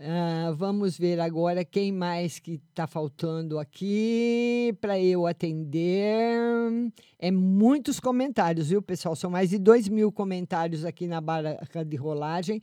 Ah, 0.00 0.52
vamos 0.56 0.96
ver 0.96 1.18
agora 1.18 1.64
quem 1.64 1.90
mais 1.90 2.38
que 2.38 2.60
está 2.70 2.86
faltando 2.86 3.58
aqui 3.58 4.72
para 4.80 4.96
eu 5.00 5.26
atender. 5.26 6.92
É 7.18 7.32
muitos 7.32 7.98
comentários, 7.98 8.68
viu, 8.68 8.80
pessoal? 8.80 9.16
São 9.16 9.28
mais 9.28 9.50
de 9.50 9.58
dois 9.58 9.88
mil 9.88 10.12
comentários 10.12 10.84
aqui 10.84 11.08
na 11.08 11.20
barra 11.20 11.58
de 11.84 11.96
rolagem 11.96 12.62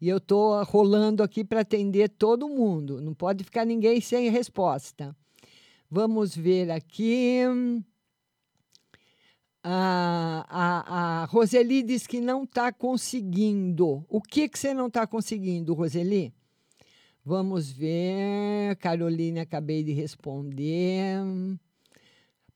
e 0.00 0.08
eu 0.08 0.18
estou 0.18 0.62
rolando 0.62 1.24
aqui 1.24 1.42
para 1.42 1.62
atender 1.62 2.08
todo 2.08 2.48
mundo. 2.48 3.00
Não 3.00 3.14
pode 3.14 3.42
ficar 3.42 3.64
ninguém 3.64 4.00
sem 4.00 4.30
resposta. 4.30 5.14
Vamos 5.90 6.36
ver 6.36 6.70
aqui. 6.70 7.40
A, 9.64 10.46
a, 10.48 11.22
a 11.22 11.24
Roseli 11.24 11.82
diz 11.82 12.06
que 12.06 12.20
não 12.20 12.44
está 12.44 12.72
conseguindo. 12.72 14.04
O 14.08 14.22
que, 14.22 14.48
que 14.48 14.56
você 14.56 14.72
não 14.72 14.86
está 14.86 15.04
conseguindo, 15.04 15.74
Roseli? 15.74 16.32
Vamos 17.28 17.72
ver. 17.72 18.76
Caroline, 18.76 19.40
acabei 19.40 19.82
de 19.82 19.92
responder. 19.92 21.18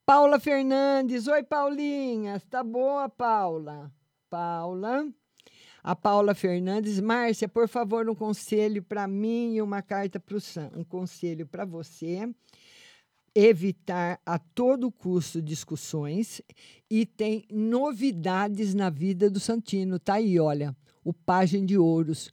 Paula 0.07 0.39
Fernandes. 0.39 1.27
Oi, 1.27 1.43
Paulinha. 1.43 2.39
Tá 2.49 2.63
boa, 2.63 3.09
Paula? 3.09 3.93
Paula. 4.31 5.09
A 5.83 5.97
Paula 5.97 6.37
Fernandes. 6.37 7.01
Márcia, 7.01 7.49
por 7.49 7.67
favor, 7.67 8.09
um 8.09 8.15
conselho 8.15 8.81
para 8.81 9.09
mim 9.09 9.55
e 9.55 9.61
uma 9.61 9.83
carta 9.83 10.21
para 10.21 10.37
o 10.37 10.41
Sam. 10.41 10.71
Um 10.77 10.85
conselho 10.85 11.49
para 11.49 11.65
você 11.65 12.33
evitar 13.35 14.21
a 14.25 14.39
todo 14.39 14.93
custo 14.93 15.43
discussões 15.43 16.41
e 16.89 17.05
tem 17.05 17.45
novidades 17.51 18.73
na 18.73 18.89
vida 18.89 19.29
do 19.29 19.41
Santino. 19.41 19.99
Tá 19.99 20.15
aí, 20.15 20.39
olha, 20.39 20.77
o 21.03 21.13
Pagem 21.13 21.67
de 21.67 21.77
Ouros. 21.77 22.31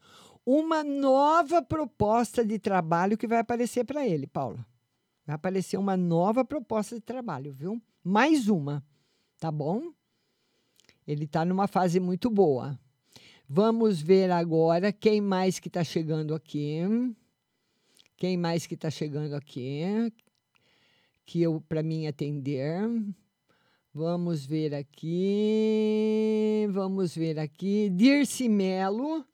Uma 0.49 0.81
nova 0.81 1.61
proposta 1.61 2.45
de 2.45 2.57
trabalho 2.57 3.17
que 3.17 3.27
vai 3.27 3.39
aparecer 3.39 3.83
para 3.83 4.07
ele, 4.07 4.25
Paula. 4.25 4.65
Vai 5.25 5.35
aparecer 5.35 5.75
uma 5.75 5.97
nova 5.97 6.45
proposta 6.45 6.95
de 6.95 7.01
trabalho, 7.01 7.51
viu? 7.51 7.81
Mais 8.01 8.47
uma, 8.47 8.81
tá 9.37 9.51
bom? 9.51 9.91
Ele 11.05 11.25
está 11.25 11.43
numa 11.43 11.67
fase 11.67 11.99
muito 11.99 12.29
boa. 12.29 12.79
Vamos 13.49 13.99
ver 14.01 14.31
agora 14.31 14.93
quem 14.93 15.19
mais 15.19 15.59
que 15.59 15.67
está 15.67 15.83
chegando 15.83 16.33
aqui. 16.33 16.79
Quem 18.15 18.37
mais 18.37 18.65
que 18.65 18.75
está 18.75 18.89
chegando 18.89 19.35
aqui? 19.35 19.83
que 21.27 21.41
eu 21.41 21.61
para 21.67 21.83
mim 21.83 22.07
atender. 22.07 22.89
Vamos 23.93 24.45
ver 24.45 24.73
aqui. 24.73 26.65
Vamos 26.71 27.13
ver 27.13 27.37
aqui. 27.37 27.89
Dirce 27.89 28.47
Melo. 28.47 29.25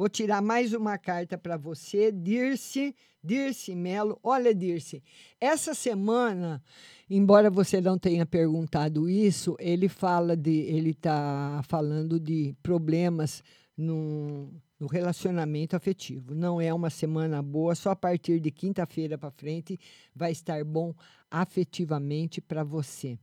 Vou 0.00 0.08
tirar 0.08 0.40
mais 0.40 0.72
uma 0.72 0.96
carta 0.96 1.36
para 1.36 1.58
você. 1.58 2.10
Dirce, 2.10 2.96
Dirce 3.22 3.74
Melo. 3.74 4.18
Olha, 4.22 4.54
Dirce, 4.54 5.02
essa 5.38 5.74
semana, 5.74 6.64
embora 7.10 7.50
você 7.50 7.82
não 7.82 7.98
tenha 7.98 8.24
perguntado 8.24 9.10
isso, 9.10 9.54
ele 9.60 9.90
fala 9.90 10.34
de. 10.34 10.52
Ele 10.52 10.92
está 10.92 11.60
falando 11.68 12.18
de 12.18 12.54
problemas 12.62 13.44
no, 13.76 14.50
no 14.78 14.86
relacionamento 14.86 15.76
afetivo. 15.76 16.34
Não 16.34 16.58
é 16.58 16.72
uma 16.72 16.88
semana 16.88 17.42
boa, 17.42 17.74
só 17.74 17.90
a 17.90 17.96
partir 17.96 18.40
de 18.40 18.50
quinta-feira 18.50 19.18
para 19.18 19.30
frente 19.30 19.78
vai 20.16 20.32
estar 20.32 20.64
bom 20.64 20.94
afetivamente 21.30 22.40
para 22.40 22.64
você. 22.64 23.18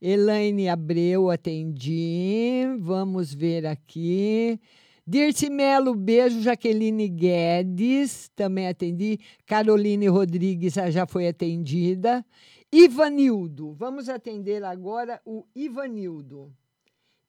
Elaine 0.00 0.70
Abreu, 0.70 1.28
atendi. 1.28 2.62
Vamos 2.80 3.34
ver 3.34 3.66
aqui. 3.66 4.58
Dirce 5.06 5.48
Melo, 5.48 5.94
beijo. 5.94 6.40
Jaqueline 6.40 7.08
Guedes, 7.08 8.28
também 8.34 8.66
atendi. 8.66 9.20
Caroline 9.46 10.08
Rodrigues 10.08 10.74
já 10.74 11.06
foi 11.06 11.28
atendida. 11.28 12.26
Ivanildo, 12.72 13.72
vamos 13.72 14.08
atender 14.08 14.64
agora 14.64 15.20
o 15.24 15.46
Ivanildo. 15.54 16.52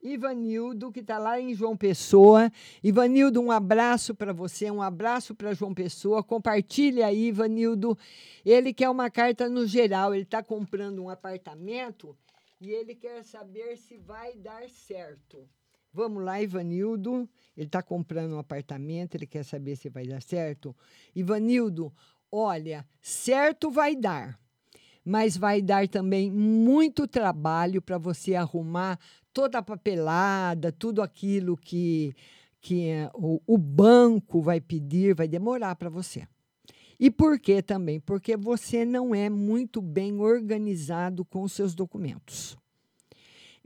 Ivanildo, 0.02 0.92
que 0.92 1.02
está 1.02 1.20
lá 1.20 1.40
em 1.40 1.54
João 1.54 1.78
Pessoa. 1.78 2.52
Ivanildo, 2.84 3.40
um 3.40 3.52
abraço 3.52 4.16
para 4.16 4.34
você, 4.34 4.72
um 4.72 4.82
abraço 4.82 5.36
para 5.36 5.54
João 5.54 5.74
Pessoa. 5.74 6.24
Compartilha 6.24 7.06
aí, 7.06 7.28
Ivanildo. 7.28 7.96
Ele 8.44 8.74
quer 8.74 8.90
uma 8.90 9.12
carta 9.12 9.48
no 9.48 9.68
geral, 9.68 10.16
ele 10.16 10.24
está 10.24 10.42
comprando 10.42 11.04
um 11.04 11.10
apartamento 11.10 12.18
e 12.60 12.72
ele 12.72 12.96
quer 12.96 13.24
saber 13.24 13.78
se 13.78 13.98
vai 13.98 14.36
dar 14.36 14.68
certo. 14.68 15.48
Vamos 15.98 16.24
lá, 16.24 16.40
Ivanildo. 16.40 17.28
Ele 17.58 17.66
está 17.66 17.82
comprando 17.82 18.36
um 18.36 18.38
apartamento, 18.38 19.16
ele 19.16 19.26
quer 19.26 19.44
saber 19.44 19.76
se 19.76 19.90
vai 19.90 20.06
dar 20.06 20.22
certo. 20.22 20.76
Ivanildo, 21.16 21.92
olha, 22.32 22.86
certo 23.02 23.72
vai 23.72 23.96
dar 23.96 24.40
mas 25.04 25.38
vai 25.38 25.62
dar 25.62 25.88
também 25.88 26.30
muito 26.30 27.08
trabalho 27.08 27.82
para 27.82 27.98
você 27.98 28.36
arrumar 28.36 29.00
toda 29.32 29.60
a 29.60 29.64
papelada, 29.64 30.70
tudo 30.70 31.02
aquilo 31.02 31.56
que, 31.56 32.14
que 32.60 32.90
eh, 32.90 33.10
o, 33.14 33.42
o 33.48 33.58
banco 33.58 34.42
vai 34.42 34.60
pedir, 34.60 35.16
vai 35.16 35.26
demorar 35.26 35.78
para 35.78 35.90
você. 35.90 36.28
E 37.00 37.10
por 37.10 37.40
quê 37.40 37.62
também? 37.62 38.02
Porque 38.02 38.36
você 38.36 38.84
não 38.84 39.16
é 39.16 39.30
muito 39.30 39.82
bem 39.82 40.20
organizado 40.20 41.24
com 41.24 41.44
os 41.44 41.54
seus 41.54 41.74
documentos. 41.74 42.58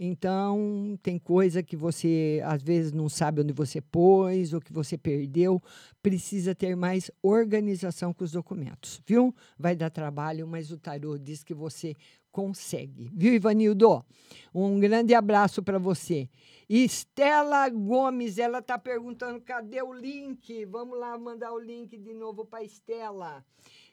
Então, 0.04 0.98
tem 1.04 1.20
coisa 1.20 1.62
que 1.62 1.76
você 1.76 2.42
às 2.44 2.64
vezes 2.64 2.92
não 2.92 3.08
sabe 3.08 3.42
onde 3.42 3.54
você 3.54 3.80
pôs 3.80 4.52
ou 4.52 4.60
que 4.60 4.74
você 4.74 4.98
perdeu. 4.98 5.62
Precisa 6.02 6.56
ter 6.56 6.76
mais 6.76 7.12
organização 7.22 8.12
com 8.12 8.24
os 8.24 8.32
documentos, 8.32 9.00
viu? 9.06 9.32
Vai 9.60 9.76
dar 9.76 9.92
trabalho, 9.92 10.48
mas 10.48 10.72
o 10.72 10.78
tarô 10.80 11.20
diz 11.20 11.44
que 11.44 11.54
você 11.54 11.96
consegue. 12.32 13.12
Viu, 13.14 13.32
Ivanildo? 13.32 14.04
Um 14.52 14.80
grande 14.80 15.14
abraço 15.14 15.62
para 15.62 15.78
você. 15.78 16.28
Estela 16.68 17.70
Gomes, 17.70 18.40
ela 18.40 18.58
está 18.58 18.80
perguntando 18.80 19.40
cadê 19.42 19.84
o 19.84 19.94
link? 19.94 20.66
Vamos 20.66 20.98
lá 20.98 21.16
mandar 21.16 21.54
o 21.54 21.60
link 21.60 21.96
de 21.96 22.16
novo 22.16 22.44
para 22.44 22.64
Estela. 22.64 23.46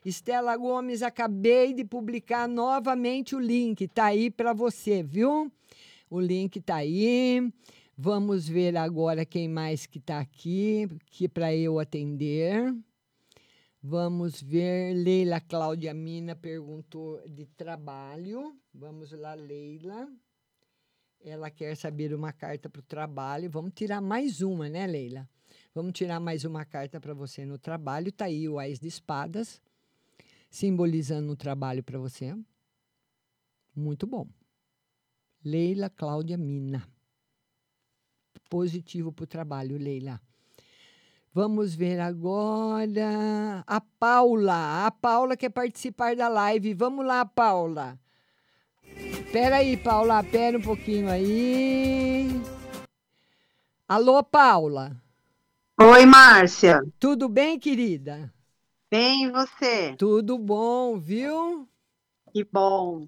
Estela 0.03 0.57
Gomes, 0.57 1.03
acabei 1.03 1.71
de 1.71 1.85
publicar 1.85 2.47
novamente 2.47 3.35
o 3.35 3.39
link, 3.39 3.87
tá 3.87 4.05
aí 4.05 4.31
para 4.31 4.53
você, 4.53 5.03
viu? 5.03 5.51
O 6.09 6.19
link 6.19 6.59
tá 6.61 6.77
aí. 6.77 7.51
Vamos 7.95 8.47
ver 8.47 8.75
agora 8.77 9.25
quem 9.25 9.47
mais 9.47 9.85
que 9.85 9.99
está 9.99 10.19
aqui, 10.19 10.87
que 11.07 11.29
para 11.29 11.53
eu 11.53 11.79
atender. 11.79 12.73
Vamos 13.81 14.41
ver. 14.41 14.93
Leila 14.95 15.39
Cláudia 15.39 15.93
Mina 15.93 16.35
perguntou 16.35 17.21
de 17.27 17.45
trabalho. 17.45 18.57
Vamos 18.73 19.11
lá, 19.11 19.33
Leila. 19.33 20.09
Ela 21.21 21.51
quer 21.51 21.75
saber 21.75 22.13
uma 22.13 22.33
carta 22.33 22.69
para 22.69 22.79
o 22.79 22.83
trabalho. 22.83 23.49
Vamos 23.49 23.73
tirar 23.75 24.01
mais 24.01 24.41
uma, 24.41 24.67
né, 24.67 24.87
Leila? 24.87 25.29
Vamos 25.75 25.93
tirar 25.93 26.19
mais 26.19 26.43
uma 26.43 26.65
carta 26.65 26.99
para 26.99 27.13
você 27.13 27.45
no 27.45 27.57
trabalho. 27.59 28.11
Tá 28.11 28.25
aí 28.25 28.49
o 28.49 28.57
Ais 28.57 28.79
de 28.79 28.87
Espadas, 28.87 29.61
simbolizando 30.49 31.31
o 31.31 31.35
trabalho 31.35 31.83
para 31.83 31.99
você. 31.99 32.35
Muito 33.75 34.07
bom. 34.07 34.27
Leila 35.43 35.89
Cláudia 35.89 36.37
Mina. 36.37 36.87
Positivo 38.49 39.11
para 39.11 39.23
o 39.23 39.27
trabalho, 39.27 39.77
Leila. 39.77 40.19
Vamos 41.33 41.75
ver 41.75 41.99
agora 41.99 43.63
a 43.67 43.79
Paula. 43.79 44.87
A 44.87 44.91
Paula 44.91 45.37
quer 45.37 45.49
participar 45.49 46.15
da 46.15 46.27
live. 46.27 46.73
Vamos 46.73 47.05
lá, 47.05 47.23
Paula. 47.23 47.99
Espera 48.83 49.57
aí, 49.57 49.77
Paula. 49.77 50.21
Espera 50.21 50.57
um 50.57 50.61
pouquinho 50.61 51.09
aí. 51.09 52.27
Alô, 53.87 54.23
Paula. 54.23 54.99
Oi, 55.79 56.05
Márcia. 56.05 56.81
Tudo 56.99 57.29
bem, 57.29 57.59
querida? 57.59 58.33
Bem, 58.91 59.25
e 59.25 59.31
você? 59.31 59.95
Tudo 59.95 60.37
bom, 60.37 60.99
viu? 60.99 61.69
Que 62.33 62.43
bom. 62.43 63.07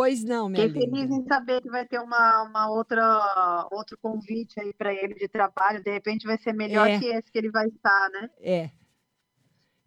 Pois 0.00 0.24
não, 0.24 0.48
minha 0.48 0.66
Fiquei 0.66 0.86
linda. 0.86 0.96
feliz 0.96 1.10
em 1.10 1.26
saber 1.26 1.60
que 1.60 1.68
vai 1.68 1.86
ter 1.86 2.00
uma, 2.00 2.42
uma 2.44 2.70
outra, 2.70 3.68
outro 3.70 3.98
convite 3.98 4.58
aí 4.58 4.72
para 4.72 4.94
ele 4.94 5.12
de 5.14 5.28
trabalho. 5.28 5.84
De 5.84 5.90
repente 5.90 6.26
vai 6.26 6.38
ser 6.38 6.54
melhor 6.54 6.88
É. 6.88 6.98
que 6.98 7.04
esse 7.04 7.30
que 7.30 7.36
ele 7.36 7.50
vai 7.50 7.66
estar, 7.68 8.08
né? 8.08 8.30
É. 8.38 8.70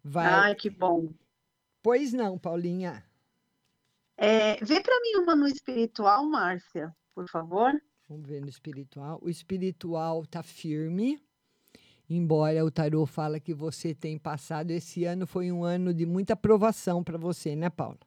Vai. 0.04 0.26
Ai, 0.26 0.54
que 0.54 0.70
bom. 0.70 1.12
Pois 1.82 2.12
não, 2.12 2.38
Paulinha. 2.38 3.02
É, 4.16 4.54
vê 4.64 4.80
para 4.80 5.00
mim 5.00 5.16
uma 5.16 5.34
no 5.34 5.48
espiritual, 5.48 6.24
Márcia, 6.24 6.94
por 7.12 7.28
favor. 7.28 7.72
Vamos 8.08 8.28
ver 8.28 8.40
no 8.40 8.48
espiritual. 8.48 9.18
O 9.20 9.28
espiritual 9.28 10.24
tá 10.26 10.44
firme. 10.44 11.20
Embora 12.08 12.64
o 12.64 12.70
tarô 12.70 13.04
fala 13.04 13.40
que 13.40 13.52
você 13.52 13.92
tem 13.92 14.16
passado 14.16 14.70
esse 14.70 15.04
ano 15.06 15.26
foi 15.26 15.50
um 15.50 15.64
ano 15.64 15.92
de 15.92 16.06
muita 16.06 16.34
aprovação 16.34 17.02
para 17.02 17.18
você, 17.18 17.56
né, 17.56 17.68
Paula? 17.68 17.98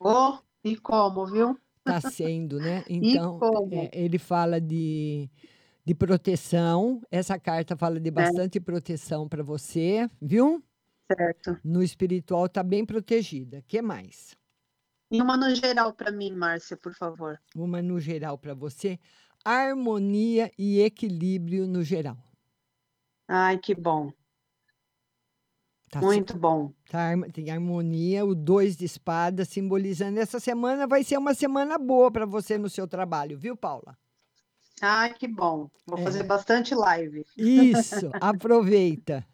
Oh, 0.00 0.38
e 0.64 0.76
como, 0.76 1.26
viu? 1.26 1.58
Tá 1.84 2.00
sendo, 2.00 2.58
né? 2.58 2.82
Então, 2.88 3.38
é, 3.70 3.90
ele 3.92 4.18
fala 4.18 4.58
de, 4.58 5.30
de 5.84 5.94
proteção. 5.94 7.02
Essa 7.10 7.38
carta 7.38 7.76
fala 7.76 8.00
de 8.00 8.10
bastante 8.10 8.58
proteção 8.58 9.28
para 9.28 9.42
você, 9.42 10.08
viu? 10.20 10.64
Certo. 11.12 11.58
No 11.62 11.82
espiritual 11.82 12.48
tá 12.48 12.62
bem 12.62 12.86
protegida. 12.86 13.62
que 13.68 13.82
mais? 13.82 14.34
E 15.10 15.20
uma 15.20 15.36
no 15.36 15.54
geral 15.54 15.92
para 15.92 16.10
mim, 16.10 16.32
Márcia, 16.32 16.76
por 16.76 16.94
favor. 16.94 17.38
Uma 17.54 17.82
no 17.82 18.00
geral 18.00 18.38
para 18.38 18.54
você. 18.54 18.98
Harmonia 19.44 20.50
e 20.58 20.80
equilíbrio 20.80 21.66
no 21.66 21.82
geral. 21.82 22.16
Ai, 23.28 23.58
que 23.58 23.74
bom. 23.74 24.10
Tá 25.94 26.00
Muito 26.00 26.36
bom. 26.36 26.72
Tá, 26.90 27.10
tem 27.32 27.52
harmonia, 27.52 28.24
o 28.24 28.34
dois 28.34 28.76
de 28.76 28.84
espada 28.84 29.44
simbolizando. 29.44 30.18
Essa 30.18 30.40
semana 30.40 30.88
vai 30.88 31.04
ser 31.04 31.16
uma 31.16 31.34
semana 31.34 31.78
boa 31.78 32.10
para 32.10 32.26
você 32.26 32.58
no 32.58 32.68
seu 32.68 32.88
trabalho, 32.88 33.38
viu, 33.38 33.56
Paula? 33.56 33.96
Ai, 34.82 35.14
que 35.14 35.28
bom. 35.28 35.70
Vou 35.86 35.96
É. 35.96 36.02
fazer 36.02 36.24
bastante 36.24 36.74
live. 36.74 37.24
Isso, 37.36 38.10
aproveita. 38.20 39.24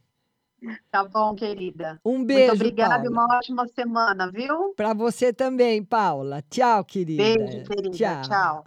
Tá 0.91 1.03
bom, 1.03 1.35
querida. 1.35 1.99
Um 2.05 2.23
beijo, 2.23 2.51
Muito 2.51 2.63
obrigada 2.63 3.07
e 3.07 3.09
uma 3.09 3.25
ótima 3.39 3.67
semana, 3.67 4.31
viu? 4.31 4.75
Para 4.77 4.93
você 4.93 5.33
também, 5.33 5.83
Paula. 5.83 6.43
Tchau, 6.51 6.85
querida. 6.85 7.23
Beijo, 7.23 7.65
querida. 7.65 8.21
Tchau. 8.21 8.65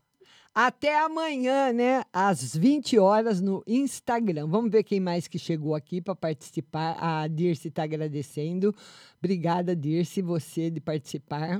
Até 0.55 0.99
amanhã, 0.99 1.73
né? 1.73 2.03
Às 2.13 2.55
20 2.55 2.99
horas 2.99 3.41
no 3.41 3.63
Instagram. 3.65 4.47
Vamos 4.47 4.71
ver 4.71 4.83
quem 4.83 4.99
mais 4.99 5.27
que 5.27 5.39
chegou 5.39 5.73
aqui 5.73 5.99
para 5.99 6.15
participar. 6.15 6.95
A 6.99 7.27
Dirce 7.27 7.69
está 7.69 7.81
agradecendo. 7.83 8.71
Obrigada, 9.17 9.75
Dirce, 9.75 10.21
você 10.21 10.69
de 10.69 10.79
participar. 10.79 11.59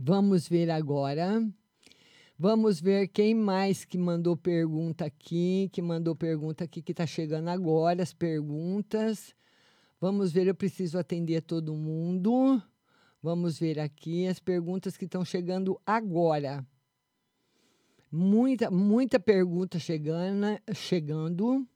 Vamos 0.00 0.48
ver 0.48 0.70
agora. 0.70 1.44
Vamos 2.38 2.80
ver 2.80 3.08
quem 3.08 3.34
mais 3.34 3.84
que 3.84 3.98
mandou 3.98 4.36
pergunta 4.36 5.04
aqui, 5.04 5.68
que 5.72 5.82
mandou 5.82 6.14
pergunta 6.14 6.62
aqui, 6.62 6.80
que 6.80 6.92
está 6.92 7.04
chegando 7.04 7.48
agora, 7.48 8.00
as 8.00 8.12
perguntas. 8.12 9.34
Vamos 10.00 10.30
ver, 10.30 10.46
eu 10.46 10.54
preciso 10.54 11.00
atender 11.00 11.42
todo 11.42 11.74
mundo. 11.74 12.62
Vamos 13.20 13.58
ver 13.58 13.80
aqui 13.80 14.28
as 14.28 14.38
perguntas 14.38 14.96
que 14.96 15.04
estão 15.04 15.24
chegando 15.24 15.80
agora. 15.84 16.64
Muita, 18.10 18.70
muita 18.70 19.20
pergunta 19.20 19.78
chegando, 19.78 20.58
chegando. 20.74 21.66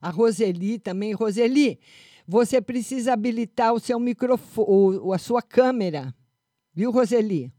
A 0.00 0.10
Roseli 0.10 0.78
também. 0.78 1.12
Roseli, 1.12 1.80
você 2.26 2.60
precisa 2.60 3.12
habilitar 3.12 3.72
o 3.72 3.80
seu 3.80 3.98
microfone, 3.98 5.00
a 5.12 5.18
sua 5.18 5.42
câmera. 5.42 6.14
Viu, 6.72 6.90
Roseli? 6.90 7.52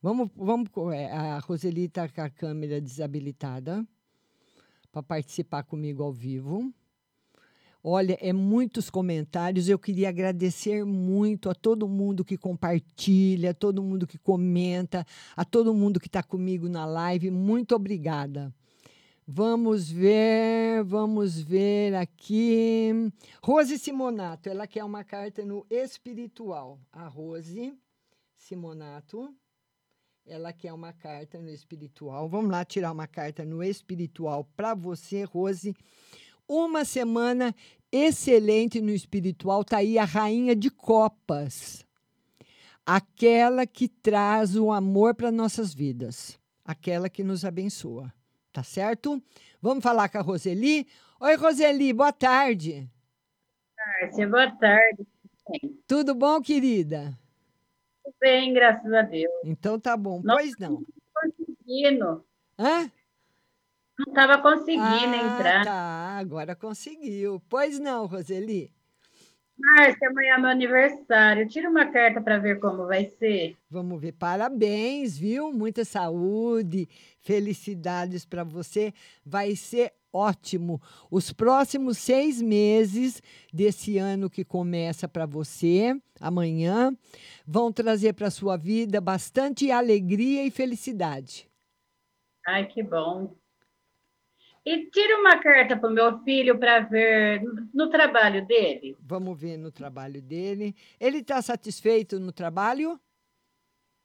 Vamos, 0.00 0.30
vamos. 0.36 0.68
é, 0.92 1.10
A 1.10 1.38
Roseli 1.38 1.86
está 1.86 2.08
com 2.08 2.20
a 2.20 2.30
câmera 2.30 2.80
desabilitada 2.80 3.84
para 4.92 5.02
participar 5.02 5.64
comigo 5.64 6.02
ao 6.02 6.12
vivo. 6.12 6.72
Olha, 7.86 8.16
é 8.18 8.32
muitos 8.32 8.88
comentários. 8.88 9.68
Eu 9.68 9.78
queria 9.78 10.08
agradecer 10.08 10.86
muito 10.86 11.50
a 11.50 11.54
todo 11.54 11.86
mundo 11.86 12.24
que 12.24 12.38
compartilha, 12.38 13.50
a 13.50 13.54
todo 13.54 13.82
mundo 13.82 14.06
que 14.06 14.16
comenta, 14.16 15.04
a 15.36 15.44
todo 15.44 15.74
mundo 15.74 16.00
que 16.00 16.06
está 16.06 16.22
comigo 16.22 16.66
na 16.66 16.86
live. 16.86 17.30
Muito 17.30 17.76
obrigada. 17.76 18.50
Vamos 19.26 19.90
ver, 19.90 20.82
vamos 20.82 21.38
ver 21.38 21.94
aqui. 21.94 23.12
Rose 23.42 23.78
Simonato, 23.78 24.48
ela 24.48 24.66
quer 24.66 24.82
uma 24.82 25.04
carta 25.04 25.44
no 25.44 25.66
espiritual. 25.68 26.80
A 26.90 27.06
Rose 27.06 27.74
Simonato, 28.34 29.28
ela 30.24 30.54
quer 30.54 30.72
uma 30.72 30.94
carta 30.94 31.38
no 31.38 31.50
espiritual. 31.50 32.30
Vamos 32.30 32.50
lá 32.50 32.64
tirar 32.64 32.92
uma 32.92 33.06
carta 33.06 33.44
no 33.44 33.62
espiritual 33.62 34.48
para 34.56 34.74
você, 34.74 35.24
Rose. 35.24 35.74
Uma 36.48 36.84
semana 36.84 37.54
excelente 37.90 38.80
no 38.80 38.90
espiritual. 38.90 39.64
Tá 39.64 39.78
aí 39.78 39.98
a 39.98 40.04
rainha 40.04 40.54
de 40.54 40.70
copas. 40.70 41.86
Aquela 42.84 43.66
que 43.66 43.88
traz 43.88 44.56
o 44.56 44.70
amor 44.70 45.14
para 45.14 45.32
nossas 45.32 45.72
vidas. 45.72 46.38
Aquela 46.64 47.08
que 47.08 47.24
nos 47.24 47.44
abençoa. 47.44 48.12
Tá 48.52 48.62
certo? 48.62 49.22
Vamos 49.60 49.82
falar 49.82 50.08
com 50.08 50.18
a 50.18 50.22
Roseli? 50.22 50.86
Oi, 51.20 51.34
Roseli, 51.36 51.92
boa 51.92 52.12
tarde. 52.12 52.88
Márcia, 53.76 54.28
boa 54.28 54.50
tarde. 54.56 55.06
Tudo 55.86 56.14
bom, 56.14 56.40
querida? 56.40 57.18
Tudo 58.02 58.14
bem, 58.20 58.52
graças 58.52 58.92
a 58.92 59.02
Deus. 59.02 59.32
Então 59.44 59.78
tá 59.78 59.96
bom. 59.96 60.22
Pois 60.22 60.56
não. 60.58 60.84
Conseguindo. 61.14 62.24
Hã? 62.58 62.90
Não 63.98 64.12
estava 64.12 64.42
conseguindo 64.42 64.82
Ah, 64.82 65.34
entrar. 65.34 65.64
Tá, 65.64 66.18
agora 66.18 66.56
conseguiu. 66.56 67.40
Pois 67.48 67.78
não, 67.78 68.06
Roseli. 68.06 68.72
Márcia, 69.56 70.08
amanhã 70.08 70.34
é 70.34 70.38
meu 70.38 70.50
aniversário. 70.50 71.48
Tira 71.48 71.70
uma 71.70 71.86
carta 71.86 72.20
para 72.20 72.38
ver 72.38 72.58
como 72.58 72.86
vai 72.86 73.04
ser. 73.06 73.56
Vamos 73.70 74.00
ver. 74.00 74.12
Parabéns, 74.12 75.16
viu? 75.16 75.52
Muita 75.52 75.84
saúde, 75.84 76.88
felicidades 77.20 78.24
para 78.24 78.42
você. 78.42 78.92
Vai 79.24 79.54
ser 79.54 79.92
ótimo. 80.12 80.80
Os 81.08 81.32
próximos 81.32 81.98
seis 81.98 82.42
meses 82.42 83.22
desse 83.52 83.96
ano 83.98 84.28
que 84.28 84.44
começa 84.44 85.06
para 85.08 85.24
você, 85.24 85.96
amanhã, 86.20 86.92
vão 87.46 87.72
trazer 87.72 88.12
para 88.12 88.30
sua 88.30 88.56
vida 88.56 89.00
bastante 89.00 89.70
alegria 89.70 90.44
e 90.44 90.50
felicidade. 90.50 91.48
Ai, 92.46 92.66
que 92.66 92.82
bom. 92.82 93.34
E 94.64 94.86
tira 94.90 95.20
uma 95.20 95.38
carta 95.38 95.76
para 95.76 95.90
o 95.90 95.92
meu 95.92 96.18
filho 96.20 96.58
para 96.58 96.80
ver 96.80 97.42
no, 97.74 97.90
trabalho 97.90 98.46
dele. 98.46 98.96
Vamos 98.98 99.38
ver 99.38 99.58
no 99.58 99.70
trabalho 99.70 100.22
dele. 100.22 100.74
Ele 100.98 101.18
está 101.18 101.42
satisfeito 101.42 102.18
no 102.18 102.32
trabalho? 102.32 102.98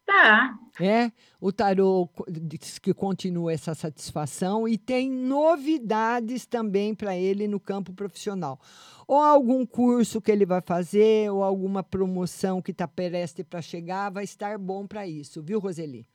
Tá. 0.06 0.60
É, 0.82 1.12
o 1.40 1.52
tarô 1.52 2.10
diz 2.28 2.78
que 2.78 2.94
continua 2.94 3.54
essa 3.54 3.74
satisfação 3.74 4.68
e 4.68 4.78
tem 4.78 5.10
novidades 5.10 6.46
também 6.46 6.94
para 6.94 7.16
ele 7.16 7.48
no 7.48 7.60
campo 7.60 7.94
profissional. 7.94 8.60
Ou 9.08 9.18
algum 9.18 9.66
curso 9.66 10.20
que 10.20 10.32
ele 10.32 10.46
vai 10.46 10.62
fazer, 10.62 11.32
ou 11.32 11.44
alguma 11.44 11.84
promoção 11.84 12.62
que 12.62 12.72
está 12.72 12.88
prestes 12.88 13.46
para 13.46 13.62
chegar, 13.62 14.10
vai 14.10 14.24
estar 14.24 14.58
bom 14.58 14.86
para 14.86 15.08
isso, 15.08 15.42
viu, 15.42 15.60
Roseli? 15.60 16.06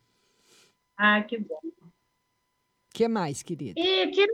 Ah, 0.97 1.23
que 1.23 1.39
bom. 1.39 1.59
O 2.95 2.97
que 2.97 3.09
mais, 3.09 3.43
querida? 3.43 3.77
E 3.77 4.09
tira 4.09 4.33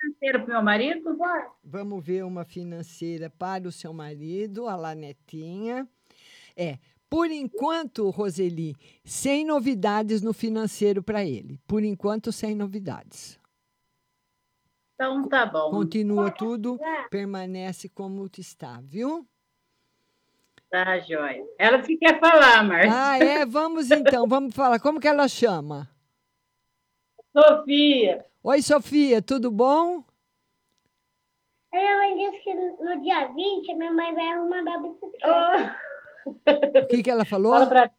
financeiro 0.00 0.44
para 0.44 0.54
meu 0.54 0.62
marido? 0.62 1.18
Vamos 1.64 2.04
ver 2.06 2.24
uma 2.24 2.44
financeira 2.44 3.28
para 3.28 3.66
o 3.66 3.72
seu 3.72 3.92
marido, 3.92 4.68
a 4.68 4.76
Lanetinha. 4.76 5.88
É, 6.56 6.78
por 7.08 7.28
enquanto, 7.32 8.08
Roseli, 8.10 8.76
sem 9.04 9.44
novidades 9.44 10.22
no 10.22 10.32
financeiro 10.32 11.02
para 11.02 11.24
ele. 11.24 11.58
Por 11.66 11.82
enquanto, 11.82 12.30
sem 12.30 12.54
novidades. 12.54 13.40
Então 14.94 15.28
tá 15.28 15.44
bom. 15.44 15.72
Continua 15.72 16.30
tudo, 16.30 16.78
permanece 17.10 17.88
como 17.88 18.30
está, 18.38 18.80
viu? 18.80 19.26
Tá, 20.70 20.96
joia. 21.00 21.44
Ela 21.58 21.82
que 21.82 21.96
quer 21.96 22.20
falar, 22.20 22.62
Márcia. 22.62 22.92
Ah, 22.94 23.18
é? 23.18 23.44
Vamos 23.44 23.90
então, 23.90 24.28
vamos 24.30 24.54
falar. 24.54 24.78
Como 24.78 25.00
que 25.00 25.08
ela 25.08 25.26
chama? 25.26 25.90
Sofia. 27.32 28.24
Oi, 28.42 28.62
Sofia, 28.62 29.22
tudo 29.22 29.50
bom? 29.50 30.02
Minha 31.72 31.96
mãe 31.96 32.16
disse 32.16 32.42
que 32.42 32.54
no 32.54 33.00
dia 33.00 33.28
20 33.28 33.74
minha 33.74 33.92
mãe 33.92 34.14
vai 34.14 34.26
arrumar 34.28 34.58
a 34.58 34.78
bicicleta. 34.78 35.76
O 36.84 36.86
que, 36.88 37.02
que 37.02 37.10
ela 37.10 37.24
falou? 37.24 37.52
Fala 37.52 37.66
pra 37.66 37.90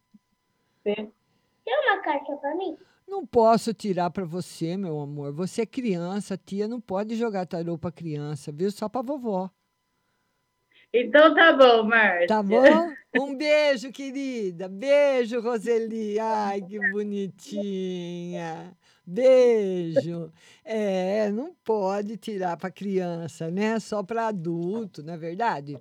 Tem 0.84 1.12
uma 1.66 2.02
carta 2.02 2.36
pra 2.36 2.54
mim? 2.54 2.76
Não 3.08 3.26
posso 3.26 3.72
tirar 3.74 4.10
para 4.10 4.24
você, 4.24 4.76
meu 4.76 5.00
amor. 5.00 5.32
Você 5.32 5.62
é 5.62 5.66
criança, 5.66 6.36
tia 6.36 6.68
não 6.68 6.80
pode 6.80 7.16
jogar 7.16 7.46
tarô 7.46 7.78
para 7.78 7.90
criança, 7.90 8.52
viu? 8.52 8.70
Só 8.70 8.88
para 8.88 9.02
vovó. 9.02 9.50
Então 10.92 11.34
tá 11.34 11.52
bom, 11.54 11.84
Márcia. 11.84 12.26
Tá 12.26 12.42
bom? 12.42 12.92
Um 13.18 13.34
beijo, 13.34 13.90
querida. 13.90 14.68
Beijo, 14.68 15.40
Roseli. 15.40 16.18
Ai, 16.18 16.60
que 16.60 16.78
bonitinha. 16.90 18.76
Beijo. 19.06 20.32
É, 20.64 21.30
não 21.30 21.54
pode 21.64 22.16
tirar 22.16 22.56
para 22.56 22.70
criança, 22.70 23.50
né? 23.50 23.78
Só 23.80 24.02
para 24.02 24.28
adulto, 24.28 25.02
não 25.02 25.14
é 25.14 25.16
verdade? 25.16 25.76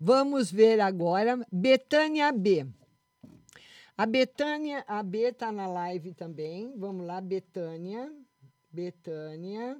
Vamos 0.00 0.50
ver 0.50 0.80
agora 0.80 1.38
Betânia 1.52 2.32
B. 2.32 2.66
A 3.96 4.06
Betânia, 4.06 4.84
a 4.88 5.02
B 5.02 5.32
tá 5.32 5.52
na 5.52 5.66
live 5.68 6.12
também. 6.14 6.74
Vamos 6.76 7.06
lá, 7.06 7.20
Betânia. 7.20 8.12
Betânia. 8.72 9.78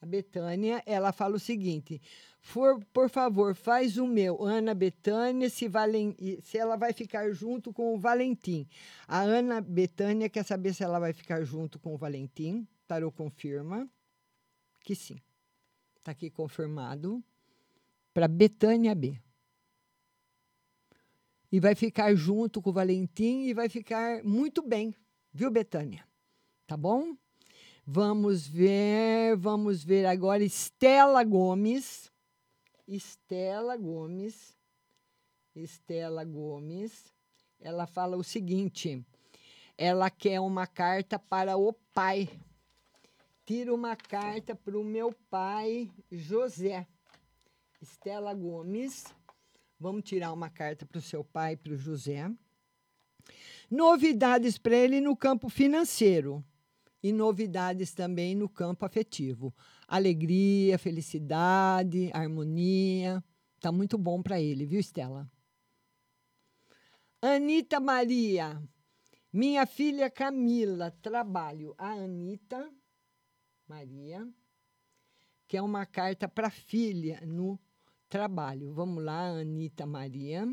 A 0.00 0.06
Betânia, 0.06 0.82
ela 0.84 1.12
fala 1.12 1.36
o 1.36 1.40
seguinte: 1.40 2.00
For, 2.40 2.84
por 2.92 3.08
favor, 3.08 3.54
faz 3.54 3.96
o 3.96 4.06
meu. 4.06 4.44
Ana 4.44 4.74
Betânia, 4.74 5.48
se, 5.48 5.68
Valen, 5.68 6.14
se 6.42 6.58
ela 6.58 6.76
vai 6.76 6.92
ficar 6.92 7.30
junto 7.32 7.72
com 7.72 7.94
o 7.94 7.98
Valentim. 7.98 8.68
A 9.08 9.20
Ana 9.20 9.60
Betânia 9.60 10.28
quer 10.28 10.44
saber 10.44 10.74
se 10.74 10.84
ela 10.84 10.98
vai 10.98 11.12
ficar 11.12 11.42
junto 11.42 11.78
com 11.78 11.94
o 11.94 11.98
Valentim. 11.98 12.66
Tarô 12.86 13.10
confirma 13.10 13.88
que 14.80 14.94
sim. 14.94 15.20
Está 15.98 16.12
aqui 16.12 16.30
confirmado. 16.30 17.22
Para 18.14 18.28
Betânia 18.28 18.94
B. 18.94 19.20
E 21.50 21.58
vai 21.58 21.74
ficar 21.74 22.14
junto 22.14 22.62
com 22.62 22.70
o 22.70 22.72
Valentim 22.72 23.46
e 23.46 23.54
vai 23.54 23.68
ficar 23.68 24.22
muito 24.22 24.62
bem, 24.62 24.94
viu, 25.32 25.50
Betânia? 25.50 26.06
Tá 26.66 26.76
bom? 26.76 27.16
Vamos 27.88 28.48
ver, 28.48 29.36
vamos 29.36 29.84
ver 29.84 30.06
agora 30.06 30.42
Estela 30.42 31.22
Gomes. 31.22 32.10
Estela 32.84 33.76
Gomes. 33.76 34.56
Estela 35.54 36.24
Gomes. 36.24 37.14
Ela 37.60 37.86
fala 37.86 38.16
o 38.16 38.24
seguinte: 38.24 39.06
ela 39.78 40.10
quer 40.10 40.40
uma 40.40 40.66
carta 40.66 41.16
para 41.16 41.56
o 41.56 41.72
pai. 41.94 42.28
Tira 43.44 43.72
uma 43.72 43.94
carta 43.94 44.56
para 44.56 44.76
o 44.76 44.82
meu 44.82 45.12
pai, 45.30 45.88
José. 46.10 46.88
Estela 47.80 48.34
Gomes. 48.34 49.04
Vamos 49.78 50.02
tirar 50.02 50.32
uma 50.32 50.50
carta 50.50 50.84
para 50.84 50.98
o 50.98 51.02
seu 51.02 51.22
pai, 51.22 51.56
para 51.56 51.72
o 51.72 51.76
José. 51.76 52.28
Novidades 53.70 54.58
para 54.58 54.74
ele 54.74 55.00
no 55.00 55.16
campo 55.16 55.48
financeiro 55.48 56.44
e 57.06 57.12
novidades 57.12 57.94
também 57.94 58.34
no 58.34 58.48
campo 58.48 58.84
afetivo. 58.84 59.54
Alegria, 59.86 60.76
felicidade, 60.76 62.10
harmonia. 62.12 63.22
Tá 63.60 63.70
muito 63.70 63.96
bom 63.96 64.20
para 64.20 64.40
ele, 64.40 64.66
viu, 64.66 64.80
Estela? 64.80 65.30
Anita 67.22 67.78
Maria. 67.78 68.60
Minha 69.32 69.66
filha 69.66 70.10
Camila, 70.10 70.90
trabalho. 71.00 71.76
A 71.78 71.92
Anita 71.92 72.68
Maria, 73.68 74.28
que 75.46 75.56
é 75.56 75.62
uma 75.62 75.86
carta 75.86 76.28
para 76.28 76.50
filha 76.50 77.20
no 77.24 77.56
trabalho. 78.08 78.72
Vamos 78.72 79.04
lá, 79.04 79.28
Anita 79.28 79.86
Maria. 79.86 80.44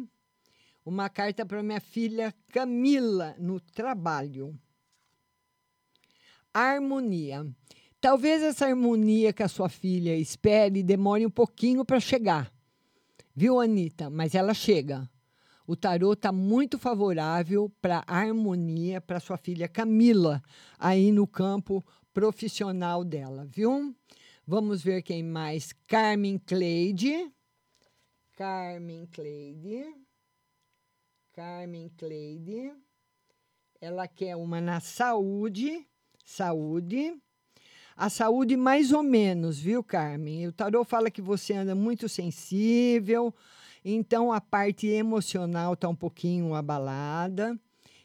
Uma 0.85 1.09
carta 1.09 1.43
para 1.47 1.63
minha 1.63 1.81
filha 1.81 2.31
Camila 2.49 3.35
no 3.39 3.59
trabalho. 3.59 4.55
Harmonia. 6.53 7.47
Talvez 7.99 8.43
essa 8.43 8.67
harmonia 8.67 9.31
que 9.33 9.41
a 9.41 9.47
sua 9.47 9.69
filha 9.69 10.15
espere 10.15 10.83
demore 10.83 11.25
um 11.25 11.29
pouquinho 11.29 11.85
para 11.85 11.99
chegar. 11.99 12.51
Viu, 13.35 13.59
Anitta? 13.59 14.09
Mas 14.09 14.35
ela 14.35 14.53
chega. 14.53 15.09
O 15.65 15.75
tarô 15.75 16.11
está 16.11 16.31
muito 16.31 16.77
favorável 16.77 17.71
para 17.81 18.03
harmonia 18.05 18.99
para 18.99 19.21
sua 19.21 19.37
filha 19.37 19.67
Camila, 19.67 20.43
aí 20.77 21.11
no 21.11 21.25
campo 21.25 21.83
profissional 22.13 23.03
dela, 23.03 23.47
viu? 23.49 23.95
Vamos 24.45 24.83
ver 24.83 25.01
quem 25.01 25.23
mais. 25.23 25.71
Carmen 25.87 26.37
Cleide. 26.37 27.31
Carmen 28.33 29.07
Cleide. 29.07 29.85
Carmen 31.31 31.89
Cleide. 31.97 32.73
Ela 33.79 34.07
quer 34.07 34.35
uma 34.35 34.59
na 34.59 34.81
saúde. 34.81 35.87
Saúde. 36.23 37.13
A 37.95 38.09
saúde, 38.09 38.57
mais 38.57 38.91
ou 38.91 39.03
menos, 39.03 39.59
viu, 39.59 39.83
Carmen? 39.83 40.47
O 40.47 40.51
tarô 40.51 40.83
fala 40.83 41.11
que 41.11 41.21
você 41.21 41.53
anda 41.53 41.75
muito 41.75 42.09
sensível, 42.09 43.33
então 43.85 44.31
a 44.31 44.41
parte 44.41 44.87
emocional 44.87 45.73
está 45.73 45.87
um 45.87 45.95
pouquinho 45.95 46.55
abalada. 46.55 47.59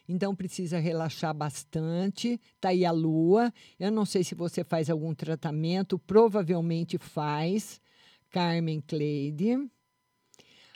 Então 0.07 0.35
precisa 0.35 0.79
relaxar 0.79 1.33
bastante. 1.35 2.41
Tá 2.59 2.69
aí 2.69 2.83
a 2.83 2.91
lua. 2.91 3.53
Eu 3.79 3.91
não 3.91 4.05
sei 4.05 4.23
se 4.23 4.33
você 4.33 4.63
faz 4.63 4.89
algum 4.89 5.13
tratamento, 5.13 5.99
provavelmente 5.99 6.97
faz. 6.97 7.79
Carmen 8.31 8.81
Cleide. 8.81 9.57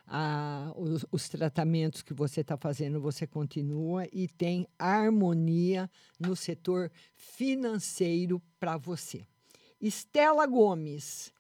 Ah, 0.06 0.74
os, 0.76 1.06
os 1.12 1.30
tratamentos 1.30 2.02
que 2.02 2.14
você 2.14 2.42
está 2.42 2.58
fazendo, 2.58 3.00
você 3.00 3.26
continua 3.26 4.06
e 4.12 4.28
tem 4.28 4.68
harmonia 4.78 5.90
no 6.20 6.36
setor 6.36 6.92
financeiro 7.16 8.42
para 8.60 8.78
você. 8.78 9.26
Estela 9.80 10.46
Gomes. 10.46 11.34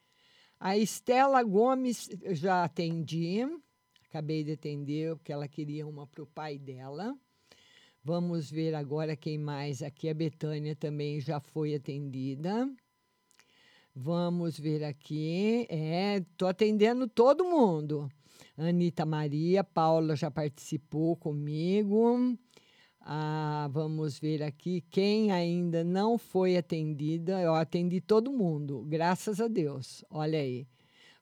A 0.59 0.77
Estela 0.77 1.43
Gomes 1.43 2.09
já 2.31 2.63
atendi, 2.63 3.39
acabei 4.07 4.43
de 4.43 4.53
atender, 4.53 5.15
porque 5.15 5.33
ela 5.33 5.47
queria 5.47 5.85
uma 5.85 6.07
para 6.07 6.23
o 6.23 6.27
pai 6.27 6.57
dela. 6.57 7.17
Vamos 8.03 8.51
ver 8.51 8.75
agora 8.75 9.15
quem 9.15 9.37
mais. 9.37 9.81
Aqui 9.81 10.09
a 10.09 10.13
Betânia 10.13 10.75
também 10.75 11.21
já 11.21 11.39
foi 11.39 11.73
atendida. 11.73 12.69
Vamos 13.95 14.59
ver 14.59 14.83
aqui. 14.83 15.65
É, 15.69 16.21
atendendo 16.45 17.07
todo 17.07 17.45
mundo. 17.45 18.11
Anitta 18.57 19.05
Maria, 19.05 19.63
Paula 19.63 20.15
já 20.15 20.29
participou 20.29 21.15
comigo. 21.15 22.37
Ah, 23.01 23.67
vamos 23.71 24.19
ver 24.19 24.43
aqui. 24.43 24.81
Quem 24.89 25.31
ainda 25.31 25.83
não 25.83 26.17
foi 26.17 26.55
atendida, 26.55 27.41
eu 27.41 27.53
atendi 27.53 27.99
todo 27.99 28.31
mundo, 28.31 28.85
graças 28.87 29.41
a 29.41 29.47
Deus. 29.47 30.05
Olha 30.09 30.39
aí. 30.39 30.67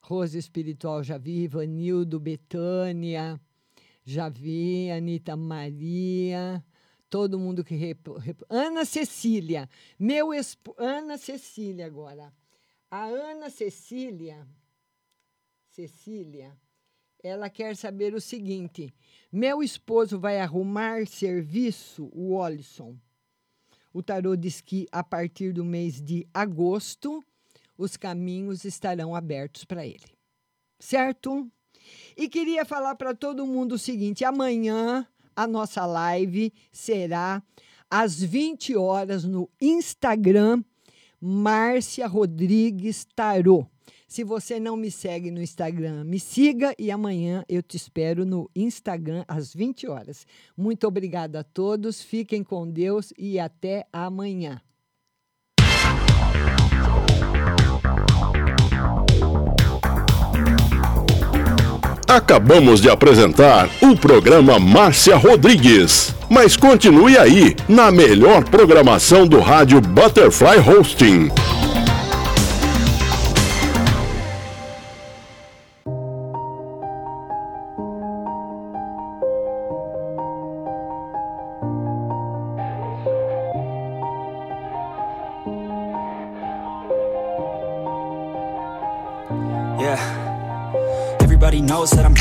Rosa 0.00 0.38
Espiritual 0.38 1.02
já 1.02 1.16
vi, 1.16 1.46
Vanildo, 1.48 2.20
Betânia, 2.20 3.40
já 4.04 4.28
vi, 4.28 4.90
Anitta 4.90 5.36
Maria, 5.36 6.62
todo 7.08 7.38
mundo 7.38 7.64
que. 7.64 7.74
Rep, 7.74 8.08
rep- 8.18 8.44
Ana 8.48 8.84
Cecília, 8.84 9.68
meu 9.98 10.34
esp... 10.34 10.68
Ana 10.76 11.16
Cecília 11.16 11.86
agora. 11.86 12.32
A 12.90 13.04
Ana 13.04 13.48
Cecília, 13.48 14.46
Cecília, 15.68 16.56
ela 17.22 17.48
quer 17.48 17.76
saber 17.76 18.14
o 18.14 18.20
seguinte: 18.20 18.92
meu 19.30 19.62
esposo 19.62 20.18
vai 20.18 20.40
arrumar 20.40 21.06
serviço, 21.06 22.10
o 22.12 22.34
Olisson. 22.34 22.96
O 23.92 24.02
tarô 24.02 24.34
diz 24.34 24.60
que 24.60 24.86
a 24.90 25.04
partir 25.04 25.52
do 25.52 25.64
mês 25.64 26.00
de 26.00 26.26
agosto 26.32 27.22
os 27.76 27.96
caminhos 27.96 28.64
estarão 28.64 29.14
abertos 29.14 29.64
para 29.64 29.86
ele. 29.86 30.16
Certo? 30.78 31.50
E 32.16 32.28
queria 32.28 32.64
falar 32.64 32.94
para 32.94 33.14
todo 33.14 33.46
mundo 33.46 33.72
o 33.72 33.78
seguinte: 33.78 34.24
amanhã 34.24 35.06
a 35.36 35.46
nossa 35.46 35.86
live 35.86 36.52
será 36.70 37.42
às 37.90 38.22
20 38.22 38.76
horas 38.76 39.24
no 39.24 39.48
Instagram 39.60 40.62
Márcia 41.20 42.06
Rodrigues 42.06 43.06
Tarô. 43.14 43.66
Se 44.12 44.24
você 44.24 44.60
não 44.60 44.76
me 44.76 44.90
segue 44.90 45.30
no 45.30 45.40
Instagram, 45.40 46.04
me 46.04 46.20
siga 46.20 46.74
e 46.78 46.90
amanhã 46.90 47.46
eu 47.48 47.62
te 47.62 47.78
espero 47.78 48.26
no 48.26 48.50
Instagram 48.54 49.24
às 49.26 49.54
20 49.54 49.88
horas. 49.88 50.26
Muito 50.54 50.86
obrigada 50.86 51.40
a 51.40 51.42
todos, 51.42 52.02
fiquem 52.02 52.44
com 52.44 52.70
Deus 52.70 53.14
e 53.16 53.40
até 53.40 53.86
amanhã. 53.90 54.60
Acabamos 62.06 62.82
de 62.82 62.90
apresentar 62.90 63.70
o 63.80 63.96
programa 63.96 64.58
Márcia 64.58 65.16
Rodrigues. 65.16 66.14
Mas 66.28 66.54
continue 66.54 67.16
aí, 67.16 67.56
na 67.66 67.90
melhor 67.90 68.44
programação 68.44 69.26
do 69.26 69.40
rádio 69.40 69.80
Butterfly 69.80 70.58
Hosting. 70.58 71.61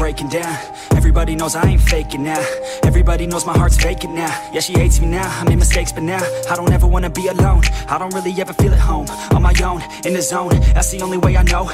Breaking 0.02 0.30
down. 0.30 0.58
Everybody 0.96 1.36
knows 1.36 1.56
I 1.56 1.64
ain't 1.68 1.82
faking 1.82 2.24
now. 2.24 2.44
Everybody 2.82 3.28
knows 3.28 3.46
my 3.46 3.56
heart's 3.56 3.78
vacant 3.78 4.16
now. 4.16 4.34
Yeah, 4.52 4.60
she 4.60 4.74
hates 4.74 5.00
me 5.00 5.06
now. 5.06 5.30
I 5.40 5.44
made 5.44 5.60
mistakes, 5.60 5.92
but 5.92 6.02
now 6.02 6.24
I 6.50 6.56
don't 6.56 6.74
ever 6.74 6.88
wanna 6.88 7.12
be 7.12 7.28
alone. 7.28 7.62
I 7.88 8.00
don't 8.00 8.12
really 8.16 8.34
ever 8.42 8.52
feel 8.54 8.74
at 8.74 8.80
home. 8.80 9.08
On 9.36 9.44
my 9.44 9.54
own, 9.64 9.84
in 10.04 10.14
the 10.14 10.24
zone. 10.24 10.60
That's 10.74 10.90
the 10.90 11.04
only 11.04 11.20
way 11.20 11.38
I 11.38 11.44
know. 11.44 11.70